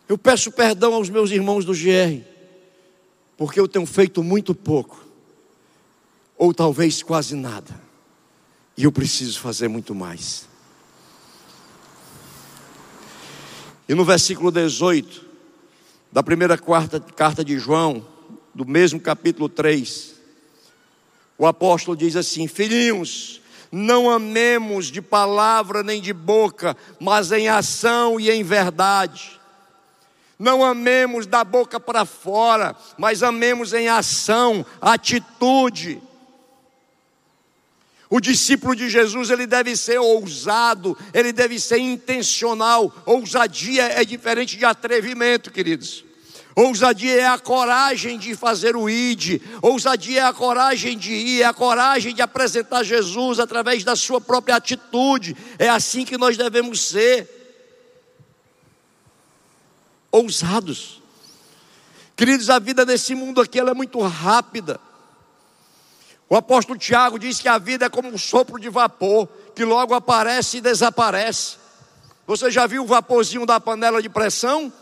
Eu 0.09 0.17
peço 0.17 0.51
perdão 0.51 0.95
aos 0.95 1.11
meus 1.11 1.31
irmãos 1.31 1.67
do 1.67 1.75
GR, 1.75 2.25
porque 3.37 3.61
eu 3.61 3.69
tenho 3.69 3.85
feito 3.85 4.23
muito 4.23 4.55
pouco, 4.55 5.05
ou 6.35 6.55
talvez 6.55 7.03
quase 7.03 7.37
nada, 7.37 7.79
e 8.75 8.85
eu 8.85 8.91
preciso 8.91 9.39
fazer 9.39 9.69
muito 9.69 9.95
mais. 9.95 10.49
E 13.87 13.95
no 13.95 14.05
versículo 14.05 14.51
18 14.51 15.27
da 16.11 16.23
primeira 16.23 16.57
quarta, 16.57 16.99
carta 16.99 17.45
de 17.45 17.59
João, 17.59 18.07
do 18.59 18.67
mesmo 18.67 18.99
capítulo 18.99 19.49
3, 19.49 20.17
o 21.39 21.47
apóstolo 21.47 21.97
diz 21.97 22.17
assim: 22.17 22.49
Filhinhos, 22.49 23.41
não 23.71 24.11
amemos 24.11 24.87
de 24.87 25.01
palavra 25.01 25.85
nem 25.85 26.03
de 26.03 26.13
boca, 26.13 26.77
mas 26.99 27.31
em 27.31 27.49
ação 27.49 28.19
e 28.19 28.29
em 28.29 28.43
verdade. 28.43 29.39
Não 30.37 30.65
amemos 30.65 31.25
da 31.25 31.45
boca 31.45 31.79
para 31.79 32.05
fora, 32.05 32.75
mas 32.97 33.23
amemos 33.23 33.73
em 33.73 33.89
ação, 33.89 34.67
atitude. 34.81 36.03
O 38.11 38.19
discípulo 38.19 38.75
de 38.75 38.89
Jesus, 38.89 39.31
ele 39.31 39.47
deve 39.47 39.77
ser 39.77 39.99
ousado, 39.99 40.99
ele 41.15 41.33
deve 41.33 41.61
ser 41.61 41.79
intencional. 41.79 42.93
Ousadia 43.07 43.85
é 43.85 44.05
diferente 44.05 44.57
de 44.57 44.65
atrevimento, 44.65 45.53
queridos. 45.53 46.08
Ousadia 46.59 47.21
é 47.21 47.25
a 47.25 47.39
coragem 47.39 48.19
de 48.19 48.35
fazer 48.35 48.75
o 48.75 48.91
ID, 48.91 49.41
ousadia 49.63 50.23
é 50.23 50.25
a 50.25 50.33
coragem 50.33 50.99
de 50.99 51.13
ir, 51.13 51.43
é 51.43 51.45
a 51.45 51.55
coragem 51.55 52.13
de 52.13 52.21
apresentar 52.21 52.83
Jesus 52.83 53.39
através 53.39 53.85
da 53.85 53.95
sua 53.95 54.21
própria 54.21 54.57
atitude. 54.57 55.37
É 55.57 55.69
assim 55.69 56.05
que 56.05 56.19
nós 56.19 56.37
devemos 56.37 56.81
ser. 56.81 57.31
Ousados. 60.11 61.01
Queridos, 62.17 62.51
a 62.51 62.59
vida 62.59 62.85
desse 62.85 63.15
mundo 63.15 63.41
aqui 63.41 63.61
é 63.61 63.73
muito 63.75 64.01
rápida. 64.01 64.81
O 66.29 66.35
apóstolo 66.35 66.77
Tiago 66.77 67.21
diz 67.21 67.39
que 67.39 67.47
a 67.47 67.59
vida 67.59 67.87
é 67.87 67.89
como 67.89 68.09
um 68.09 68.19
sopro 68.19 68.59
de 68.59 68.69
vapor, 68.69 69.29
que 69.55 69.65
logo 69.65 69.95
aparece 69.95 70.57
e 70.57 70.61
desaparece. 70.61 71.57
Você 72.27 72.51
já 72.51 72.67
viu 72.67 72.83
o 72.83 72.87
vaporzinho 72.87 73.47
da 73.47 73.61
panela 73.61 74.03
de 74.03 74.09
pressão? 74.09 74.73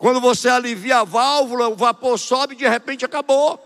Quando 0.00 0.18
você 0.18 0.48
alivia 0.48 1.00
a 1.00 1.04
válvula, 1.04 1.68
o 1.68 1.76
vapor 1.76 2.18
sobe 2.18 2.54
e 2.54 2.56
de 2.56 2.66
repente 2.66 3.04
acabou. 3.04 3.60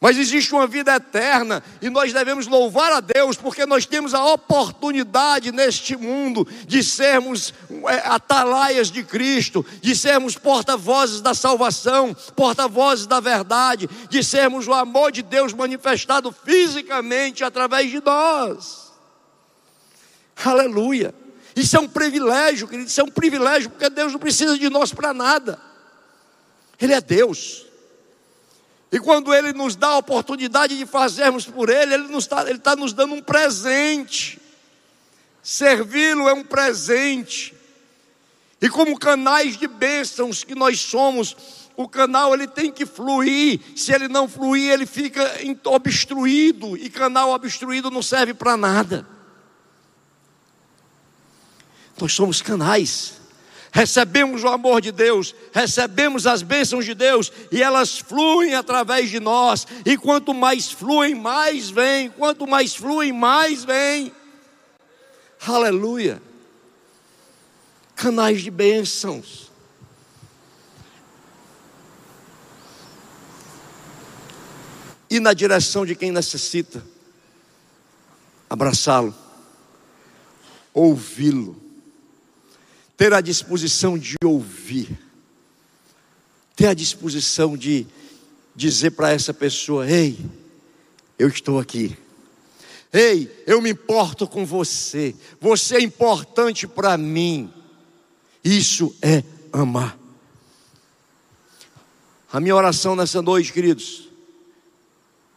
Mas 0.00 0.16
existe 0.16 0.54
uma 0.54 0.66
vida 0.66 0.96
eterna 0.96 1.62
e 1.82 1.90
nós 1.90 2.10
devemos 2.10 2.46
louvar 2.46 2.90
a 2.90 3.00
Deus 3.00 3.36
porque 3.36 3.66
nós 3.66 3.84
temos 3.84 4.14
a 4.14 4.24
oportunidade 4.32 5.52
neste 5.52 5.94
mundo 5.94 6.48
de 6.66 6.82
sermos 6.82 7.52
é, 7.86 8.08
atalaias 8.08 8.90
de 8.90 9.04
Cristo, 9.04 9.62
de 9.82 9.94
sermos 9.94 10.38
porta-vozes 10.38 11.20
da 11.20 11.34
salvação, 11.34 12.16
porta-vozes 12.34 13.06
da 13.06 13.20
verdade, 13.20 13.90
de 14.08 14.24
sermos 14.24 14.66
o 14.66 14.72
amor 14.72 15.12
de 15.12 15.20
Deus 15.20 15.52
manifestado 15.52 16.32
fisicamente 16.32 17.44
através 17.44 17.90
de 17.90 18.02
nós. 18.02 18.90
Aleluia. 20.42 21.14
Isso 21.54 21.76
é 21.76 21.80
um 21.80 21.88
privilégio, 21.88 22.66
querido, 22.66 22.88
isso 22.88 23.00
é 23.00 23.04
um 23.04 23.10
privilégio, 23.10 23.70
porque 23.70 23.90
Deus 23.90 24.12
não 24.12 24.18
precisa 24.18 24.58
de 24.58 24.68
nós 24.70 24.92
para 24.92 25.12
nada. 25.12 25.60
Ele 26.80 26.94
é 26.94 27.00
Deus. 27.00 27.66
E 28.90 28.98
quando 28.98 29.34
Ele 29.34 29.52
nos 29.52 29.76
dá 29.76 29.88
a 29.88 29.98
oportunidade 29.98 30.76
de 30.76 30.86
fazermos 30.86 31.46
por 31.46 31.68
Ele, 31.68 31.94
Ele 31.94 32.16
está 32.16 32.48
ele 32.48 32.58
tá 32.58 32.76
nos 32.76 32.92
dando 32.92 33.14
um 33.14 33.22
presente. 33.22 34.40
Servi-lo 35.42 36.28
é 36.28 36.32
um 36.32 36.44
presente. 36.44 37.54
E 38.60 38.68
como 38.68 38.98
canais 38.98 39.56
de 39.56 39.66
bênçãos 39.66 40.44
que 40.44 40.54
nós 40.54 40.78
somos, 40.80 41.36
o 41.76 41.88
canal 41.88 42.32
ele 42.32 42.46
tem 42.46 42.70
que 42.70 42.86
fluir. 42.86 43.60
Se 43.74 43.92
ele 43.92 44.06
não 44.06 44.28
fluir, 44.28 44.70
ele 44.70 44.86
fica 44.86 45.28
obstruído. 45.64 46.76
E 46.76 46.88
canal 46.88 47.30
obstruído 47.30 47.90
não 47.90 48.02
serve 48.02 48.34
para 48.34 48.56
nada. 48.56 49.06
Nós 52.00 52.12
somos 52.12 52.42
canais. 52.42 53.14
Recebemos 53.70 54.44
o 54.44 54.48
amor 54.48 54.82
de 54.82 54.92
Deus, 54.92 55.34
recebemos 55.50 56.26
as 56.26 56.42
bênçãos 56.42 56.84
de 56.84 56.94
Deus 56.94 57.32
e 57.50 57.62
elas 57.62 57.98
fluem 57.98 58.54
através 58.54 59.08
de 59.08 59.18
nós. 59.18 59.66
E 59.86 59.96
quanto 59.96 60.34
mais 60.34 60.70
fluem, 60.70 61.14
mais 61.14 61.70
vem. 61.70 62.10
Quanto 62.10 62.46
mais 62.46 62.74
fluem, 62.74 63.12
mais 63.12 63.64
vem. 63.64 64.12
Aleluia. 65.46 66.22
Canais 67.96 68.42
de 68.42 68.50
bênçãos. 68.50 69.52
ir 75.12 75.20
na 75.20 75.34
direção 75.34 75.84
de 75.84 75.94
quem 75.94 76.10
necessita, 76.10 76.82
abraçá-lo, 78.48 79.14
ouvi-lo, 80.72 81.61
ter 83.02 83.12
a 83.12 83.20
disposição 83.20 83.98
de 83.98 84.14
ouvir, 84.24 84.96
ter 86.54 86.68
a 86.68 86.74
disposição 86.74 87.56
de 87.56 87.84
dizer 88.54 88.92
para 88.92 89.10
essa 89.10 89.34
pessoa: 89.34 89.90
Ei, 89.90 90.16
eu 91.18 91.26
estou 91.26 91.58
aqui. 91.58 91.98
Ei, 92.92 93.28
eu 93.44 93.60
me 93.60 93.70
importo 93.70 94.28
com 94.28 94.46
você. 94.46 95.16
Você 95.40 95.78
é 95.78 95.80
importante 95.80 96.68
para 96.68 96.96
mim. 96.96 97.52
Isso 98.44 98.94
é 99.02 99.24
amar. 99.52 99.98
A 102.32 102.38
minha 102.38 102.54
oração 102.54 102.94
nessa 102.94 103.20
noite, 103.20 103.52
queridos, 103.52 104.10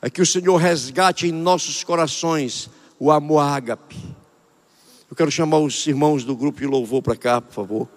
é 0.03 0.07
que 0.07 0.21
o 0.21 0.25
Senhor 0.25 0.57
resgate 0.57 1.25
em 1.25 1.31
nossos 1.31 1.83
corações 1.83 2.69
o 2.99 3.09
amor 3.09 3.39
ágape. 3.39 3.97
Eu 5.09 5.15
quero 5.15 5.31
chamar 5.31 5.59
os 5.59 5.85
irmãos 5.87 6.23
do 6.23 6.35
grupo 6.35 6.59
de 6.59 6.65
louvor 6.65 7.01
para 7.01 7.15
cá, 7.15 7.39
por 7.39 7.53
favor. 7.53 7.87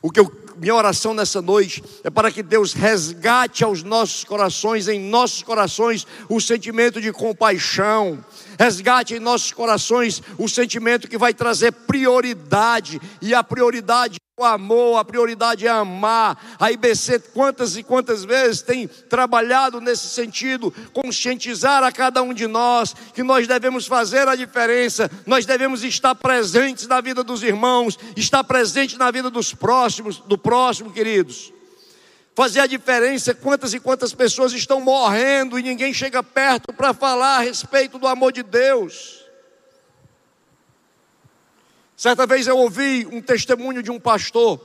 O 0.00 0.10
que 0.10 0.20
eu, 0.20 0.32
minha 0.56 0.74
oração 0.74 1.14
nessa 1.14 1.40
noite 1.40 1.82
é 2.02 2.10
para 2.10 2.30
que 2.30 2.42
Deus 2.42 2.72
resgate 2.72 3.64
aos 3.64 3.82
nossos 3.82 4.24
corações, 4.24 4.88
em 4.88 5.00
nossos 5.00 5.42
corações, 5.42 6.06
o 6.28 6.40
sentimento 6.40 7.00
de 7.00 7.12
compaixão, 7.12 8.24
resgate 8.58 9.14
em 9.14 9.20
nossos 9.20 9.52
corações 9.52 10.22
o 10.38 10.48
sentimento 10.48 11.08
que 11.08 11.18
vai 11.18 11.32
trazer 11.32 11.72
prioridade, 11.72 13.00
e 13.22 13.34
a 13.34 13.42
prioridade 13.42 14.20
o 14.40 14.44
amor, 14.44 14.98
a 14.98 15.04
prioridade 15.04 15.66
é 15.66 15.70
amar. 15.70 16.56
A 16.58 16.72
IBC, 16.72 17.18
quantas 17.34 17.76
e 17.76 17.82
quantas 17.82 18.24
vezes 18.24 18.62
tem 18.62 18.88
trabalhado 18.88 19.82
nesse 19.82 20.08
sentido, 20.08 20.72
conscientizar 20.94 21.84
a 21.84 21.92
cada 21.92 22.22
um 22.22 22.32
de 22.32 22.46
nós 22.46 22.94
que 23.14 23.22
nós 23.22 23.46
devemos 23.46 23.86
fazer 23.86 24.26
a 24.28 24.34
diferença, 24.34 25.10
nós 25.26 25.44
devemos 25.44 25.84
estar 25.84 26.14
presentes 26.14 26.86
na 26.86 27.02
vida 27.02 27.22
dos 27.22 27.42
irmãos, 27.42 27.98
estar 28.16 28.42
presente 28.42 28.96
na 28.96 29.10
vida 29.10 29.28
dos 29.28 29.52
próximos, 29.52 30.18
do 30.20 30.38
próximo, 30.40 30.92
queridos. 30.92 31.52
Fazer 32.34 32.60
a 32.60 32.66
diferença, 32.66 33.34
quantas 33.34 33.74
e 33.74 33.80
quantas 33.80 34.14
pessoas 34.14 34.52
estão 34.52 34.80
morrendo 34.80 35.58
e 35.58 35.62
ninguém 35.62 35.92
chega 35.92 36.22
perto 36.22 36.72
para 36.72 36.94
falar 36.94 37.36
a 37.36 37.40
respeito 37.40 37.98
do 37.98 38.06
amor 38.06 38.32
de 38.32 38.42
Deus. 38.42 39.24
Certa 41.96 42.26
vez 42.26 42.46
eu 42.46 42.56
ouvi 42.56 43.06
um 43.12 43.20
testemunho 43.20 43.82
de 43.82 43.90
um 43.90 44.00
pastor. 44.00 44.58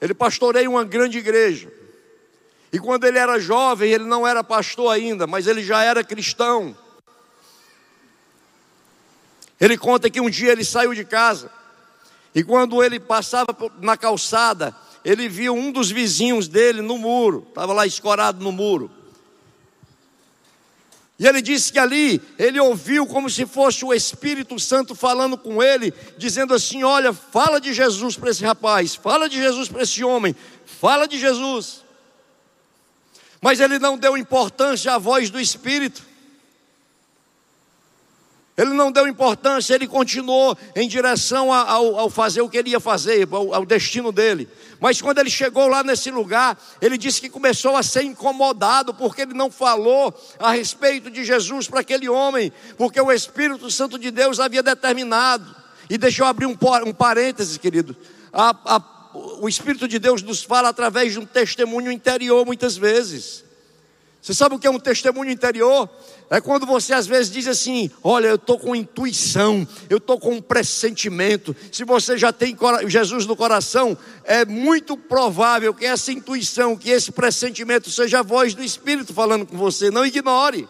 Ele 0.00 0.14
pastoreia 0.14 0.68
uma 0.68 0.84
grande 0.84 1.18
igreja. 1.18 1.70
E 2.72 2.78
quando 2.78 3.04
ele 3.04 3.18
era 3.18 3.38
jovem, 3.38 3.92
ele 3.92 4.04
não 4.04 4.26
era 4.26 4.42
pastor 4.42 4.92
ainda, 4.92 5.26
mas 5.26 5.46
ele 5.46 5.62
já 5.62 5.84
era 5.84 6.02
cristão. 6.02 6.76
Ele 9.60 9.76
conta 9.76 10.10
que 10.10 10.20
um 10.20 10.30
dia 10.30 10.52
ele 10.52 10.64
saiu 10.64 10.94
de 10.94 11.04
casa. 11.04 11.50
E 12.34 12.42
quando 12.42 12.82
ele 12.82 12.98
passava 12.98 13.54
na 13.80 13.96
calçada, 13.96 14.74
ele 15.04 15.28
viu 15.28 15.54
um 15.54 15.70
dos 15.70 15.90
vizinhos 15.90 16.48
dele 16.48 16.80
no 16.80 16.96
muro, 16.96 17.44
estava 17.48 17.72
lá 17.72 17.86
escorado 17.86 18.42
no 18.42 18.50
muro. 18.50 18.90
E 21.18 21.26
ele 21.26 21.40
disse 21.40 21.72
que 21.72 21.78
ali 21.78 22.20
ele 22.38 22.58
ouviu 22.58 23.06
como 23.06 23.30
se 23.30 23.46
fosse 23.46 23.84
o 23.84 23.94
Espírito 23.94 24.58
Santo 24.58 24.94
falando 24.94 25.38
com 25.38 25.62
ele, 25.62 25.92
dizendo 26.18 26.54
assim: 26.54 26.82
Olha, 26.82 27.12
fala 27.12 27.60
de 27.60 27.72
Jesus 27.72 28.16
para 28.16 28.30
esse 28.30 28.44
rapaz, 28.44 28.94
fala 28.94 29.28
de 29.28 29.36
Jesus 29.36 29.68
para 29.68 29.82
esse 29.82 30.02
homem, 30.02 30.34
fala 30.64 31.06
de 31.06 31.18
Jesus. 31.18 31.84
Mas 33.40 33.60
ele 33.60 33.78
não 33.78 33.96
deu 33.96 34.16
importância 34.16 34.92
à 34.92 34.98
voz 34.98 35.30
do 35.30 35.38
Espírito. 35.38 36.02
Ele 38.56 38.72
não 38.72 38.92
deu 38.92 39.08
importância, 39.08 39.74
ele 39.74 39.88
continuou 39.88 40.56
em 40.76 40.86
direção 40.86 41.52
ao, 41.52 41.98
ao 41.98 42.08
fazer 42.08 42.40
o 42.40 42.48
que 42.48 42.56
ele 42.56 42.70
ia 42.70 42.78
fazer, 42.78 43.26
ao, 43.32 43.52
ao, 43.52 43.66
destino 43.66 44.12
dele. 44.12 44.48
Mas 44.80 45.02
quando 45.02 45.18
ele 45.18 45.30
chegou 45.30 45.66
lá 45.66 45.82
nesse 45.82 46.08
lugar, 46.12 46.56
ele 46.80 46.96
disse 46.96 47.20
que 47.20 47.28
começou 47.28 47.76
a 47.76 47.82
ser 47.82 48.04
incomodado, 48.04 48.94
porque 48.94 49.22
ele 49.22 49.34
não 49.34 49.50
falou 49.50 50.14
a 50.38 50.52
respeito 50.52 51.10
de 51.10 51.24
Jesus 51.24 51.66
para 51.66 51.80
aquele 51.80 52.08
homem, 52.08 52.52
porque 52.76 53.00
o 53.00 53.10
Espírito 53.10 53.68
Santo 53.72 53.98
de 53.98 54.12
Deus 54.12 54.38
havia 54.38 54.62
determinado. 54.62 55.44
E 55.90 55.98
deixa 55.98 56.22
eu 56.22 56.26
abrir 56.26 56.46
um, 56.46 56.56
um 56.86 56.92
parênteses, 56.92 57.58
querido. 57.58 57.96
A, 58.32 58.54
a, 58.76 58.82
o 59.40 59.48
Espírito 59.48 59.88
de 59.88 59.98
Deus 59.98 60.22
nos 60.22 60.44
fala 60.44 60.68
através 60.68 61.12
de 61.12 61.18
um 61.18 61.26
testemunho 61.26 61.90
interior, 61.90 62.46
muitas 62.46 62.76
vezes. 62.76 63.44
Você 64.24 64.32
sabe 64.32 64.54
o 64.54 64.58
que 64.58 64.66
é 64.66 64.70
um 64.70 64.80
testemunho 64.80 65.30
interior? 65.30 65.86
É 66.30 66.40
quando 66.40 66.64
você 66.64 66.94
às 66.94 67.06
vezes 67.06 67.30
diz 67.30 67.46
assim: 67.46 67.90
Olha, 68.02 68.28
eu 68.28 68.36
estou 68.36 68.58
com 68.58 68.74
intuição, 68.74 69.68
eu 69.90 69.98
estou 69.98 70.18
com 70.18 70.32
um 70.36 70.40
pressentimento. 70.40 71.54
Se 71.70 71.84
você 71.84 72.16
já 72.16 72.32
tem 72.32 72.56
Jesus 72.86 73.26
no 73.26 73.36
coração, 73.36 73.94
é 74.24 74.46
muito 74.46 74.96
provável 74.96 75.74
que 75.74 75.84
essa 75.84 76.10
intuição, 76.10 76.74
que 76.74 76.88
esse 76.88 77.12
pressentimento 77.12 77.90
seja 77.90 78.20
a 78.20 78.22
voz 78.22 78.54
do 78.54 78.64
Espírito 78.64 79.12
falando 79.12 79.44
com 79.44 79.58
você. 79.58 79.90
Não 79.90 80.06
ignore. 80.06 80.66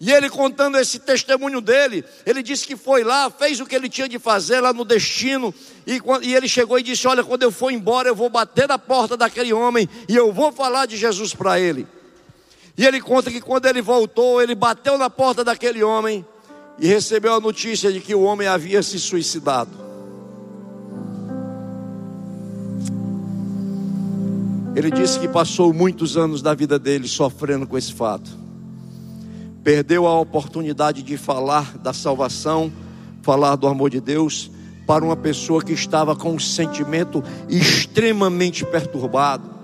E 0.00 0.12
ele 0.12 0.30
contando 0.30 0.78
esse 0.78 1.00
testemunho 1.00 1.60
dele, 1.60 2.04
ele 2.24 2.40
disse 2.40 2.64
que 2.64 2.76
foi 2.76 3.02
lá, 3.02 3.28
fez 3.30 3.58
o 3.58 3.66
que 3.66 3.74
ele 3.74 3.88
tinha 3.88 4.08
de 4.08 4.16
fazer 4.16 4.60
lá 4.60 4.72
no 4.72 4.84
destino, 4.84 5.52
e, 5.84 6.00
e, 6.22 6.34
ele 6.36 6.46
chegou 6.46 6.78
e 6.78 6.84
disse: 6.84 7.08
Olha, 7.08 7.24
quando 7.24 7.42
eu 7.42 7.50
for 7.50 7.72
embora, 7.72 8.08
eu 8.08 8.14
vou 8.14 8.30
bater 8.30 8.68
na 8.68 8.78
porta 8.78 9.16
daquele 9.16 9.52
homem 9.52 9.88
e 10.08 10.14
eu 10.14 10.32
vou 10.32 10.52
falar 10.52 10.86
de 10.86 10.96
Jesus 10.96 11.34
para 11.34 11.58
ele. 11.58 11.84
E 12.76 12.86
ele 12.86 13.00
conta 13.00 13.28
que 13.28 13.40
quando 13.40 13.66
ele 13.66 13.82
voltou, 13.82 14.40
ele 14.40 14.54
bateu 14.54 14.96
na 14.96 15.10
porta 15.10 15.42
daquele 15.42 15.82
homem 15.82 16.24
e 16.78 16.86
recebeu 16.86 17.34
a 17.34 17.40
notícia 17.40 17.92
de 17.92 17.98
que 17.98 18.14
o 18.14 18.22
homem 18.22 18.46
havia 18.46 18.84
se 18.84 19.00
suicidado. 19.00 19.88
Ele 24.76 24.92
disse 24.92 25.18
que 25.18 25.26
passou 25.26 25.72
muitos 25.72 26.16
anos 26.16 26.40
da 26.40 26.54
vida 26.54 26.78
dele 26.78 27.08
sofrendo 27.08 27.66
com 27.66 27.76
esse 27.76 27.92
fato 27.92 28.47
perdeu 29.62 30.06
a 30.06 30.18
oportunidade 30.18 31.02
de 31.02 31.16
falar 31.16 31.76
da 31.78 31.92
salvação, 31.92 32.72
falar 33.22 33.56
do 33.56 33.66
amor 33.66 33.90
de 33.90 34.00
Deus 34.00 34.50
para 34.86 35.04
uma 35.04 35.16
pessoa 35.16 35.62
que 35.62 35.72
estava 35.72 36.16
com 36.16 36.32
um 36.32 36.38
sentimento 36.38 37.22
extremamente 37.48 38.64
perturbado. 38.64 39.58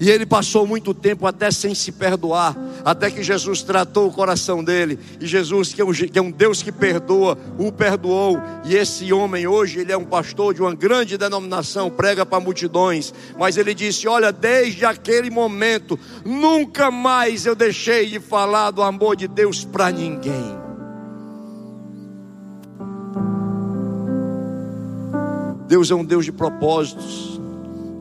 E 0.00 0.10
ele 0.10 0.26
passou 0.26 0.66
muito 0.66 0.92
tempo 0.92 1.26
até 1.26 1.50
sem 1.50 1.74
se 1.74 1.92
perdoar, 1.92 2.56
até 2.84 3.10
que 3.10 3.22
Jesus 3.22 3.62
tratou 3.62 4.08
o 4.08 4.12
coração 4.12 4.62
dele. 4.62 4.98
E 5.20 5.26
Jesus, 5.26 5.72
que 5.72 5.80
é, 5.80 5.84
um, 5.84 5.92
que 5.92 6.18
é 6.18 6.22
um 6.22 6.30
Deus 6.30 6.62
que 6.62 6.70
perdoa, 6.70 7.38
o 7.58 7.72
perdoou. 7.72 8.38
E 8.64 8.76
esse 8.76 9.12
homem 9.12 9.46
hoje, 9.46 9.80
ele 9.80 9.92
é 9.92 9.96
um 9.96 10.04
pastor 10.04 10.52
de 10.52 10.60
uma 10.60 10.74
grande 10.74 11.16
denominação, 11.16 11.90
prega 11.90 12.26
para 12.26 12.40
multidões. 12.40 13.14
Mas 13.38 13.56
ele 13.56 13.72
disse: 13.72 14.06
Olha, 14.06 14.30
desde 14.30 14.84
aquele 14.84 15.30
momento, 15.30 15.98
nunca 16.24 16.90
mais 16.90 17.46
eu 17.46 17.54
deixei 17.54 18.06
de 18.06 18.20
falar 18.20 18.70
do 18.70 18.82
amor 18.82 19.16
de 19.16 19.26
Deus 19.26 19.64
para 19.64 19.90
ninguém. 19.90 20.64
Deus 25.66 25.90
é 25.90 25.94
um 25.94 26.04
Deus 26.04 26.26
de 26.26 26.32
propósitos, 26.32 27.40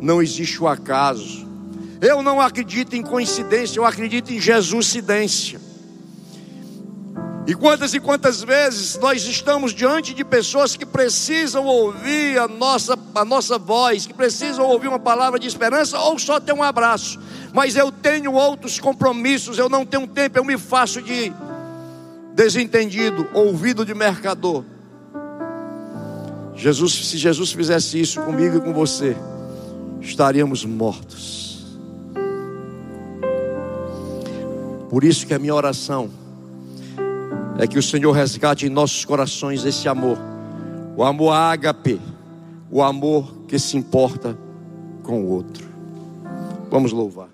não 0.01 0.21
existe 0.21 0.61
o 0.61 0.67
acaso. 0.67 1.42
Eu 2.03 2.21
não 2.21 2.41
acredito 2.41 2.97
em 2.97 3.01
coincidência, 3.01 3.79
eu 3.79 3.85
acredito 3.85 4.33
em 4.33 4.37
Jesuscidência. 4.37 5.57
E 7.47 7.55
quantas 7.55 7.93
e 7.93 7.99
quantas 8.01 8.43
vezes 8.43 8.97
nós 8.99 9.25
estamos 9.25 9.73
diante 9.73 10.13
de 10.13 10.25
pessoas 10.25 10.75
que 10.75 10.85
precisam 10.85 11.65
ouvir 11.65 12.37
a 12.37 12.45
nossa, 12.45 12.99
a 13.15 13.23
nossa 13.23 13.57
voz, 13.57 14.05
que 14.05 14.13
precisam 14.13 14.65
ouvir 14.65 14.89
uma 14.89 14.99
palavra 14.99 15.39
de 15.39 15.47
esperança 15.47 15.97
ou 15.97 16.19
só 16.19 16.41
ter 16.41 16.51
um 16.51 16.61
abraço. 16.61 17.17
Mas 17.53 17.77
eu 17.77 17.89
tenho 17.89 18.33
outros 18.33 18.81
compromissos, 18.81 19.57
eu 19.57 19.69
não 19.69 19.85
tenho 19.85 20.05
tempo, 20.05 20.37
eu 20.37 20.43
me 20.43 20.57
faço 20.57 21.01
de 21.01 21.31
desentendido, 22.35 23.25
ouvido 23.33 23.85
de 23.85 23.93
mercador. 23.93 24.65
Jesus, 26.53 26.93
se 27.07 27.17
Jesus 27.17 27.53
fizesse 27.53 27.97
isso 27.97 28.21
comigo 28.23 28.57
e 28.57 28.61
com 28.61 28.73
você, 28.73 29.15
estaríamos 30.01 30.65
mortos. 30.65 31.42
Por 34.93 35.03
isso 35.03 35.25
que 35.25 35.33
a 35.33 35.39
minha 35.39 35.55
oração 35.55 36.07
é 37.57 37.65
que 37.65 37.79
o 37.79 37.81
Senhor 37.81 38.11
resgate 38.11 38.67
em 38.67 38.69
nossos 38.69 39.03
corações 39.03 39.65
esse 39.65 39.89
amor, 39.89 40.19
o 40.95 41.03
amor 41.03 41.31
ágape, 41.31 41.99
o 42.69 42.79
amor 42.83 43.39
que 43.47 43.57
se 43.57 43.75
importa 43.75 44.37
com 45.01 45.23
o 45.23 45.29
outro. 45.29 45.67
Vamos 46.69 46.91
louvar. 46.91 47.32